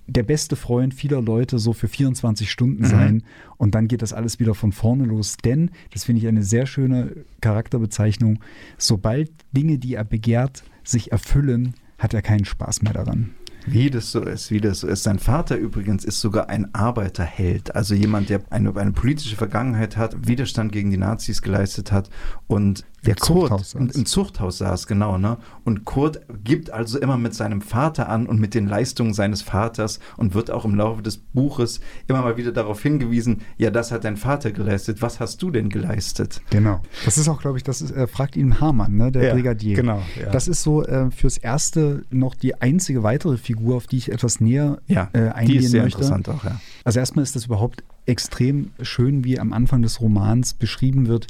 der 0.08 0.24
beste 0.24 0.56
Freund 0.56 0.94
vieler 0.94 1.22
Leute 1.22 1.58
so 1.58 1.72
für 1.72 1.88
24 1.88 2.50
Stunden 2.50 2.82
mhm. 2.82 2.87
sein 2.87 3.14
mhm. 3.14 3.22
und 3.56 3.74
dann 3.74 3.88
geht 3.88 4.02
das 4.02 4.12
alles 4.12 4.40
wieder 4.40 4.54
von 4.54 4.72
vorne 4.72 5.04
los. 5.04 5.37
Denn, 5.37 5.70
das 5.92 6.04
finde 6.04 6.20
ich 6.20 6.28
eine 6.28 6.42
sehr 6.42 6.66
schöne 6.66 7.24
Charakterbezeichnung, 7.40 8.40
sobald 8.78 9.30
Dinge, 9.52 9.78
die 9.78 9.94
er 9.94 10.04
begehrt, 10.04 10.64
sich 10.85 11.12
erfüllen, 11.12 11.74
hat 11.98 12.14
er 12.14 12.22
keinen 12.22 12.44
Spaß 12.44 12.82
mehr 12.82 12.92
daran. 12.92 13.30
Wie 13.66 13.90
das 13.90 14.11
so 14.11 14.20
ist, 14.20 14.51
wie 14.51 14.61
das 14.61 14.81
so 14.81 14.88
ist. 14.88 15.05
Sein 15.05 15.18
Vater 15.18 15.57
übrigens 15.57 16.05
ist 16.05 16.20
sogar 16.20 16.48
ein 16.48 16.75
Arbeiterheld, 16.75 17.75
also 17.75 17.94
jemand, 17.94 18.29
der 18.29 18.40
eine, 18.51 18.75
eine 18.77 18.92
politische 18.92 19.37
Vergangenheit 19.37 19.96
hat, 19.96 20.27
Widerstand 20.27 20.72
gegen 20.72 20.90
die 20.90 20.96
Nazis 20.96 21.42
geleistet 21.42 21.92
hat 21.92 22.11
und 22.46 22.85
der 23.05 23.15
Im 23.15 23.21
Kurt 23.21 23.49
Zuchthaus 23.49 23.75
im, 23.75 23.91
im, 23.91 24.07
Zuchthaus 24.07 24.59
saß, 24.59 24.87
genau, 24.87 25.19
ne? 25.19 25.38
Und 25.65 25.85
Kurt 25.85 26.21
gibt 26.45 26.71
also 26.71 27.01
immer 27.01 27.17
mit 27.17 27.35
seinem 27.35 27.61
Vater 27.61 28.09
an 28.09 28.27
und 28.27 28.38
mit 28.38 28.55
den 28.55 28.69
Leistungen 28.69 29.12
seines 29.12 29.43
Vaters 29.43 29.99
und 30.17 30.35
wird 30.35 30.53
auch 30.53 30.65
im 30.65 30.77
Laufe 30.77 31.03
des 31.03 31.17
Buches 31.17 31.81
immer 32.07 32.23
mal 32.23 32.37
wieder 32.37 32.53
darauf 32.53 32.81
hingewiesen, 32.81 33.41
ja, 33.57 33.71
das 33.71 33.91
hat 33.91 34.05
dein 34.05 34.17
Vater 34.17 34.53
geleistet, 34.53 35.03
was 35.03 35.19
hast 35.19 35.43
du 35.43 35.51
denn 35.51 35.69
geleistet? 35.69 36.43
Genau. 36.51 36.81
Das 37.05 37.19
ist 37.19 37.29
auch, 37.29 37.41
glaube 37.41 37.59
ich, 37.59 37.65
das 37.65 37.83
ist, 37.83 37.91
äh, 37.91 38.07
fragt 38.07 38.37
ihn 38.37 38.61
Hamann, 38.61 38.97
ne, 38.97 39.11
der 39.11 39.25
ja, 39.25 39.35
Brigadier. 39.35 39.75
Genau. 39.75 40.01
Ja. 40.21 40.31
Das 40.31 40.47
ist 40.47 40.62
so 40.62 40.85
äh, 40.85 41.11
fürs 41.11 41.38
Erste 41.38 42.05
noch 42.11 42.37
die 42.37 42.61
einzige 42.61 43.03
weitere 43.03 43.37
Figur, 43.37 43.77
auf 43.77 43.88
die 43.88 43.97
ich 43.97 44.12
etwas 44.12 44.41
näher 44.41 44.79
ja, 44.87 45.11
äh, 45.12 45.31
eingehen 45.31 45.59
die 45.59 45.65
ist 45.65 45.71
sehr 45.73 45.83
möchte. 45.83 45.99
interessant 45.99 46.29
auch, 46.29 46.45
ja. 46.45 46.61
Also 46.85 47.01
erstmal 47.01 47.25
ist 47.25 47.35
das 47.35 47.47
überhaupt 47.47 47.83
extrem 48.07 48.71
schön, 48.81 49.25
wie 49.25 49.38
am 49.38 49.53
Anfang 49.53 49.83
des 49.83 50.01
Romans 50.01 50.55
beschrieben 50.55 51.07
wird, 51.07 51.27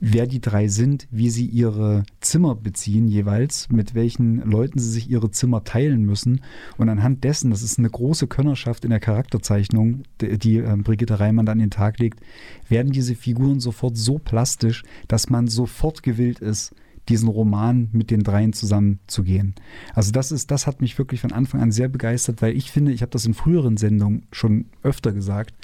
wer 0.00 0.26
die 0.26 0.40
drei 0.40 0.68
sind, 0.68 1.08
wie 1.10 1.30
sie 1.30 1.46
ihre 1.46 2.04
Zimmer 2.20 2.54
beziehen 2.54 3.08
jeweils, 3.08 3.68
mit 3.70 3.94
welchen 3.94 4.38
Leuten 4.48 4.78
sie 4.78 4.90
sich 4.90 5.10
ihre 5.10 5.30
Zimmer 5.30 5.64
teilen 5.64 6.04
müssen. 6.04 6.40
Und 6.76 6.88
anhand 6.88 7.24
dessen, 7.24 7.50
das 7.50 7.62
ist 7.62 7.78
eine 7.78 7.90
große 7.90 8.26
Könnerschaft 8.26 8.84
in 8.84 8.90
der 8.90 9.00
Charakterzeichnung, 9.00 10.04
die, 10.20 10.58
äh, 10.58 10.76
Brigitte 10.76 11.18
Reimann 11.18 11.48
an 11.48 11.58
den 11.58 11.70
Tag 11.70 11.98
legt, 11.98 12.20
werden 12.68 12.92
diese 12.92 13.14
Figuren 13.14 13.60
sofort 13.60 13.96
so 13.96 14.18
plastisch, 14.18 14.84
dass 15.08 15.28
man 15.28 15.48
sofort 15.48 16.02
gewillt 16.02 16.38
ist, 16.38 16.74
diesen 17.08 17.28
Roman 17.28 17.88
mit 17.92 18.10
den 18.10 18.22
dreien 18.22 18.52
zusammenzugehen. 18.52 19.54
Also 19.94 20.12
das 20.12 20.32
ist, 20.32 20.50
das 20.50 20.66
hat 20.66 20.80
mich 20.80 20.96
wirklich 20.98 21.20
von 21.20 21.32
Anfang 21.32 21.60
an 21.60 21.72
sehr 21.72 21.88
begeistert, 21.88 22.40
weil 22.40 22.56
ich 22.56 22.70
finde, 22.70 22.92
ich 22.92 23.02
habe 23.02 23.10
das 23.10 23.26
in 23.26 23.34
früheren 23.34 23.76
Sendungen 23.76 24.26
schon 24.32 24.66
öfter 24.82 25.12
gesagt. 25.12 25.54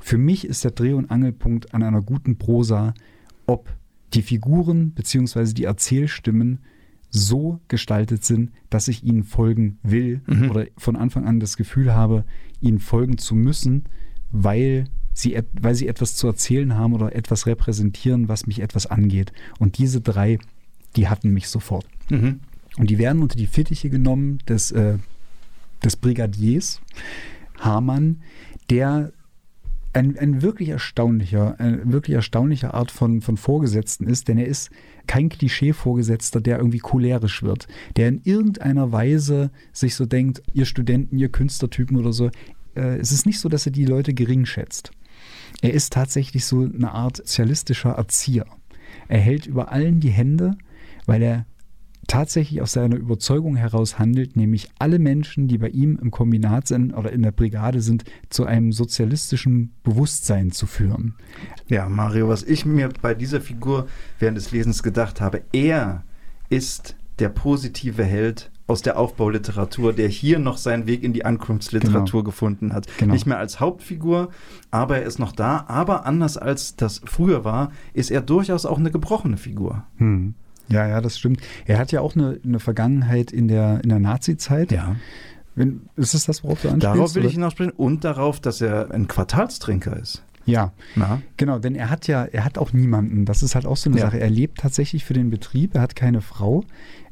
Für 0.00 0.18
mich 0.18 0.46
ist 0.46 0.62
der 0.64 0.70
Dreh- 0.70 0.92
und 0.92 1.10
Angelpunkt 1.10 1.74
an 1.74 1.82
einer 1.82 2.02
guten 2.02 2.36
Prosa, 2.36 2.94
ob 3.46 3.72
die 4.12 4.22
Figuren 4.22 4.92
bzw. 4.92 5.52
die 5.52 5.64
Erzählstimmen 5.64 6.60
so 7.10 7.60
gestaltet 7.68 8.24
sind, 8.24 8.50
dass 8.70 8.88
ich 8.88 9.04
ihnen 9.04 9.22
folgen 9.22 9.78
will 9.82 10.20
mhm. 10.26 10.50
oder 10.50 10.66
von 10.76 10.96
Anfang 10.96 11.26
an 11.26 11.40
das 11.40 11.56
Gefühl 11.56 11.94
habe, 11.94 12.24
ihnen 12.60 12.80
folgen 12.80 13.18
zu 13.18 13.34
müssen, 13.34 13.84
weil 14.32 14.86
sie, 15.12 15.40
weil 15.52 15.76
sie 15.76 15.86
etwas 15.86 16.16
zu 16.16 16.26
erzählen 16.26 16.74
haben 16.74 16.92
oder 16.92 17.14
etwas 17.14 17.46
repräsentieren, 17.46 18.28
was 18.28 18.46
mich 18.46 18.60
etwas 18.60 18.86
angeht. 18.86 19.32
Und 19.60 19.78
diese 19.78 20.00
drei, 20.00 20.38
die 20.96 21.08
hatten 21.08 21.30
mich 21.30 21.48
sofort. 21.48 21.86
Mhm. 22.10 22.40
Und 22.76 22.90
die 22.90 22.98
werden 22.98 23.22
unter 23.22 23.36
die 23.36 23.46
Fittiche 23.46 23.90
genommen 23.90 24.38
des, 24.48 24.72
äh, 24.72 24.98
des 25.84 25.94
Brigadiers 25.96 26.80
Hamann, 27.60 28.22
der 28.70 29.12
ein, 29.94 30.18
ein 30.18 30.42
wirklich 30.42 30.70
erstaunlicher, 30.70 31.58
eine 31.58 31.92
wirklich 31.92 32.16
erstaunliche 32.16 32.74
Art 32.74 32.90
von, 32.90 33.20
von 33.20 33.36
Vorgesetzten 33.36 34.06
ist, 34.06 34.28
denn 34.28 34.38
er 34.38 34.46
ist 34.46 34.70
kein 35.06 35.28
Klischee-Vorgesetzter, 35.28 36.40
der 36.40 36.58
irgendwie 36.58 36.78
cholerisch 36.78 37.42
wird, 37.42 37.68
der 37.96 38.08
in 38.08 38.20
irgendeiner 38.24 38.92
Weise 38.92 39.50
sich 39.72 39.94
so 39.94 40.04
denkt, 40.04 40.42
ihr 40.52 40.66
Studenten, 40.66 41.16
ihr 41.16 41.28
Künstlertypen 41.28 41.96
oder 41.96 42.12
so. 42.12 42.30
Äh, 42.74 42.98
es 42.98 43.12
ist 43.12 43.24
nicht 43.24 43.38
so, 43.38 43.48
dass 43.48 43.66
er 43.66 43.72
die 43.72 43.84
Leute 43.84 44.14
gering 44.14 44.46
schätzt. 44.46 44.90
Er 45.62 45.72
ist 45.72 45.92
tatsächlich 45.92 46.44
so 46.44 46.62
eine 46.62 46.92
Art 46.92 47.18
sozialistischer 47.18 47.90
Erzieher. 47.90 48.46
Er 49.08 49.20
hält 49.20 49.46
über 49.46 49.70
allen 49.70 50.00
die 50.00 50.10
Hände, 50.10 50.56
weil 51.06 51.22
er 51.22 51.46
tatsächlich 52.06 52.62
aus 52.62 52.72
seiner 52.72 52.96
Überzeugung 52.96 53.56
heraus 53.56 53.98
handelt, 53.98 54.36
nämlich 54.36 54.70
alle 54.78 54.98
Menschen, 54.98 55.48
die 55.48 55.58
bei 55.58 55.68
ihm 55.68 55.98
im 56.00 56.10
Kombinat 56.10 56.66
sind 56.66 56.92
oder 56.92 57.12
in 57.12 57.22
der 57.22 57.32
Brigade 57.32 57.80
sind, 57.80 58.04
zu 58.30 58.44
einem 58.44 58.72
sozialistischen 58.72 59.72
Bewusstsein 59.82 60.50
zu 60.50 60.66
führen. 60.66 61.14
Ja, 61.68 61.88
Mario, 61.88 62.28
was 62.28 62.42
ich 62.42 62.66
mir 62.66 62.90
bei 63.00 63.14
dieser 63.14 63.40
Figur 63.40 63.86
während 64.18 64.36
des 64.36 64.50
Lesens 64.50 64.82
gedacht 64.82 65.20
habe, 65.20 65.42
er 65.52 66.04
ist 66.50 66.96
der 67.18 67.28
positive 67.28 68.04
Held 68.04 68.50
aus 68.66 68.82
der 68.82 68.98
Aufbauliteratur, 68.98 69.92
der 69.92 70.08
hier 70.08 70.38
noch 70.38 70.56
seinen 70.56 70.86
Weg 70.86 71.02
in 71.02 71.12
die 71.12 71.24
Ankunftsliteratur 71.24 72.22
genau. 72.22 72.30
gefunden 72.30 72.72
hat. 72.72 72.86
Genau. 72.98 73.12
Nicht 73.12 73.26
mehr 73.26 73.38
als 73.38 73.60
Hauptfigur, 73.60 74.30
aber 74.70 74.98
er 74.98 75.04
ist 75.04 75.18
noch 75.18 75.32
da. 75.32 75.66
Aber 75.68 76.06
anders 76.06 76.38
als 76.38 76.74
das 76.76 77.02
früher 77.04 77.44
war, 77.44 77.72
ist 77.92 78.10
er 78.10 78.22
durchaus 78.22 78.64
auch 78.64 78.78
eine 78.78 78.90
gebrochene 78.90 79.36
Figur. 79.36 79.84
Hm. 79.98 80.34
Ja, 80.68 80.86
ja, 80.86 81.00
das 81.00 81.18
stimmt. 81.18 81.40
Er 81.66 81.78
hat 81.78 81.92
ja 81.92 82.00
auch 82.00 82.14
eine, 82.14 82.38
eine 82.44 82.60
Vergangenheit 82.60 83.32
in 83.32 83.48
der, 83.48 83.80
in 83.82 83.88
der 83.88 83.98
Nazi-Zeit. 83.98 84.72
Ja. 84.72 84.96
Wenn, 85.54 85.82
ist 85.96 86.14
es 86.14 86.24
das, 86.24 86.42
worauf 86.42 86.62
du 86.62 86.68
anspielst? 86.68 86.96
Darauf 86.96 87.14
will 87.14 87.22
oder? 87.22 87.28
ich 87.28 87.34
hinausspielen 87.34 87.72
und 87.72 88.04
darauf, 88.04 88.40
dass 88.40 88.60
er 88.60 88.90
ein 88.90 89.06
Quartalstrinker 89.06 89.96
ist. 89.96 90.22
Ja, 90.46 90.72
Na? 90.94 91.22
genau, 91.36 91.58
denn 91.58 91.74
er 91.74 91.88
hat 91.90 92.06
ja, 92.06 92.24
er 92.24 92.44
hat 92.44 92.58
auch 92.58 92.72
niemanden. 92.72 93.24
Das 93.24 93.42
ist 93.42 93.54
halt 93.54 93.64
auch 93.66 93.76
so 93.76 93.88
eine 93.88 93.98
ja. 93.98 94.06
Sache. 94.06 94.20
Er 94.20 94.28
lebt 94.28 94.58
tatsächlich 94.58 95.04
für 95.04 95.14
den 95.14 95.30
Betrieb, 95.30 95.74
er 95.74 95.80
hat 95.80 95.96
keine 95.96 96.20
Frau. 96.20 96.64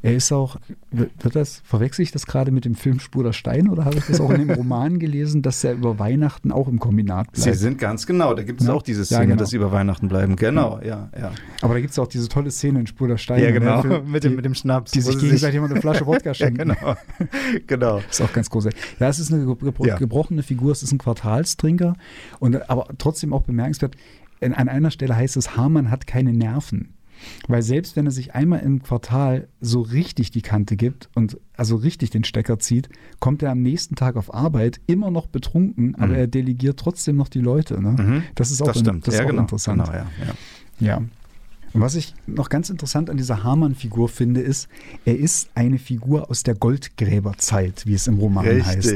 Er 0.03 0.15
ist 0.15 0.33
auch, 0.33 0.57
wird 0.91 1.37
das, 1.37 1.63
verwechsel 1.65 2.03
ich 2.03 2.11
das 2.11 2.27
gerade 2.27 2.51
mit 2.51 2.65
dem 2.65 2.75
Film 2.75 2.99
Spur 2.99 3.23
der 3.23 3.33
Stein 3.33 3.69
oder 3.69 3.85
habe 3.85 3.99
ich 3.99 4.07
das 4.07 4.21
auch 4.21 4.31
in 4.31 4.41
dem 4.41 4.51
Roman 4.57 4.99
gelesen, 4.99 5.43
dass 5.43 5.63
er 5.63 5.75
über 5.75 6.01
Weihnachten 6.01 6.51
auch 6.51 6.67
im 6.67 6.81
Kombinat 6.81 7.31
bleibt? 7.31 7.37
Sie 7.37 7.55
sind 7.55 7.79
ganz 7.79 8.05
genau, 8.05 8.35
da 8.35 8.43
gibt 8.43 8.61
es 8.61 8.67
ja? 8.67 8.75
auch 8.75 8.83
diese 8.83 9.05
Szene, 9.05 9.21
ja, 9.21 9.27
genau. 9.27 9.39
dass 9.39 9.51
sie 9.51 9.57
über 9.57 9.71
Weihnachten 9.71 10.09
bleiben. 10.09 10.35
Genau, 10.35 10.81
ja, 10.85 11.09
ja. 11.17 11.31
Aber 11.61 11.75
da 11.75 11.81
gibt 11.81 11.93
es 11.93 11.99
auch 12.01 12.09
diese 12.09 12.29
tolle 12.29 12.51
Szene 12.51 12.81
in 12.81 12.89
Spur 12.89 13.07
der 13.07 13.17
Stein. 13.17 13.45
Ja, 13.45 13.53
genau, 13.53 13.83
Film, 13.83 14.03
mit, 14.11 14.25
dem, 14.25 14.33
die, 14.33 14.37
mit 14.37 14.45
dem 14.45 14.55
Schnaps. 14.55 14.91
Die 14.91 15.01
sich 15.01 15.17
gegenseitig 15.19 15.57
immer 15.57 15.71
eine 15.71 15.81
Flasche 15.81 16.05
Wodka 16.05 16.35
schenken. 16.35 16.71
ja, 16.71 16.75
genau. 16.75 16.97
genau. 17.69 18.03
Ist 18.11 18.21
auch 18.21 18.33
ganz 18.33 18.51
großartig. 18.51 18.81
Ja, 18.99 19.09
es 19.09 19.21
ist 19.21 19.33
eine 19.33 19.45
gebrochene 19.45 20.43
Figur, 20.43 20.73
es 20.73 20.83
ist 20.83 20.91
ein 20.91 20.99
Quartalstrinker, 20.99 21.95
und, 22.41 22.69
aber 22.69 22.89
trotzdem 22.99 23.33
auch 23.33 23.43
bemerkenswert, 23.43 23.97
an 24.41 24.69
einer 24.69 24.91
Stelle 24.91 25.15
heißt 25.15 25.37
es, 25.37 25.57
Hamann 25.57 25.93
hat 25.93 26.09
keine 26.09 26.33
Nerven. 26.33 26.95
Weil 27.49 27.63
selbst 27.63 27.97
wenn 27.97 28.07
er 28.07 28.13
sich 28.13 28.35
einmal 28.35 28.61
im 28.61 28.83
Quartal 28.83 29.49
so 29.61 29.81
richtig 29.81 30.31
die 30.31 30.43
Kante 30.43 30.77
gibt 30.77 31.11
und 31.15 31.39
also 31.57 31.77
richtig 31.77 32.11
den 32.11 32.25
Stecker 32.25 32.59
zieht, 32.59 32.89
kommt 33.21 33.43
er 33.43 33.51
am 33.51 33.63
nächsten 33.63 33.95
Tag 33.95 34.17
auf 34.17 34.33
Arbeit 34.33 34.81
immer 34.87 35.11
noch 35.11 35.27
betrunken, 35.27 35.89
mhm. 35.89 35.97
aber 35.97 36.17
er 36.17 36.27
delegiert 36.27 36.79
trotzdem 36.79 37.17
noch 37.17 37.29
die 37.29 37.41
Leute. 37.41 37.81
Ne? 37.81 37.91
Mhm. 37.91 38.23
Das 38.35 38.51
ist 38.51 38.63
auch, 38.63 38.67
das 38.67 38.81
stimmt. 38.81 39.07
Das 39.07 39.17
ja, 39.17 39.25
auch 39.25 39.29
genau. 39.29 39.43
interessant. 39.43 39.85
Genau, 39.85 39.97
ja, 39.97 40.07
ja. 40.81 40.87
ja. 40.87 41.03
Und 41.73 41.81
was 41.81 41.95
ich 41.95 42.15
noch 42.27 42.49
ganz 42.49 42.69
interessant 42.69 43.09
an 43.09 43.17
dieser 43.17 43.43
Hamann-Figur 43.43 44.09
finde, 44.09 44.41
ist, 44.41 44.69
er 45.05 45.19
ist 45.19 45.49
eine 45.55 45.79
Figur 45.79 46.29
aus 46.31 46.43
der 46.43 46.55
Goldgräberzeit, 46.55 47.87
wie 47.87 47.95
es 47.95 48.07
im 48.07 48.19
Roman 48.19 48.47
Richtig. 48.47 48.67
heißt. 48.67 48.95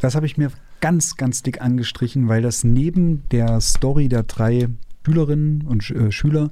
Das 0.00 0.14
habe 0.14 0.26
ich 0.26 0.36
mir 0.36 0.50
ganz, 0.80 1.16
ganz 1.16 1.42
dick 1.42 1.62
angestrichen, 1.62 2.28
weil 2.28 2.42
das 2.42 2.64
neben 2.64 3.22
der 3.30 3.60
Story 3.60 4.08
der 4.08 4.24
drei 4.24 4.68
Schülerinnen 5.04 5.62
und 5.62 5.88
äh, 5.90 6.12
Schüler 6.12 6.50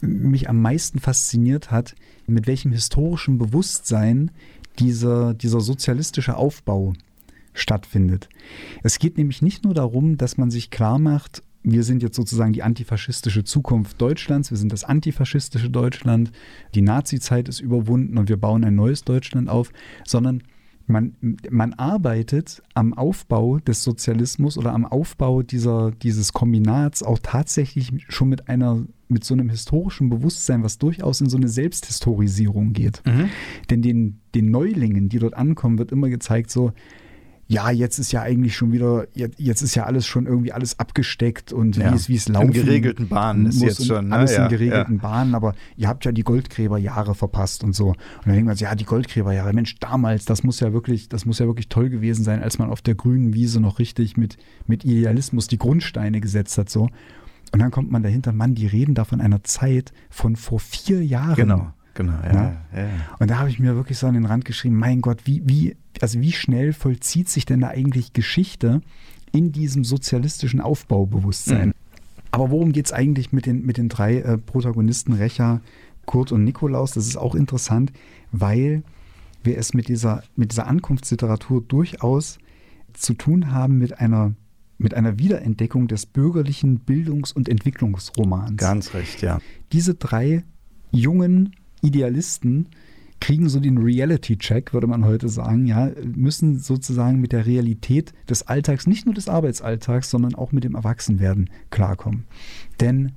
mich 0.00 0.48
am 0.48 0.60
meisten 0.60 0.98
fasziniert 0.98 1.70
hat, 1.70 1.94
mit 2.26 2.46
welchem 2.46 2.72
historischen 2.72 3.38
Bewusstsein 3.38 4.30
dieser, 4.78 5.34
dieser 5.34 5.60
sozialistische 5.60 6.36
Aufbau 6.36 6.92
stattfindet. 7.54 8.28
Es 8.82 8.98
geht 8.98 9.16
nämlich 9.16 9.42
nicht 9.42 9.64
nur 9.64 9.74
darum, 9.74 10.18
dass 10.18 10.36
man 10.36 10.50
sich 10.50 10.70
klar 10.70 10.98
macht, 10.98 11.42
wir 11.68 11.82
sind 11.82 12.02
jetzt 12.02 12.14
sozusagen 12.14 12.52
die 12.52 12.62
antifaschistische 12.62 13.42
Zukunft 13.42 14.00
Deutschlands, 14.00 14.50
wir 14.52 14.58
sind 14.58 14.72
das 14.72 14.84
antifaschistische 14.84 15.68
Deutschland, 15.68 16.30
die 16.76 16.82
Nazi-Zeit 16.82 17.48
ist 17.48 17.60
überwunden 17.60 18.18
und 18.18 18.28
wir 18.28 18.36
bauen 18.36 18.64
ein 18.64 18.76
neues 18.76 19.02
Deutschland 19.02 19.48
auf, 19.48 19.72
sondern 20.04 20.44
man, 20.86 21.16
man 21.50 21.72
arbeitet 21.72 22.62
am 22.74 22.94
Aufbau 22.94 23.58
des 23.58 23.82
Sozialismus 23.82 24.56
oder 24.56 24.72
am 24.72 24.84
Aufbau 24.84 25.42
dieser, 25.42 25.90
dieses 25.90 26.32
Kombinats 26.32 27.02
auch 27.02 27.18
tatsächlich 27.20 27.92
schon 28.08 28.28
mit 28.28 28.48
einer 28.48 28.84
mit 29.08 29.24
so 29.24 29.34
einem 29.34 29.48
historischen 29.48 30.10
Bewusstsein, 30.10 30.62
was 30.62 30.78
durchaus 30.78 31.20
in 31.20 31.28
so 31.28 31.36
eine 31.36 31.48
Selbsthistorisierung 31.48 32.72
geht. 32.72 33.02
Mhm. 33.06 33.28
Denn 33.70 33.82
den, 33.82 34.20
den 34.34 34.50
Neulingen, 34.50 35.08
die 35.08 35.18
dort 35.18 35.34
ankommen, 35.34 35.78
wird 35.78 35.92
immer 35.92 36.08
gezeigt, 36.08 36.50
so, 36.50 36.72
ja, 37.48 37.70
jetzt 37.70 37.98
ist 37.98 38.10
ja 38.10 38.22
eigentlich 38.22 38.56
schon 38.56 38.72
wieder, 38.72 39.06
jetzt, 39.14 39.38
jetzt 39.38 39.62
ist 39.62 39.76
ja 39.76 39.84
alles 39.84 40.04
schon 40.04 40.26
irgendwie 40.26 40.52
alles 40.52 40.80
abgesteckt 40.80 41.52
und 41.52 41.76
ja. 41.76 41.92
wie 41.92 41.96
es, 41.96 42.08
wie 42.08 42.16
es 42.16 42.28
laufen 42.28 42.48
In 42.48 42.52
geregelten 42.52 43.08
Bahnen 43.08 43.46
ist 43.46 43.62
jetzt 43.62 43.86
schon. 43.86 44.08
Ne? 44.08 44.16
Alles 44.16 44.36
ja, 44.36 44.44
in 44.44 44.50
geregelten 44.50 44.96
ja. 44.96 45.02
Bahnen, 45.02 45.34
aber 45.34 45.54
ihr 45.76 45.86
habt 45.86 46.04
ja 46.04 46.10
die 46.10 46.24
Goldgräberjahre 46.24 47.14
verpasst 47.14 47.62
und 47.62 47.74
so. 47.74 47.90
Und 47.90 47.98
dann 48.24 48.34
denkt 48.34 48.46
man 48.46 48.56
sich, 48.56 48.66
ja, 48.66 48.74
die 48.74 48.84
Goldgräberjahre, 48.84 49.52
Mensch, 49.52 49.76
damals, 49.78 50.24
das 50.24 50.42
muss 50.42 50.58
ja 50.58 50.72
wirklich, 50.72 51.08
das 51.08 51.24
muss 51.24 51.38
ja 51.38 51.46
wirklich 51.46 51.68
toll 51.68 51.88
gewesen 51.88 52.24
sein, 52.24 52.42
als 52.42 52.58
man 52.58 52.68
auf 52.68 52.82
der 52.82 52.96
grünen 52.96 53.32
Wiese 53.32 53.60
noch 53.60 53.78
richtig 53.78 54.16
mit, 54.16 54.38
mit 54.66 54.84
Idealismus 54.84 55.46
die 55.46 55.58
Grundsteine 55.58 56.20
gesetzt 56.20 56.58
hat, 56.58 56.68
so. 56.68 56.88
Und 57.52 57.60
dann 57.60 57.70
kommt 57.70 57.90
man 57.90 58.02
dahinter, 58.02 58.32
Mann, 58.32 58.54
die 58.54 58.66
reden 58.66 58.94
da 58.94 59.04
von 59.04 59.20
einer 59.20 59.44
Zeit 59.44 59.92
von 60.10 60.36
vor 60.36 60.60
vier 60.60 61.04
Jahren. 61.04 61.36
Genau. 61.36 61.72
Genau, 61.94 62.12
ja, 62.22 62.32
ne? 62.32 62.56
ja, 62.74 62.82
ja. 62.82 62.88
Und 63.18 63.30
da 63.30 63.38
habe 63.38 63.48
ich 63.48 63.58
mir 63.58 63.74
wirklich 63.74 63.96
so 63.96 64.06
an 64.06 64.12
den 64.12 64.26
Rand 64.26 64.44
geschrieben, 64.44 64.76
mein 64.76 65.00
Gott, 65.00 65.22
wie, 65.24 65.42
wie, 65.46 65.76
also 66.02 66.20
wie 66.20 66.32
schnell 66.32 66.74
vollzieht 66.74 67.30
sich 67.30 67.46
denn 67.46 67.60
da 67.60 67.68
eigentlich 67.68 68.12
Geschichte 68.12 68.82
in 69.32 69.50
diesem 69.50 69.82
sozialistischen 69.82 70.60
Aufbaubewusstsein? 70.60 71.68
Mhm. 71.68 71.74
Aber 72.32 72.50
worum 72.50 72.72
geht 72.72 72.84
es 72.84 72.92
eigentlich 72.92 73.32
mit 73.32 73.46
den, 73.46 73.64
mit 73.64 73.78
den 73.78 73.88
drei 73.88 74.18
äh, 74.18 74.36
Protagonisten, 74.36 75.14
Recha, 75.14 75.62
Kurt 76.04 76.32
und 76.32 76.44
Nikolaus? 76.44 76.90
Das 76.90 77.06
ist 77.06 77.16
auch 77.16 77.34
interessant, 77.34 77.92
weil 78.30 78.82
wir 79.42 79.56
es 79.56 79.72
mit 79.72 79.88
dieser, 79.88 80.22
mit 80.34 80.52
dieser 80.52 80.66
Ankunftsliteratur 80.66 81.62
durchaus 81.62 82.38
zu 82.92 83.14
tun 83.14 83.52
haben 83.52 83.78
mit 83.78 84.00
einer, 84.00 84.34
mit 84.78 84.94
einer 84.94 85.18
Wiederentdeckung 85.18 85.88
des 85.88 86.06
bürgerlichen 86.06 86.80
Bildungs- 86.80 87.32
und 87.32 87.48
Entwicklungsromans. 87.48 88.56
Ganz 88.56 88.94
recht, 88.94 89.22
ja. 89.22 89.40
Diese 89.72 89.94
drei 89.94 90.44
jungen 90.90 91.56
Idealisten 91.82 92.68
kriegen 93.20 93.48
so 93.48 93.60
den 93.60 93.78
Reality-Check, 93.78 94.72
würde 94.74 94.86
man 94.86 95.04
heute 95.04 95.28
sagen, 95.28 95.66
ja, 95.66 95.90
müssen 96.14 96.58
sozusagen 96.58 97.20
mit 97.20 97.32
der 97.32 97.46
Realität 97.46 98.12
des 98.28 98.46
Alltags, 98.46 98.86
nicht 98.86 99.06
nur 99.06 99.14
des 99.14 99.28
Arbeitsalltags, 99.28 100.10
sondern 100.10 100.34
auch 100.34 100.52
mit 100.52 100.64
dem 100.64 100.74
Erwachsenwerden 100.74 101.50
klarkommen. 101.70 102.24
Denn 102.80 103.12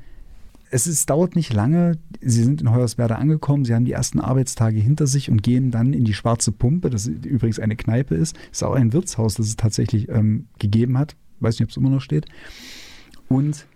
es 0.72 0.88
ist, 0.88 1.10
dauert 1.10 1.36
nicht 1.36 1.52
lange, 1.52 1.98
sie 2.22 2.44
sind 2.44 2.62
in 2.62 2.72
Hoyerswerda 2.72 3.16
angekommen, 3.16 3.66
sie 3.66 3.74
haben 3.74 3.86
die 3.86 3.92
ersten 3.92 4.20
Arbeitstage 4.20 4.80
hinter 4.80 5.08
sich 5.08 5.30
und 5.30 5.42
gehen 5.42 5.72
dann 5.72 5.94
in 5.94 6.06
die 6.06 6.14
Schwarze 6.14 6.52
Pumpe, 6.52 6.90
das 6.90 7.08
übrigens 7.08 7.60
eine 7.60 7.76
Kneipe 7.76 8.16
ist, 8.16 8.38
ist 8.52 8.64
auch 8.64 8.76
ein 8.76 8.94
Wirtshaus, 8.94 9.36
das 9.36 9.48
es 9.48 9.56
tatsächlich 9.58 10.10
ähm, 10.10 10.48
gegeben 10.60 10.98
hat, 10.98 11.16
weiß 11.42 11.56
nicht, 11.56 11.64
ob 11.64 11.70
es 11.70 11.78
immer 11.78 11.90
noch 11.90 12.02
steht. 12.02 12.26
Und 13.28 13.68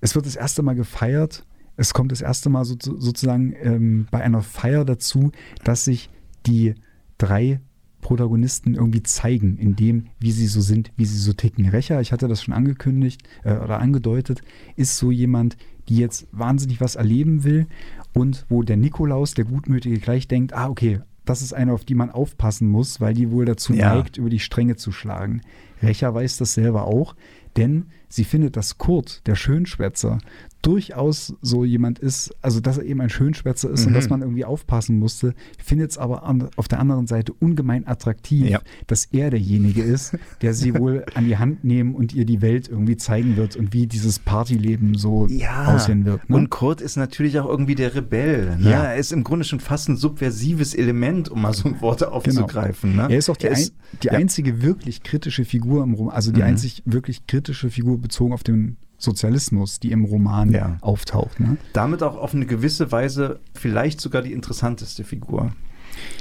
es 0.00 0.14
wird 0.14 0.26
das 0.26 0.36
erste 0.36 0.62
Mal 0.62 0.74
gefeiert 0.74 1.44
es 1.76 1.92
kommt 1.92 2.12
das 2.12 2.20
erste 2.20 2.50
Mal 2.50 2.64
so, 2.64 2.76
sozusagen 2.80 3.54
ähm, 3.60 4.06
bei 4.10 4.22
einer 4.22 4.42
Feier 4.42 4.84
dazu, 4.84 5.32
dass 5.64 5.84
sich 5.84 6.10
die 6.46 6.74
drei 7.18 7.60
Protagonisten 8.00 8.74
irgendwie 8.74 9.02
zeigen, 9.02 9.56
in 9.56 9.76
dem, 9.76 10.06
wie 10.20 10.30
sie 10.30 10.46
so 10.46 10.60
sind, 10.60 10.92
wie 10.96 11.06
sie 11.06 11.16
so 11.16 11.32
ticken. 11.32 11.68
Recher, 11.68 12.00
ich 12.00 12.12
hatte 12.12 12.28
das 12.28 12.42
schon 12.42 12.54
angekündigt 12.54 13.22
äh, 13.44 13.54
oder 13.54 13.80
angedeutet, 13.80 14.42
ist 14.76 14.98
so 14.98 15.10
jemand, 15.10 15.56
die 15.88 15.96
jetzt 15.96 16.26
wahnsinnig 16.32 16.80
was 16.80 16.96
erleben 16.96 17.44
will 17.44 17.66
und 18.12 18.44
wo 18.48 18.62
der 18.62 18.76
Nikolaus, 18.76 19.34
der 19.34 19.46
Gutmütige, 19.46 19.98
gleich 19.98 20.28
denkt, 20.28 20.52
ah, 20.52 20.68
okay, 20.68 21.00
das 21.24 21.42
ist 21.42 21.52
eine, 21.52 21.72
auf 21.72 21.84
die 21.84 21.94
man 21.94 22.10
aufpassen 22.10 22.68
muss, 22.68 23.00
weil 23.00 23.14
die 23.14 23.30
wohl 23.30 23.44
dazu 23.44 23.72
ja. 23.72 23.94
neigt, 23.94 24.16
über 24.16 24.30
die 24.30 24.40
Stränge 24.40 24.76
zu 24.76 24.92
schlagen. 24.92 25.40
Recher 25.82 26.14
weiß 26.14 26.36
das 26.36 26.54
selber 26.54 26.86
auch, 26.86 27.14
denn 27.56 27.86
sie 28.08 28.24
findet, 28.24 28.56
dass 28.56 28.78
Kurt, 28.78 29.26
der 29.26 29.34
Schönschwätzer, 29.34 30.18
durchaus 30.64 31.34
so 31.42 31.64
jemand 31.64 31.98
ist, 31.98 32.34
also 32.40 32.60
dass 32.60 32.78
er 32.78 32.84
eben 32.84 33.00
ein 33.00 33.10
Schönschwätzer 33.10 33.70
ist 33.70 33.82
mhm. 33.82 33.88
und 33.88 33.94
dass 33.94 34.08
man 34.08 34.22
irgendwie 34.22 34.44
aufpassen 34.44 34.98
musste, 34.98 35.34
findet 35.62 35.90
es 35.90 35.98
aber 35.98 36.24
an, 36.24 36.48
auf 36.56 36.68
der 36.68 36.80
anderen 36.80 37.06
Seite 37.06 37.34
ungemein 37.34 37.86
attraktiv, 37.86 38.48
ja. 38.48 38.60
dass 38.86 39.06
er 39.06 39.30
derjenige 39.30 39.82
ist, 39.82 40.16
der 40.40 40.54
sie 40.54 40.74
wohl 40.78 41.04
an 41.14 41.26
die 41.26 41.36
Hand 41.36 41.64
nehmen 41.64 41.94
und 41.94 42.14
ihr 42.14 42.24
die 42.24 42.40
Welt 42.40 42.68
irgendwie 42.68 42.96
zeigen 42.96 43.36
wird 43.36 43.56
und 43.56 43.72
wie 43.72 43.86
dieses 43.86 44.18
Partyleben 44.18 44.94
so 44.94 45.26
ja. 45.28 45.74
aussehen 45.74 46.06
wird. 46.06 46.28
Ne? 46.30 46.36
Und 46.36 46.50
Kurt 46.50 46.80
ist 46.80 46.96
natürlich 46.96 47.38
auch 47.38 47.48
irgendwie 47.48 47.74
der 47.74 47.94
Rebell. 47.94 48.56
Ne? 48.56 48.70
Ja. 48.70 48.84
Er 48.84 48.96
ist 48.96 49.12
im 49.12 49.22
Grunde 49.22 49.44
schon 49.44 49.60
fast 49.60 49.88
ein 49.88 49.96
subversives 49.96 50.74
Element, 50.74 51.28
um 51.28 51.42
mal 51.42 51.52
so 51.52 51.68
ein 51.68 51.80
Wort 51.82 52.02
aufzugreifen. 52.04 52.92
Genau. 52.92 53.08
Ne? 53.08 53.12
Er 53.12 53.18
ist 53.18 53.28
auch 53.28 53.36
die, 53.36 53.48
ist, 53.48 53.74
ein, 53.74 53.98
die 54.02 54.10
einzige 54.10 54.62
wirklich 54.62 55.02
kritische 55.02 55.44
Figur 55.44 55.82
im 55.82 55.92
Roman, 55.92 56.14
also 56.14 56.32
die 56.32 56.40
mhm. 56.40 56.48
einzig 56.48 56.82
wirklich 56.86 57.26
kritische 57.26 57.68
Figur 57.68 57.93
bezogen 57.98 58.32
auf 58.32 58.42
den 58.42 58.76
Sozialismus, 58.98 59.80
die 59.80 59.92
im 59.92 60.04
Roman 60.04 60.52
ja. 60.52 60.78
auftaucht. 60.80 61.40
Ne? 61.40 61.56
Damit 61.72 62.02
auch 62.02 62.16
auf 62.16 62.34
eine 62.34 62.46
gewisse 62.46 62.90
Weise 62.92 63.40
vielleicht 63.54 64.00
sogar 64.00 64.22
die 64.22 64.32
interessanteste 64.32 65.04
Figur. 65.04 65.52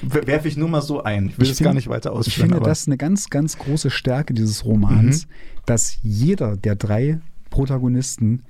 Werfe 0.02 0.48
ich 0.48 0.58
nur 0.58 0.70
mal 0.70 0.82
so 0.82 1.04
ein. 1.04 1.30
Ich 1.30 1.40
will 1.40 1.50
es 1.50 1.60
gar 1.60 1.74
nicht 1.74 1.88
weiter 1.88 2.12
ausführen. 2.12 2.50
Ich 2.50 2.54
finde 2.54 2.60
das 2.60 2.88
eine 2.88 2.98
ganz, 2.98 3.30
ganz 3.30 3.58
große 3.58 3.90
Stärke 3.90 4.34
dieses 4.34 4.66
Romans, 4.66 5.26
mhm. 5.26 5.32
dass 5.66 5.98
jeder 6.04 6.58
der 6.58 6.76
drei 6.76 7.20
Protagonisten 7.50 8.44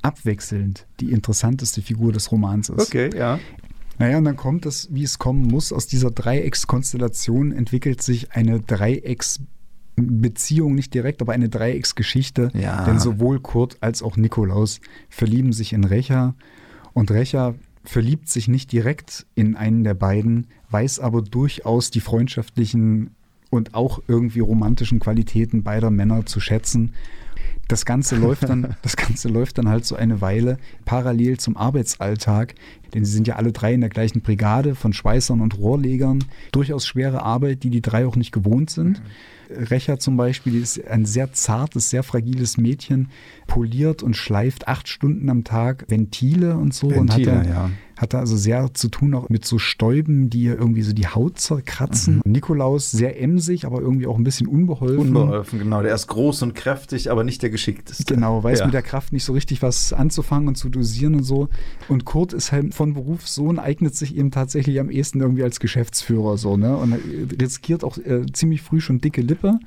abwechselnd 0.00 0.86
die 1.00 1.10
interessanteste 1.12 1.82
Figur 1.82 2.12
des 2.12 2.30
Romans 2.30 2.68
ist. 2.68 2.88
Okay, 2.88 3.10
ja. 3.16 3.38
Naja, 3.98 4.18
und 4.18 4.24
dann 4.24 4.36
kommt 4.36 4.66
es, 4.66 4.88
wie 4.90 5.04
es 5.04 5.18
kommen 5.18 5.42
muss. 5.42 5.72
Aus 5.72 5.86
dieser 5.86 6.10
Dreieckskonstellation 6.10 7.52
entwickelt 7.52 8.02
sich 8.02 8.32
eine 8.32 8.60
Dreiecksbeziehung, 9.96 10.74
nicht 10.74 10.94
direkt, 10.94 11.22
aber 11.22 11.32
eine 11.32 11.48
Dreiecksgeschichte. 11.48 12.50
Ja. 12.54 12.84
Denn 12.84 12.98
sowohl 12.98 13.40
Kurt 13.40 13.78
als 13.80 14.02
auch 14.02 14.16
Nikolaus 14.16 14.80
verlieben 15.08 15.52
sich 15.52 15.72
in 15.72 15.84
Recha. 15.84 16.34
Und 16.92 17.10
Recha 17.10 17.54
verliebt 17.84 18.28
sich 18.28 18.48
nicht 18.48 18.72
direkt 18.72 19.26
in 19.34 19.56
einen 19.56 19.84
der 19.84 19.94
beiden, 19.94 20.46
weiß 20.70 21.00
aber 21.00 21.22
durchaus 21.22 21.90
die 21.90 22.00
freundschaftlichen 22.00 23.10
und 23.50 23.74
auch 23.74 24.00
irgendwie 24.08 24.40
romantischen 24.40 25.00
Qualitäten 25.00 25.62
beider 25.62 25.90
Männer 25.90 26.26
zu 26.26 26.40
schätzen. 26.40 26.94
Das 27.68 27.84
Ganze 27.84 28.16
läuft 28.16 28.48
dann, 28.48 28.76
das 28.82 28.96
Ganze 28.96 29.28
läuft 29.28 29.58
dann 29.58 29.68
halt 29.68 29.84
so 29.84 29.96
eine 29.96 30.20
Weile 30.20 30.58
parallel 30.84 31.38
zum 31.38 31.56
Arbeitsalltag, 31.56 32.54
denn 32.92 33.04
sie 33.04 33.12
sind 33.12 33.26
ja 33.26 33.36
alle 33.36 33.52
drei 33.52 33.74
in 33.74 33.80
der 33.80 33.90
gleichen 33.90 34.20
Brigade 34.20 34.74
von 34.74 34.92
Schweißern 34.92 35.40
und 35.40 35.58
Rohrlegern. 35.58 36.24
Durchaus 36.52 36.86
schwere 36.86 37.22
Arbeit, 37.22 37.62
die 37.62 37.70
die 37.70 37.82
drei 37.82 38.06
auch 38.06 38.16
nicht 38.16 38.32
gewohnt 38.32 38.70
sind. 38.70 39.00
Mhm. 39.00 39.64
Recher 39.64 39.98
zum 39.98 40.16
Beispiel 40.16 40.60
ist 40.60 40.86
ein 40.86 41.04
sehr 41.04 41.32
zartes, 41.32 41.90
sehr 41.90 42.02
fragiles 42.02 42.56
Mädchen, 42.56 43.10
poliert 43.46 44.02
und 44.02 44.16
schleift 44.16 44.68
acht 44.68 44.88
Stunden 44.88 45.28
am 45.28 45.44
Tag 45.44 45.84
Ventile 45.88 46.56
und 46.56 46.74
so. 46.74 46.90
Ventile, 46.90 47.32
und 47.32 47.38
hat, 47.40 47.46
ja. 47.46 47.70
Hat 47.96 48.14
also 48.14 48.36
sehr 48.36 48.74
zu 48.74 48.88
tun 48.88 49.14
auch 49.14 49.28
mit 49.28 49.44
so 49.44 49.58
Stäuben, 49.58 50.30
die 50.30 50.44
ihr 50.44 50.58
irgendwie 50.58 50.82
so 50.82 50.92
die 50.92 51.06
Haut 51.06 51.38
zerkratzen. 51.38 52.22
Mhm. 52.24 52.32
Nikolaus 52.32 52.90
sehr 52.90 53.20
emsig, 53.20 53.64
aber 53.66 53.80
irgendwie 53.80 54.06
auch 54.06 54.16
ein 54.16 54.24
bisschen 54.24 54.46
unbeholfen. 54.46 54.98
Unbeholfen, 54.98 55.58
genau. 55.58 55.82
Der 55.82 55.94
ist 55.94 56.06
groß 56.08 56.42
und 56.42 56.54
kräftig, 56.54 57.10
aber 57.10 57.24
nicht 57.24 57.42
der 57.42 57.50
geschickteste. 57.50 58.14
Genau, 58.14 58.42
weiß 58.42 58.60
ja. 58.60 58.64
mit 58.66 58.74
der 58.74 58.82
Kraft 58.82 59.12
nicht 59.12 59.24
so 59.24 59.32
richtig 59.32 59.62
was 59.62 59.92
anzufangen 59.92 60.48
und 60.48 60.56
zu 60.56 60.68
dosieren 60.68 61.14
und 61.14 61.24
so. 61.24 61.48
Und 61.88 62.04
Kurt 62.04 62.32
ist 62.32 62.52
halt 62.52 62.74
von 62.74 62.94
Beruf 62.94 63.28
Sohn, 63.28 63.58
eignet 63.58 63.94
sich 63.94 64.16
eben 64.16 64.30
tatsächlich 64.30 64.80
am 64.80 64.90
ehesten 64.90 65.20
irgendwie 65.20 65.42
als 65.42 65.60
Geschäftsführer 65.60 66.36
so, 66.36 66.56
ne? 66.56 66.76
Und 66.76 66.94
riskiert 67.40 67.84
auch 67.84 67.98
äh, 67.98 68.26
ziemlich 68.32 68.62
früh 68.62 68.80
schon 68.80 69.00
dicke 69.00 69.20
Lippe. 69.20 69.58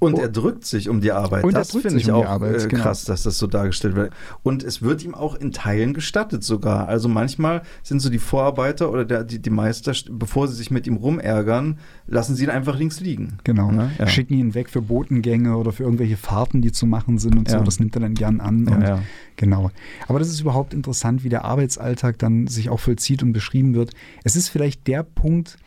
Und 0.00 0.18
er 0.18 0.28
drückt 0.28 0.64
sich 0.64 0.88
um 0.88 1.00
die 1.00 1.12
Arbeit. 1.12 1.44
Und 1.44 1.54
das 1.54 1.70
finde 1.72 1.98
ich 1.98 2.08
um 2.10 2.16
auch 2.16 2.26
Arbeit, 2.26 2.64
äh, 2.64 2.68
genau. 2.68 2.82
krass, 2.82 3.04
dass 3.04 3.22
das 3.22 3.38
so 3.38 3.46
dargestellt 3.46 3.94
wird. 3.96 4.12
Und 4.42 4.62
es 4.62 4.80
wird 4.80 5.04
ihm 5.04 5.14
auch 5.14 5.34
in 5.34 5.52
Teilen 5.52 5.92
gestattet 5.92 6.42
sogar. 6.42 6.88
Also 6.88 7.08
manchmal 7.08 7.62
sind 7.82 8.00
so 8.00 8.08
die 8.08 8.18
Vorarbeiter 8.18 8.90
oder 8.90 9.04
der, 9.04 9.24
die, 9.24 9.40
die 9.40 9.50
Meister, 9.50 9.92
bevor 10.10 10.48
sie 10.48 10.54
sich 10.54 10.70
mit 10.70 10.86
ihm 10.86 10.96
rumärgern, 10.96 11.78
lassen 12.06 12.34
sie 12.34 12.44
ihn 12.44 12.50
einfach 12.50 12.78
links 12.78 13.00
liegen. 13.00 13.38
Genau. 13.44 13.70
Ne? 13.70 13.90
Ja. 13.98 14.06
Schicken 14.06 14.34
ihn 14.34 14.54
weg 14.54 14.70
für 14.70 14.80
Botengänge 14.80 15.56
oder 15.56 15.70
für 15.70 15.82
irgendwelche 15.82 16.16
Fahrten, 16.16 16.62
die 16.62 16.72
zu 16.72 16.86
machen 16.86 17.18
sind 17.18 17.36
und 17.36 17.50
Ja. 17.50 17.58
so. 17.58 17.64
Das 17.64 17.78
nimmt 17.78 17.94
er 17.94 18.00
dann 18.00 18.14
gern 18.14 18.40
an. 18.40 18.66
Ja. 18.80 19.02
Genau. 19.36 19.70
Aber 20.08 20.18
das 20.18 20.28
ist 20.28 20.40
überhaupt 20.40 20.72
interessant, 20.72 21.24
wie 21.24 21.28
der 21.28 21.44
Arbeitsalltag 21.44 22.18
dann 22.18 22.46
sich 22.46 22.70
auch 22.70 22.80
vollzieht 22.80 23.22
und 23.22 23.32
beschrieben 23.32 23.74
wird. 23.74 23.92
Es 24.24 24.34
ist 24.34 24.48
vielleicht 24.48 24.86
der 24.86 25.02
Punkt, 25.02 25.58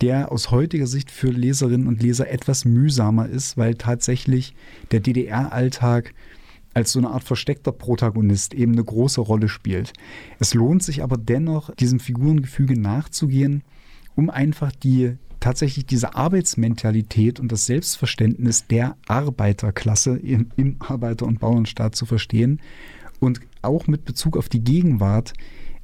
der 0.00 0.32
aus 0.32 0.50
heutiger 0.50 0.86
Sicht 0.86 1.10
für 1.10 1.28
Leserinnen 1.28 1.86
und 1.86 2.02
Leser 2.02 2.30
etwas 2.30 2.64
mühsamer 2.64 3.28
ist, 3.28 3.56
weil 3.56 3.74
tatsächlich 3.74 4.54
der 4.90 5.00
DDR-Alltag 5.00 6.14
als 6.72 6.92
so 6.92 7.00
eine 7.00 7.10
Art 7.10 7.24
versteckter 7.24 7.72
Protagonist 7.72 8.54
eben 8.54 8.72
eine 8.72 8.84
große 8.84 9.20
Rolle 9.20 9.48
spielt. 9.48 9.92
Es 10.38 10.54
lohnt 10.54 10.82
sich 10.82 11.02
aber 11.02 11.16
dennoch, 11.16 11.74
diesem 11.74 12.00
Figurengefüge 12.00 12.80
nachzugehen, 12.80 13.62
um 14.14 14.30
einfach 14.30 14.72
die 14.72 15.16
tatsächlich 15.40 15.86
diese 15.86 16.14
Arbeitsmentalität 16.14 17.40
und 17.40 17.50
das 17.50 17.66
Selbstverständnis 17.66 18.66
der 18.66 18.96
Arbeiterklasse 19.08 20.16
im, 20.18 20.50
im 20.56 20.76
Arbeiter- 20.78 21.26
und 21.26 21.40
Bauernstaat 21.40 21.96
zu 21.96 22.06
verstehen 22.06 22.60
und 23.18 23.40
auch 23.62 23.86
mit 23.86 24.04
Bezug 24.04 24.36
auf 24.36 24.48
die 24.48 24.62
Gegenwart, 24.62 25.32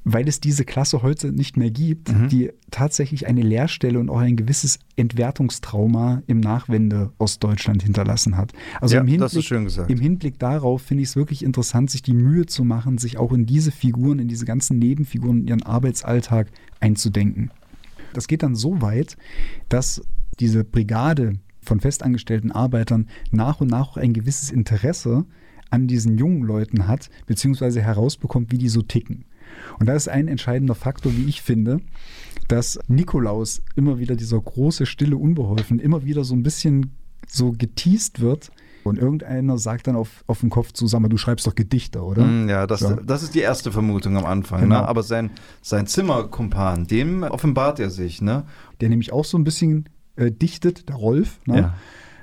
weil 0.09 0.29
es 0.29 0.39
diese 0.39 0.65
Klasse 0.65 1.03
heute 1.03 1.33
nicht 1.33 1.57
mehr 1.57 1.73
gibt, 1.73 2.13
Mhm. 2.13 2.29
die 2.29 2.53
tatsächlich 2.71 3.27
eine 3.27 3.43
Leerstelle 3.43 3.99
und 3.99 4.09
auch 4.09 4.21
ein 4.21 4.37
gewisses 4.37 4.79
Entwertungstrauma 4.95 6.23
im 6.29 6.39
Nachwende 6.39 7.11
Ostdeutschland 7.19 7.83
hinterlassen 7.83 8.37
hat. 8.37 8.53
Also 8.81 8.95
Ja, 8.95 9.01
im, 9.01 9.09
Hinblick, 9.09 9.51
im 9.89 9.99
Hinblick 10.01 10.39
darauf 10.39 10.83
finde 10.83 11.03
ich 11.03 11.09
es 11.09 11.17
wirklich 11.17 11.45
interessant, 11.45 11.91
sich 11.91 12.03
die 12.03 12.13
Mühe 12.15 12.47
zu 12.47 12.63
machen, 12.63 12.99
sich 12.99 13.19
auch 13.19 13.33
in 13.33 13.47
diese 13.47 13.73
Figuren, 13.73 14.21
in 14.21 14.29
diese 14.29 14.45
ganzen 14.45 14.79
Nebenfiguren, 14.79 15.41
in 15.41 15.49
ihren 15.49 15.63
Arbeitsalltag 15.65 16.53
einzudenken. 16.79 17.51
Das 18.13 18.29
geht 18.29 18.45
dann 18.45 18.55
so 18.55 18.81
weit, 18.81 19.17
dass 19.69 20.03
diese 20.39 20.63
Brigade 20.63 21.33
von 21.63 21.81
festangestellten 21.81 22.53
Arbeitern 22.53 23.09
nach 23.33 23.61
und 23.61 23.71
nach 23.71 23.89
auch 23.89 23.97
ein 23.97 24.13
gewisses 24.13 24.53
Interesse 24.53 25.25
an 25.69 25.89
diesen 25.89 26.17
jungen 26.17 26.43
Leuten 26.43 26.87
hat, 26.87 27.11
beziehungsweise 27.27 27.83
herausbekommt, 27.83 28.53
wie 28.53 28.59
die 28.59 28.69
so 28.69 28.83
ticken. 28.83 29.25
Und 29.79 29.87
da 29.87 29.95
ist 29.95 30.09
ein 30.09 30.29
entscheidender 30.29 30.75
Faktor, 30.75 31.13
wie 31.17 31.25
ich 31.27 31.43
finde, 31.43 31.81
dass 32.49 32.79
Nikolaus 32.89 33.63
immer 33.75 33.99
wieder 33.99 34.17
dieser 34.17 34.41
große, 34.41 34.87
stille 34.87 35.17
Unbeholfen 35.17 35.79
immer 35.81 36.05
wieder 36.05 36.25
so 36.25 36.35
ein 36.35 36.43
bisschen 36.43 36.93
so 37.27 37.53
geteased 37.53 38.21
wird. 38.21 38.51
Und 38.85 38.99
irgendeiner 38.99 39.59
sagt 39.59 39.89
dann 39.89 39.97
auf, 39.97 40.23
auf 40.29 40.41
den 40.41 40.51
Kopf 40.51 40.71
zu, 40.71 40.87
sag 40.87 41.01
mal, 41.01 41.09
du 41.09 41.17
schreibst 41.17 41.45
doch 41.49 41.57
Gedichte, 41.57 42.05
oder? 42.05 42.25
Mm, 42.25 42.49
Ja, 42.49 42.69
das, 42.69 42.83
Ja. 42.83 42.95
das 43.05 43.25
ist 43.25 43.35
die 43.35 43.41
erste 43.41 43.73
Vermutung 43.73 44.17
am 44.17 44.25
Anfang. 44.25 44.61
Genau. 44.61 44.83
Ne? 44.83 44.89
Aber 44.89 45.03
sein, 45.03 45.31
sein 45.61 45.89
Zimmerkumpan, 45.89 46.87
dem 46.87 47.25
offenbart 47.25 47.81
er 47.81 47.91
sich. 47.91 48.23
Ne? 48.23 48.45
Der 48.81 48.89
nämlich 48.89 49.13
auch 49.13 49.25
so 49.25 49.37
ein 49.39 49.43
bisschen 49.45 49.89
äh, 50.15 50.31
dichtet, 50.31 50.89
der 50.89 50.95
Rolf. 50.97 51.41
Ne? 51.47 51.57
Ja. 51.59 51.75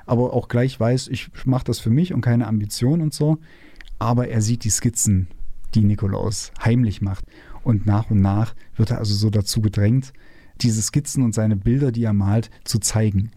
aber 0.05 0.31
auch 0.31 0.47
gleich 0.47 0.79
weiß, 0.79 1.09
ich 1.09 1.31
mache 1.45 1.65
das 1.65 1.79
für 1.79 1.89
mich 1.89 2.13
und 2.13 2.21
keine 2.21 2.47
Ambition 2.47 3.01
und 3.01 3.13
so. 3.13 3.39
Aber 3.99 4.29
er 4.29 4.41
sieht 4.41 4.63
die 4.63 4.69
Skizzen, 4.69 5.27
die 5.75 5.83
Nikolaus 5.83 6.51
heimlich 6.63 7.01
macht. 7.01 7.25
Und 7.63 7.85
nach 7.85 8.09
und 8.09 8.21
nach 8.21 8.55
wird 8.75 8.91
er 8.91 8.97
also 8.97 9.13
so 9.13 9.29
dazu 9.29 9.61
gedrängt, 9.61 10.13
diese 10.61 10.81
Skizzen 10.81 11.23
und 11.23 11.33
seine 11.33 11.55
Bilder, 11.55 11.91
die 11.91 12.03
er 12.03 12.13
malt, 12.13 12.49
zu 12.63 12.79
zeigen. 12.79 13.31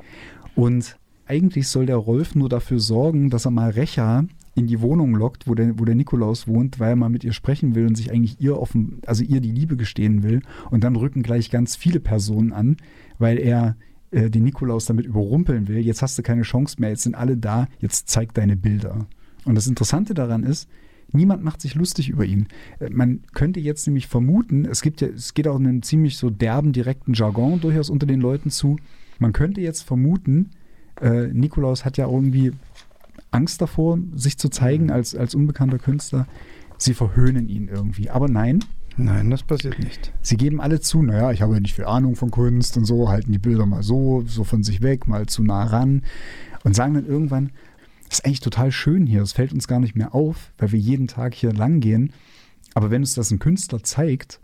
Und 0.55 0.99
eigentlich 1.27 1.69
soll 1.69 1.87
der 1.87 1.97
Rolf 1.97 2.35
nur 2.35 2.49
dafür 2.49 2.81
sorgen, 2.81 3.31
dass 3.31 3.45
er 3.45 3.51
mal 3.51 3.71
Recha 3.71 4.25
in 4.55 4.67
die 4.67 4.81
Wohnung 4.81 5.15
lockt, 5.15 5.47
wo 5.47 5.55
der, 5.55 5.79
wo 5.79 5.85
der 5.85 5.95
Nikolaus 5.95 6.49
wohnt, 6.49 6.81
weil 6.81 6.91
er 6.91 6.97
mal 6.97 7.11
mit 7.11 7.25
ihr 7.25 7.35
sprechen 7.35 7.75
will 7.75 7.87
und 7.87 7.95
sich 7.95 8.11
eigentlich 8.11 8.41
ihr 8.41 8.59
offen, 8.59 9.01
also 9.07 9.23
ihr 9.23 9.41
die 9.41 9.53
Liebe 9.53 9.77
gestehen 9.77 10.23
will. 10.23 10.41
Und 10.71 10.83
dann 10.83 10.97
rücken 10.97 11.23
gleich 11.23 11.51
ganz 11.51 11.77
viele 11.77 12.01
Personen 12.01 12.53
an, 12.53 12.79
weil 13.19 13.39
er 13.39 13.77
äh, 14.13 14.31
den 14.31 14.45
Nikolaus 14.45 14.87
damit 14.87 15.05
überrumpeln 15.05 15.69
will. 15.69 15.79
Jetzt 15.79 16.01
hast 16.01 16.17
du 16.17 16.23
keine 16.23 16.43
Chance 16.43 16.77
mehr, 16.79 16.91
jetzt 16.91 17.03
sind 17.03 17.15
alle 17.15 17.37
da, 17.37 17.67
jetzt 17.81 18.09
zeig 18.09 18.33
deine 18.33 18.57
Bilder. 18.57 19.07
Und 19.45 19.57
das 19.57 19.67
Interessante 19.67 20.15
daran 20.15 20.43
ist, 20.43 20.69
niemand 21.17 21.43
macht 21.43 21.61
sich 21.61 21.75
lustig 21.75 22.09
über 22.09 22.25
ihn. 22.25 22.47
Äh, 22.79 22.91
Man 22.91 23.21
könnte 23.33 23.61
jetzt 23.61 23.87
nämlich 23.87 24.07
vermuten, 24.07 24.65
es 24.65 24.83
gibt 24.83 25.01
ja, 25.01 25.09
es 25.09 25.35
geht 25.35 25.49
auch 25.49 25.59
in 25.59 25.67
einem 25.67 25.83
ziemlich 25.83 26.17
so 26.17 26.31
derben, 26.31 26.73
direkten 26.73 27.15
Jargon 27.15 27.61
durchaus 27.61 27.91
unter 27.91 28.07
den 28.07 28.21
Leuten 28.21 28.51
zu. 28.51 28.77
Man 29.19 29.33
könnte 29.33 29.61
jetzt 29.61 29.83
vermuten, 29.83 30.51
äh, 31.01 31.29
Nikolaus 31.29 31.85
hat 31.85 31.97
ja 31.97 32.09
irgendwie 32.09 32.53
Angst 33.31 33.61
davor, 33.61 33.99
sich 34.15 34.39
zu 34.39 34.49
zeigen 34.49 34.91
als, 34.91 35.15
als 35.15 35.35
unbekannter 35.35 35.79
Künstler. 35.79 36.27
Sie 36.79 36.95
verhöhnen 36.95 37.49
ihn 37.49 37.69
irgendwie. 37.69 38.11
Aber 38.11 38.29
nein, 38.29 38.61
Nein, 38.99 39.31
das 39.31 39.43
passiert 39.43 39.79
nicht. 39.79 40.11
Sie 40.23 40.39
geben 40.39 40.59
alle 40.59 40.81
zu, 40.81 41.03
naja, 41.03 41.31
ich 41.31 41.43
habe 41.43 41.53
ja 41.55 41.61
nicht 41.61 41.75
viel 41.75 41.85
Ahnung 41.85 42.17
von 42.17 42.31
Kunst 42.31 42.79
und 42.79 42.87
so, 42.87 43.11
halten 43.11 43.31
die 43.31 43.39
Bilder 43.39 43.67
mal 43.67 43.83
so, 43.83 44.25
so 44.27 44.43
von 44.43 44.63
sich 44.63 44.81
weg, 44.81 45.07
mal 45.07 45.27
zu 45.27 45.43
nah 45.43 45.65
ran 45.65 46.03
und 46.65 46.75
sagen 46.75 46.95
dann 46.95 47.07
irgendwann, 47.07 47.51
das 48.09 48.19
ist 48.19 48.25
eigentlich 48.25 48.41
total 48.41 48.73
schön 48.73 49.07
hier, 49.07 49.23
es 49.23 49.33
fällt 49.33 49.53
uns 49.53 49.69
gar 49.69 49.81
nicht 49.81 49.97
mehr 49.97 50.15
auf, 50.15 50.53
weil 50.59 50.73
wir 50.73 50.79
jeden 50.79 51.09
Tag 51.09 51.35
hier 51.35 51.53
lang 51.53 51.81
gehen. 51.81 52.13
Aber 52.75 52.91
wenn 52.91 53.03
uns 53.03 53.15
das 53.15 53.31
ein 53.31 53.39
Künstler 53.39 53.83
zeigt, 53.83 54.41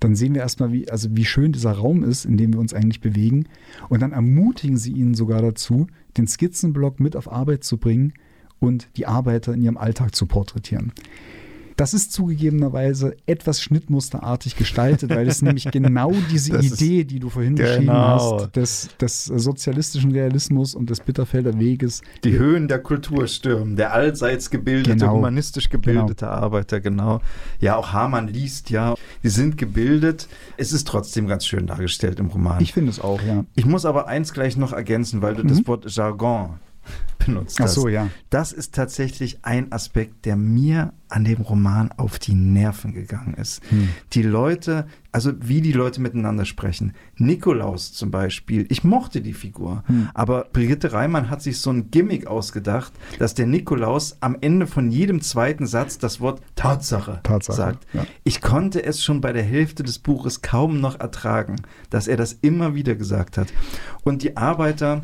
dann 0.00 0.16
sehen 0.16 0.34
wir 0.34 0.42
erstmal, 0.42 0.72
wie, 0.72 0.90
also 0.90 1.08
wie 1.12 1.24
schön 1.24 1.52
dieser 1.52 1.72
Raum 1.72 2.02
ist, 2.02 2.24
in 2.24 2.36
dem 2.36 2.52
wir 2.52 2.60
uns 2.60 2.74
eigentlich 2.74 3.00
bewegen. 3.00 3.46
Und 3.88 4.02
dann 4.02 4.12
ermutigen 4.12 4.76
sie 4.76 4.92
ihn 4.92 5.14
sogar 5.14 5.42
dazu, 5.42 5.86
den 6.16 6.26
Skizzenblock 6.26 7.00
mit 7.00 7.16
auf 7.16 7.30
Arbeit 7.30 7.64
zu 7.64 7.78
bringen 7.78 8.12
und 8.58 8.88
die 8.96 9.06
Arbeiter 9.06 9.54
in 9.54 9.62
ihrem 9.62 9.76
Alltag 9.76 10.14
zu 10.14 10.26
porträtieren. 10.26 10.92
Das 11.82 11.94
ist 11.94 12.12
zugegebenerweise 12.12 13.16
etwas 13.26 13.60
schnittmusterartig 13.60 14.54
gestaltet, 14.54 15.10
weil 15.10 15.26
es 15.26 15.42
nämlich 15.42 15.64
genau 15.72 16.12
diese 16.30 16.52
Das 16.52 16.80
Idee, 16.80 17.02
die 17.02 17.18
du 17.18 17.28
vorhin 17.28 17.56
beschrieben 17.56 17.86
Genau. 17.86 18.38
hast, 18.44 18.54
des, 18.54 18.88
des 19.00 19.24
sozialistischen 19.24 20.12
Realismus 20.12 20.76
und 20.76 20.90
des 20.90 21.00
Bitterfelder 21.00 21.58
Weges, 21.58 22.02
Die 22.22 22.38
Höhen 22.38 22.68
der 22.68 22.78
Kultur 22.78 23.26
stürmen, 23.26 23.74
der 23.74 23.92
allseits 23.92 24.48
gebildete, 24.50 24.94
Genau. 24.96 25.14
humanistisch 25.16 25.70
gebildete 25.70 26.28
Arbeiter, 26.28 26.80
genau. 26.80 27.20
Ja, 27.58 27.74
auch 27.74 27.92
Hamann 27.92 28.28
liest 28.28 28.70
ja, 28.70 28.94
die 29.24 29.28
sind 29.28 29.58
gebildet. 29.58 30.28
Es 30.56 30.72
ist 30.72 30.86
trotzdem 30.86 31.26
ganz 31.26 31.44
schön 31.46 31.66
dargestellt 31.66 32.20
im 32.20 32.26
Roman. 32.28 32.62
ich 32.62 32.72
finde 32.72 32.90
es 32.90 33.00
auch, 33.00 33.20
ja. 33.22 33.44
Ich 33.56 33.66
muss 33.66 33.84
aber 33.84 34.06
eins 34.06 34.32
gleich 34.32 34.56
noch 34.56 34.72
ergänzen, 34.72 35.20
weil 35.20 35.34
du 35.34 35.42
Mhm. 35.42 35.48
das 35.48 35.66
Wort 35.66 35.90
Jargon 35.90 36.60
benutzt 37.24 37.60
hast. 37.60 37.70
Ach 37.70 37.82
so, 37.82 37.88
ja. 37.88 38.08
Das 38.30 38.52
ist 38.52 38.74
tatsächlich 38.74 39.38
ein 39.42 39.72
Aspekt, 39.72 40.24
der 40.24 40.36
mir 40.36 40.92
an 41.08 41.24
dem 41.24 41.42
Roman 41.42 41.92
auf 41.92 42.18
die 42.18 42.34
Nerven 42.34 42.94
gegangen 42.94 43.34
ist. 43.34 43.62
Hm. 43.68 43.90
Die 44.14 44.22
Leute, 44.22 44.86
also 45.12 45.32
wie 45.40 45.60
die 45.60 45.72
Leute 45.72 46.00
miteinander 46.00 46.46
sprechen. 46.46 46.94
Nikolaus 47.16 47.92
zum 47.92 48.10
Beispiel, 48.10 48.66
ich 48.70 48.82
mochte 48.82 49.20
die 49.20 49.34
Figur, 49.34 49.84
hm. 49.86 50.08
aber 50.14 50.46
Brigitte 50.52 50.92
Reimann 50.92 51.28
hat 51.28 51.42
sich 51.42 51.60
so 51.60 51.70
ein 51.70 51.90
Gimmick 51.90 52.26
ausgedacht, 52.26 52.92
dass 53.18 53.34
der 53.34 53.46
Nikolaus 53.46 54.16
am 54.20 54.38
Ende 54.40 54.66
von 54.66 54.90
jedem 54.90 55.20
zweiten 55.20 55.66
Satz 55.66 55.98
das 55.98 56.20
Wort 56.20 56.40
Tatsache, 56.54 57.20
Tatsache 57.22 57.56
sagt. 57.56 57.86
Ja. 57.92 58.06
Ich 58.24 58.40
konnte 58.40 58.82
es 58.82 59.04
schon 59.04 59.20
bei 59.20 59.32
der 59.32 59.44
Hälfte 59.44 59.82
des 59.82 59.98
Buches 59.98 60.40
kaum 60.40 60.80
noch 60.80 60.98
ertragen, 60.98 61.56
dass 61.90 62.08
er 62.08 62.16
das 62.16 62.32
immer 62.40 62.74
wieder 62.74 62.94
gesagt 62.94 63.36
hat. 63.36 63.52
Und 64.02 64.22
die 64.22 64.36
Arbeiter 64.38 65.02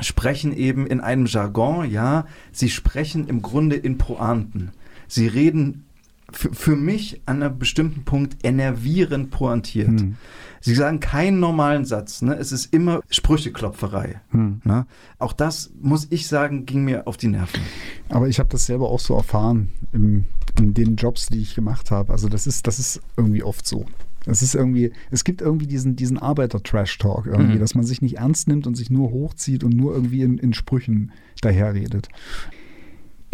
sprechen 0.00 0.52
eben 0.56 0.86
in 0.86 1.00
einem 1.00 1.26
Jargon, 1.26 1.90
ja, 1.90 2.26
sie 2.52 2.70
sprechen 2.70 3.28
im 3.28 3.42
Grunde 3.42 3.76
in 3.76 3.98
Pointen. 3.98 4.72
Sie 5.06 5.26
reden 5.26 5.84
für 6.32 6.76
mich 6.76 7.20
an 7.26 7.42
einem 7.42 7.58
bestimmten 7.58 8.04
Punkt 8.04 8.44
enervierend 8.44 9.30
pointiert. 9.30 10.00
Hm. 10.00 10.16
Sie 10.60 10.74
sagen 10.74 10.98
keinen 11.00 11.40
normalen 11.40 11.84
Satz. 11.84 12.22
Ne? 12.22 12.34
Es 12.34 12.50
ist 12.50 12.72
immer 12.72 13.00
Sprücheklopferei. 13.10 14.20
Hm. 14.30 14.60
Ne? 14.64 14.86
Auch 15.18 15.32
das, 15.32 15.70
muss 15.80 16.06
ich 16.10 16.26
sagen, 16.26 16.66
ging 16.66 16.84
mir 16.84 17.06
auf 17.06 17.16
die 17.16 17.28
Nerven. 17.28 17.60
Aber 18.08 18.28
ich 18.28 18.38
habe 18.38 18.48
das 18.48 18.66
selber 18.66 18.88
auch 18.88 19.00
so 19.00 19.14
erfahren 19.14 19.70
im, 19.92 20.24
in 20.58 20.74
den 20.74 20.96
Jobs, 20.96 21.26
die 21.26 21.40
ich 21.40 21.54
gemacht 21.54 21.90
habe. 21.90 22.12
Also 22.12 22.28
das 22.28 22.46
ist, 22.46 22.66
das 22.66 22.78
ist 22.78 23.00
irgendwie 23.16 23.42
oft 23.42 23.66
so. 23.66 23.86
Es 24.26 24.42
ist 24.42 24.54
irgendwie, 24.54 24.92
es 25.10 25.24
gibt 25.24 25.40
irgendwie 25.42 25.66
diesen, 25.66 25.96
diesen 25.96 26.18
Arbeiter-Trash-Talk 26.18 27.26
irgendwie, 27.26 27.56
mhm. 27.56 27.60
dass 27.60 27.74
man 27.74 27.84
sich 27.84 28.02
nicht 28.02 28.18
ernst 28.18 28.48
nimmt 28.48 28.66
und 28.66 28.74
sich 28.74 28.90
nur 28.90 29.10
hochzieht 29.10 29.64
und 29.64 29.76
nur 29.76 29.94
irgendwie 29.94 30.22
in, 30.22 30.38
in 30.38 30.54
Sprüchen 30.54 31.12
daherredet. 31.40 32.08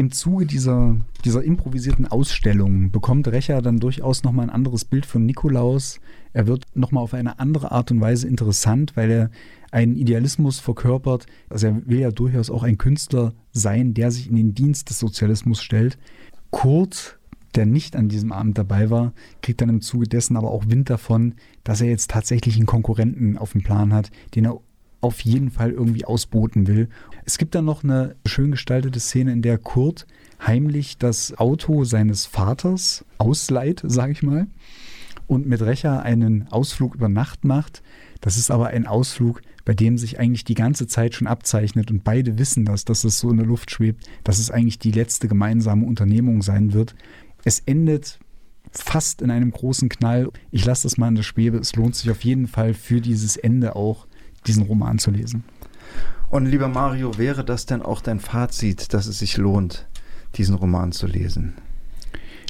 Im 0.00 0.10
Zuge 0.10 0.46
dieser, 0.46 0.96
dieser 1.26 1.44
improvisierten 1.44 2.06
Ausstellung 2.06 2.90
bekommt 2.90 3.28
Recher 3.28 3.60
dann 3.60 3.80
durchaus 3.80 4.22
nochmal 4.24 4.46
ein 4.46 4.50
anderes 4.50 4.86
Bild 4.86 5.04
von 5.04 5.26
Nikolaus. 5.26 6.00
Er 6.32 6.46
wird 6.46 6.64
nochmal 6.74 7.04
auf 7.04 7.12
eine 7.12 7.38
andere 7.38 7.70
Art 7.70 7.90
und 7.90 8.00
Weise 8.00 8.26
interessant, 8.26 8.96
weil 8.96 9.10
er 9.10 9.30
einen 9.70 9.96
Idealismus 9.96 10.58
verkörpert. 10.58 11.26
Also 11.50 11.66
er 11.66 11.86
will 11.86 11.98
ja 11.98 12.10
durchaus 12.10 12.50
auch 12.50 12.62
ein 12.62 12.78
Künstler 12.78 13.34
sein, 13.52 13.92
der 13.92 14.10
sich 14.10 14.30
in 14.30 14.36
den 14.36 14.54
Dienst 14.54 14.88
des 14.88 15.00
Sozialismus 15.00 15.62
stellt. 15.62 15.98
Kurt, 16.50 17.19
der 17.54 17.66
nicht 17.66 17.96
an 17.96 18.08
diesem 18.08 18.32
Abend 18.32 18.58
dabei 18.58 18.90
war, 18.90 19.12
kriegt 19.42 19.60
dann 19.60 19.68
im 19.68 19.80
Zuge 19.80 20.06
dessen 20.06 20.36
aber 20.36 20.50
auch 20.50 20.64
Wind 20.68 20.90
davon, 20.90 21.34
dass 21.64 21.80
er 21.80 21.88
jetzt 21.88 22.10
tatsächlich 22.10 22.56
einen 22.56 22.66
Konkurrenten 22.66 23.38
auf 23.38 23.52
dem 23.52 23.62
Plan 23.62 23.92
hat, 23.92 24.10
den 24.34 24.46
er 24.46 24.60
auf 25.00 25.20
jeden 25.20 25.50
Fall 25.50 25.70
irgendwie 25.70 26.04
ausboten 26.04 26.66
will. 26.66 26.88
Es 27.24 27.38
gibt 27.38 27.54
dann 27.54 27.64
noch 27.64 27.82
eine 27.84 28.16
schön 28.26 28.50
gestaltete 28.50 29.00
Szene, 29.00 29.32
in 29.32 29.42
der 29.42 29.58
Kurt 29.58 30.06
heimlich 30.46 30.98
das 30.98 31.36
Auto 31.38 31.84
seines 31.84 32.26
Vaters 32.26 33.04
ausleiht, 33.18 33.82
sage 33.84 34.12
ich 34.12 34.22
mal, 34.22 34.46
und 35.26 35.46
mit 35.46 35.62
Recher 35.62 36.02
einen 36.02 36.48
Ausflug 36.48 36.94
über 36.94 37.08
Nacht 37.08 37.44
macht. 37.44 37.82
Das 38.20 38.36
ist 38.36 38.50
aber 38.50 38.68
ein 38.68 38.86
Ausflug, 38.86 39.40
bei 39.64 39.74
dem 39.74 39.98
sich 39.98 40.18
eigentlich 40.18 40.44
die 40.44 40.54
ganze 40.54 40.86
Zeit 40.86 41.14
schon 41.14 41.26
abzeichnet 41.26 41.90
und 41.90 42.04
beide 42.04 42.38
wissen 42.38 42.64
das, 42.64 42.84
dass 42.84 43.04
es 43.04 43.18
so 43.18 43.30
in 43.30 43.36
der 43.36 43.46
Luft 43.46 43.70
schwebt, 43.70 44.04
dass 44.24 44.38
es 44.38 44.50
eigentlich 44.50 44.78
die 44.78 44.90
letzte 44.90 45.28
gemeinsame 45.28 45.86
Unternehmung 45.86 46.42
sein 46.42 46.72
wird. 46.72 46.94
Es 47.44 47.60
endet 47.60 48.18
fast 48.72 49.22
in 49.22 49.30
einem 49.30 49.50
großen 49.50 49.88
Knall. 49.88 50.28
Ich 50.50 50.64
lasse 50.64 50.84
das 50.84 50.96
mal 50.96 51.08
in 51.08 51.16
der 51.16 51.22
Schwebe. 51.22 51.58
Es 51.58 51.74
lohnt 51.74 51.96
sich 51.96 52.10
auf 52.10 52.22
jeden 52.24 52.46
Fall 52.46 52.74
für 52.74 53.00
dieses 53.00 53.36
Ende 53.36 53.76
auch 53.76 54.06
diesen 54.46 54.64
Roman 54.64 54.98
zu 54.98 55.10
lesen. 55.10 55.44
Und 56.28 56.46
lieber 56.46 56.68
Mario, 56.68 57.18
wäre 57.18 57.44
das 57.44 57.66
denn 57.66 57.82
auch 57.82 58.00
dein 58.00 58.20
Fazit, 58.20 58.94
dass 58.94 59.06
es 59.06 59.18
sich 59.18 59.36
lohnt, 59.36 59.88
diesen 60.36 60.54
Roman 60.54 60.92
zu 60.92 61.06
lesen? 61.06 61.54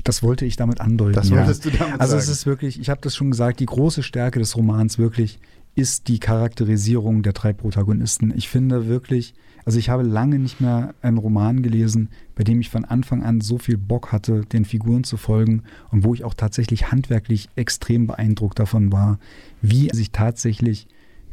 Das 0.05 0.23
wollte 0.23 0.45
ich 0.45 0.57
damit 0.57 0.81
andeuten. 0.81 1.15
Das 1.15 1.31
wolltest 1.31 1.65
ja. 1.65 1.71
du 1.71 1.77
damit 1.79 2.01
also 2.01 2.11
sagen. 2.11 2.13
Also 2.13 2.17
es 2.17 2.29
ist 2.29 2.47
wirklich, 2.47 2.81
ich 2.81 2.91
habe 2.91 3.01
das 3.03 3.17
schon 3.17 3.31
gesagt, 3.31 3.61
die 3.61 3.67
große 3.67 4.03
Stärke 4.03 4.39
des 4.39 4.57
Romans 4.57 4.99
wirklich 4.99 5.39
ist 5.75 6.09
die 6.09 6.19
Charakterisierung 6.19 7.23
der 7.23 7.33
drei 7.33 7.53
Protagonisten. 7.53 8.33
Ich 8.37 8.49
finde 8.49 8.87
wirklich, 8.87 9.35
also 9.65 9.79
ich 9.79 9.89
habe 9.89 10.03
lange 10.03 10.39
nicht 10.39 10.61
mehr 10.61 10.95
einen 11.03 11.19
Roman 11.19 11.63
gelesen, 11.63 12.09
bei 12.35 12.45
dem 12.45 12.61
ich 12.61 12.71
von 12.71 12.85
Anfang 12.85 13.23
an 13.23 13.41
so 13.41 13.59
viel 13.59 13.79
Bock 13.79 14.13
hatte, 14.13 14.43
den 14.47 14.65
Figuren 14.65 15.05
zu 15.05 15.17
folgen 15.17 15.63
und 15.91 16.05
wo 16.05 16.15
ich 16.15 16.25
auch 16.25 16.35
tatsächlich 16.35 16.91
handwerklich 16.91 17.49
extrem 17.57 18.07
beeindruckt 18.07 18.59
davon 18.59 18.93
war, 18.93 19.19
wie 19.63 19.91
sich 19.93 20.11
tatsächlich 20.11 20.87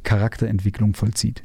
Charakterentwicklung 0.04 0.94
vollzieht. 0.94 1.44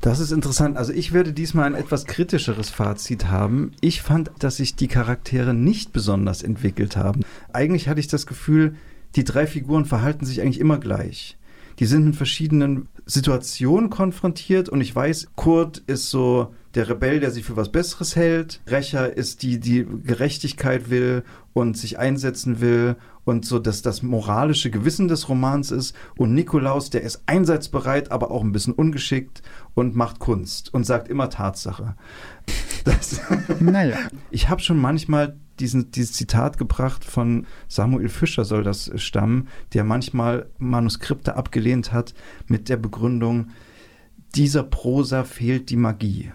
Das 0.00 0.18
ist 0.18 0.32
interessant. 0.32 0.76
Also 0.76 0.92
ich 0.92 1.12
werde 1.12 1.32
diesmal 1.32 1.66
ein 1.66 1.80
etwas 1.80 2.06
kritischeres 2.06 2.70
Fazit 2.70 3.26
haben. 3.26 3.70
Ich 3.80 4.02
fand, 4.02 4.32
dass 4.40 4.56
sich 4.56 4.74
die 4.74 4.88
Charaktere 4.88 5.54
nicht 5.54 5.92
besonders 5.92 6.42
entwickelt 6.42 6.96
haben. 6.96 7.20
Eigentlich 7.52 7.88
hatte 7.88 8.00
ich 8.00 8.08
das 8.08 8.26
Gefühl, 8.26 8.74
die 9.14 9.22
drei 9.22 9.46
Figuren 9.46 9.84
verhalten 9.84 10.26
sich 10.26 10.40
eigentlich 10.40 10.58
immer 10.58 10.78
gleich. 10.78 11.36
Die 11.78 11.86
sind 11.86 12.04
mit 12.04 12.16
verschiedenen 12.16 12.88
Situationen 13.06 13.90
konfrontiert 13.90 14.68
und 14.68 14.80
ich 14.80 14.94
weiß, 14.94 15.28
Kurt 15.36 15.78
ist 15.78 16.10
so 16.10 16.54
der 16.74 16.88
Rebell, 16.88 17.20
der 17.20 17.30
sich 17.30 17.44
für 17.44 17.56
was 17.56 17.70
Besseres 17.70 18.16
hält. 18.16 18.60
Rächer 18.66 19.14
ist 19.14 19.42
die, 19.42 19.60
die 19.60 19.86
Gerechtigkeit 20.04 20.90
will 20.90 21.22
und 21.52 21.76
sich 21.76 21.98
einsetzen 21.98 22.60
will 22.60 22.96
und 23.24 23.44
so 23.44 23.58
dass 23.58 23.82
das 23.82 24.02
moralische 24.02 24.70
Gewissen 24.70 25.08
des 25.08 25.28
Romans 25.28 25.70
ist. 25.70 25.94
Und 26.16 26.34
Nikolaus, 26.34 26.90
der 26.90 27.02
ist 27.02 27.22
einsatzbereit, 27.26 28.10
aber 28.10 28.30
auch 28.30 28.42
ein 28.42 28.52
bisschen 28.52 28.74
ungeschickt 28.74 29.42
und 29.74 29.94
macht 29.94 30.18
Kunst 30.18 30.72
und 30.72 30.84
sagt 30.84 31.08
immer 31.08 31.30
Tatsache. 31.30 31.94
Das 32.84 33.20
naja. 33.60 33.96
Ich 34.30 34.48
habe 34.48 34.62
schon 34.62 34.78
manchmal 34.78 35.36
diesen, 35.60 35.90
dieses 35.90 36.12
Zitat 36.12 36.58
gebracht 36.58 37.04
von 37.04 37.46
Samuel 37.68 38.08
Fischer 38.08 38.44
soll 38.44 38.64
das 38.64 38.90
stammen, 38.96 39.48
der 39.74 39.84
manchmal 39.84 40.46
Manuskripte 40.58 41.36
abgelehnt 41.36 41.92
hat 41.92 42.14
mit 42.46 42.68
der 42.68 42.76
Begründung, 42.76 43.48
dieser 44.34 44.62
Prosa 44.62 45.24
fehlt 45.24 45.70
die 45.70 45.76
Magie. 45.76 46.32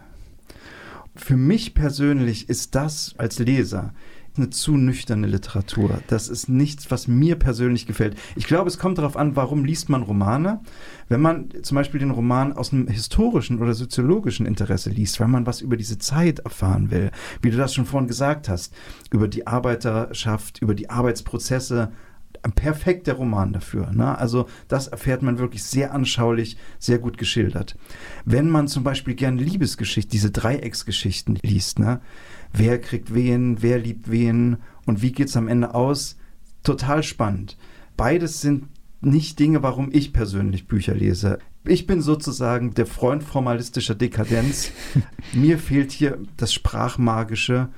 Für 1.15 1.35
mich 1.35 1.73
persönlich 1.73 2.47
ist 2.47 2.75
das 2.75 3.15
als 3.17 3.39
Leser 3.39 3.93
eine 4.37 4.49
zu 4.49 4.77
nüchterne 4.77 5.27
Literatur. 5.27 6.01
Das 6.07 6.29
ist 6.29 6.49
nichts, 6.49 6.89
was 6.91 7.07
mir 7.07 7.35
persönlich 7.35 7.85
gefällt. 7.85 8.17
Ich 8.35 8.47
glaube, 8.47 8.69
es 8.69 8.77
kommt 8.77 8.97
darauf 8.97 9.17
an, 9.17 9.35
warum 9.35 9.65
liest 9.65 9.89
man 9.89 10.03
Romane. 10.03 10.61
Wenn 11.09 11.21
man 11.21 11.49
zum 11.61 11.75
Beispiel 11.75 11.99
den 11.99 12.11
Roman 12.11 12.53
aus 12.53 12.73
einem 12.73 12.87
historischen 12.87 13.59
oder 13.59 13.73
soziologischen 13.73 14.45
Interesse 14.45 14.89
liest, 14.89 15.19
weil 15.19 15.27
man 15.27 15.45
was 15.45 15.61
über 15.61 15.77
diese 15.77 15.97
Zeit 15.97 16.39
erfahren 16.39 16.91
will, 16.91 17.11
wie 17.41 17.51
du 17.51 17.57
das 17.57 17.73
schon 17.73 17.85
vorhin 17.85 18.07
gesagt 18.07 18.49
hast, 18.49 18.73
über 19.11 19.27
die 19.27 19.47
Arbeiterschaft, 19.47 20.61
über 20.61 20.75
die 20.75 20.89
Arbeitsprozesse, 20.89 21.91
perfekter 22.55 23.13
Roman 23.13 23.53
dafür. 23.53 23.91
Ne? 23.91 24.17
Also 24.17 24.47
das 24.67 24.87
erfährt 24.87 25.21
man 25.21 25.39
wirklich 25.39 25.63
sehr 25.63 25.93
anschaulich, 25.93 26.57
sehr 26.79 26.99
gut 26.99 27.17
geschildert. 27.17 27.75
Wenn 28.25 28.49
man 28.49 28.67
zum 28.67 28.83
Beispiel 28.83 29.15
gern 29.15 29.37
Liebesgeschichten, 29.37 30.11
diese 30.11 30.31
Dreiecksgeschichten 30.31 31.39
liest, 31.41 31.79
ne? 31.79 32.01
Wer 32.53 32.79
kriegt 32.79 33.13
wen, 33.13 33.61
wer 33.61 33.79
liebt 33.79 34.09
wen 34.09 34.57
und 34.85 35.01
wie 35.01 35.11
geht 35.11 35.27
es 35.27 35.37
am 35.37 35.47
Ende 35.47 35.73
aus. 35.73 36.17
Total 36.63 37.03
spannend. 37.03 37.57
Beides 37.95 38.41
sind 38.41 38.67
nicht 39.01 39.39
Dinge, 39.39 39.63
warum 39.63 39.89
ich 39.91 40.13
persönlich 40.13 40.67
Bücher 40.67 40.95
lese. 40.95 41.39
Ich 41.65 41.85
bin 41.85 42.01
sozusagen 42.01 42.73
der 42.73 42.85
Freund 42.85 43.23
formalistischer 43.23 43.95
Dekadenz. 43.95 44.71
Mir 45.33 45.59
fehlt 45.59 45.91
hier 45.91 46.17
das 46.37 46.53
Sprachmagische 46.53 47.69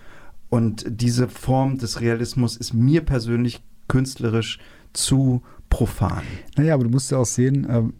und 0.49 0.85
diese 0.87 1.27
Form 1.27 1.77
des 1.77 2.01
Realismus 2.01 2.57
ist 2.57 2.73
mir 2.73 3.01
persönlich 3.01 3.61
künstlerisch 3.87 4.59
zu 4.93 5.43
profan. 5.69 6.23
Naja, 6.57 6.73
aber 6.73 6.85
du 6.85 6.89
musst 6.89 7.11
ja 7.11 7.19
auch 7.19 7.25
sehen, 7.25 7.67
ähm, 7.69 7.93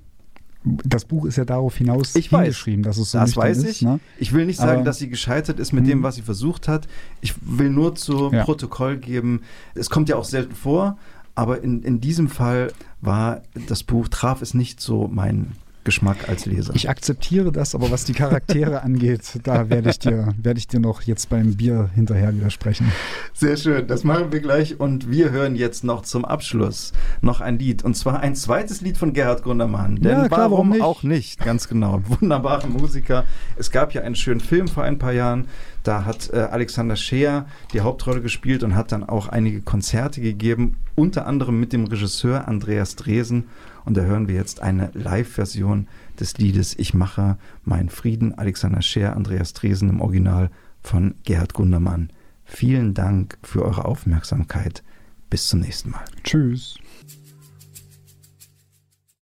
das 0.64 1.06
Buch 1.06 1.26
ist 1.26 1.38
ja 1.38 1.46
darauf 1.46 1.78
hinaus 1.78 2.16
ich 2.16 2.30
hingeschrieben, 2.30 2.84
dass 2.84 2.98
es 2.98 3.12
so 3.12 3.18
Das 3.18 3.36
weiß 3.36 3.64
ich. 3.64 3.70
Ist, 3.70 3.82
ne? 3.84 4.00
Ich 4.18 4.34
will 4.34 4.46
nicht 4.46 4.58
sagen, 4.58 4.78
Aber, 4.78 4.84
dass 4.84 4.98
sie 4.98 5.10
gescheitert 5.10 5.60
ist 5.60 5.72
mit 5.72 5.88
dem, 5.88 6.00
hm. 6.00 6.04
was 6.04 6.16
sie 6.16 6.22
versucht 6.22 6.68
hat. 6.68 6.88
Ich 7.22 7.36
will 7.42 7.70
nur 7.70 7.96
zu 7.96 8.32
ja. 8.32 8.44
Protokoll 8.44 8.98
geben, 8.98 9.42
es 9.74 9.90
kommt 9.90 10.10
ja 10.10 10.18
auch 10.18 10.26
selten 10.26 10.56
vor, 10.56 10.98
aber 11.34 11.64
in, 11.64 11.84
in 11.84 12.02
diesem 12.02 12.28
Fall 12.28 12.74
war 13.00 13.42
das 13.68 13.84
Buch, 13.84 14.10
traf 14.10 14.42
es 14.42 14.54
nicht 14.54 14.82
so 14.82 15.08
mein 15.08 15.54
Geschmack 15.84 16.30
als 16.30 16.46
Leser. 16.46 16.74
Ich 16.76 16.90
akzeptiere 16.90 17.52
das, 17.52 17.74
aber 17.74 17.90
was 17.92 18.06
die 18.06 18.14
Charaktere 18.14 18.82
angeht, 18.84 19.40
da 19.44 19.70
werde 19.70 19.90
ich, 19.90 20.00
dir, 20.00 20.34
werde 20.38 20.60
ich 20.60 20.68
dir 20.68 20.80
noch 20.80 21.02
jetzt 21.02 21.30
beim 21.30 21.56
Bier 21.56 21.90
hinterher 21.96 22.36
widersprechen. 22.36 22.92
Sehr 23.34 23.58
schön, 23.58 23.88
das 23.88 24.04
machen 24.04 24.32
wir 24.32 24.40
gleich 24.40 24.80
und 24.80 25.10
wir 25.10 25.32
hören 25.32 25.56
jetzt 25.56 25.84
noch 25.84 26.02
zum 26.04 26.26
Abschluss 26.26 26.94
noch 27.22 27.42
ein 27.42 27.58
Lied 27.58 27.84
und 27.84 27.96
zwar 27.96 28.20
ein 28.20 28.36
zweites 28.36 28.82
Lied 28.82 28.98
von 28.98 29.14
Gerhard 29.14 29.44
Gundermann. 29.44 29.96
Denn 29.98 30.12
ja, 30.12 30.28
klar, 30.28 30.52
warum, 30.52 30.52
warum 30.52 30.70
nicht? 30.70 30.82
auch 30.82 31.04
nicht? 31.04 31.40
Ganz 31.40 31.68
genau. 31.68 32.02
Wunderbare 32.08 32.68
Musiker. 32.68 33.26
Es 33.58 33.72
gab 33.72 33.94
ja 33.94 34.02
einen 34.02 34.16
schönen 34.16 34.40
Film 34.40 34.68
vor 34.68 34.84
ein 34.84 35.00
paar 35.00 35.14
Jahren 35.14 35.48
Da 35.84 36.06
hat 36.06 36.30
äh, 36.34 36.40
Alexander 36.40 36.96
Scheer 36.96 37.46
die 37.74 37.82
Hauptrolle 37.82 38.22
gespielt 38.22 38.64
und 38.64 38.76
hat 38.76 38.92
dann 38.92 39.04
auch 39.04 39.28
einige 39.28 39.62
Konzerte 39.62 40.22
gegeben, 40.22 40.78
unter 40.96 41.26
anderem 41.26 41.60
mit 41.60 41.74
dem 41.74 41.86
Regisseur 41.86 42.48
Andreas 42.48 42.96
Dresen. 42.96 43.46
Und 43.86 43.98
da 43.98 44.02
hören 44.02 44.28
wir 44.28 44.36
jetzt 44.36 44.62
eine 44.62 44.92
Live-Version 44.94 45.88
des 46.20 46.38
Liedes 46.38 46.78
Ich 46.78 46.94
mache 46.94 47.38
meinen 47.64 47.90
Frieden. 47.90 48.38
Alexander 48.38 48.82
Scheer, 48.82 49.16
Andreas 49.16 49.54
Dresen 49.54 49.90
im 49.90 50.02
Original 50.02 50.50
von 50.82 51.16
Gerhard 51.24 51.54
Gundermann. 51.54 52.12
Vielen 52.46 52.94
Dank 52.94 53.38
für 53.44 53.64
eure 53.64 53.86
Aufmerksamkeit. 53.86 54.84
Bis 55.30 55.48
zum 55.48 55.60
nächsten 55.60 55.92
Mal. 55.92 56.06
Tschüss. 56.24 56.80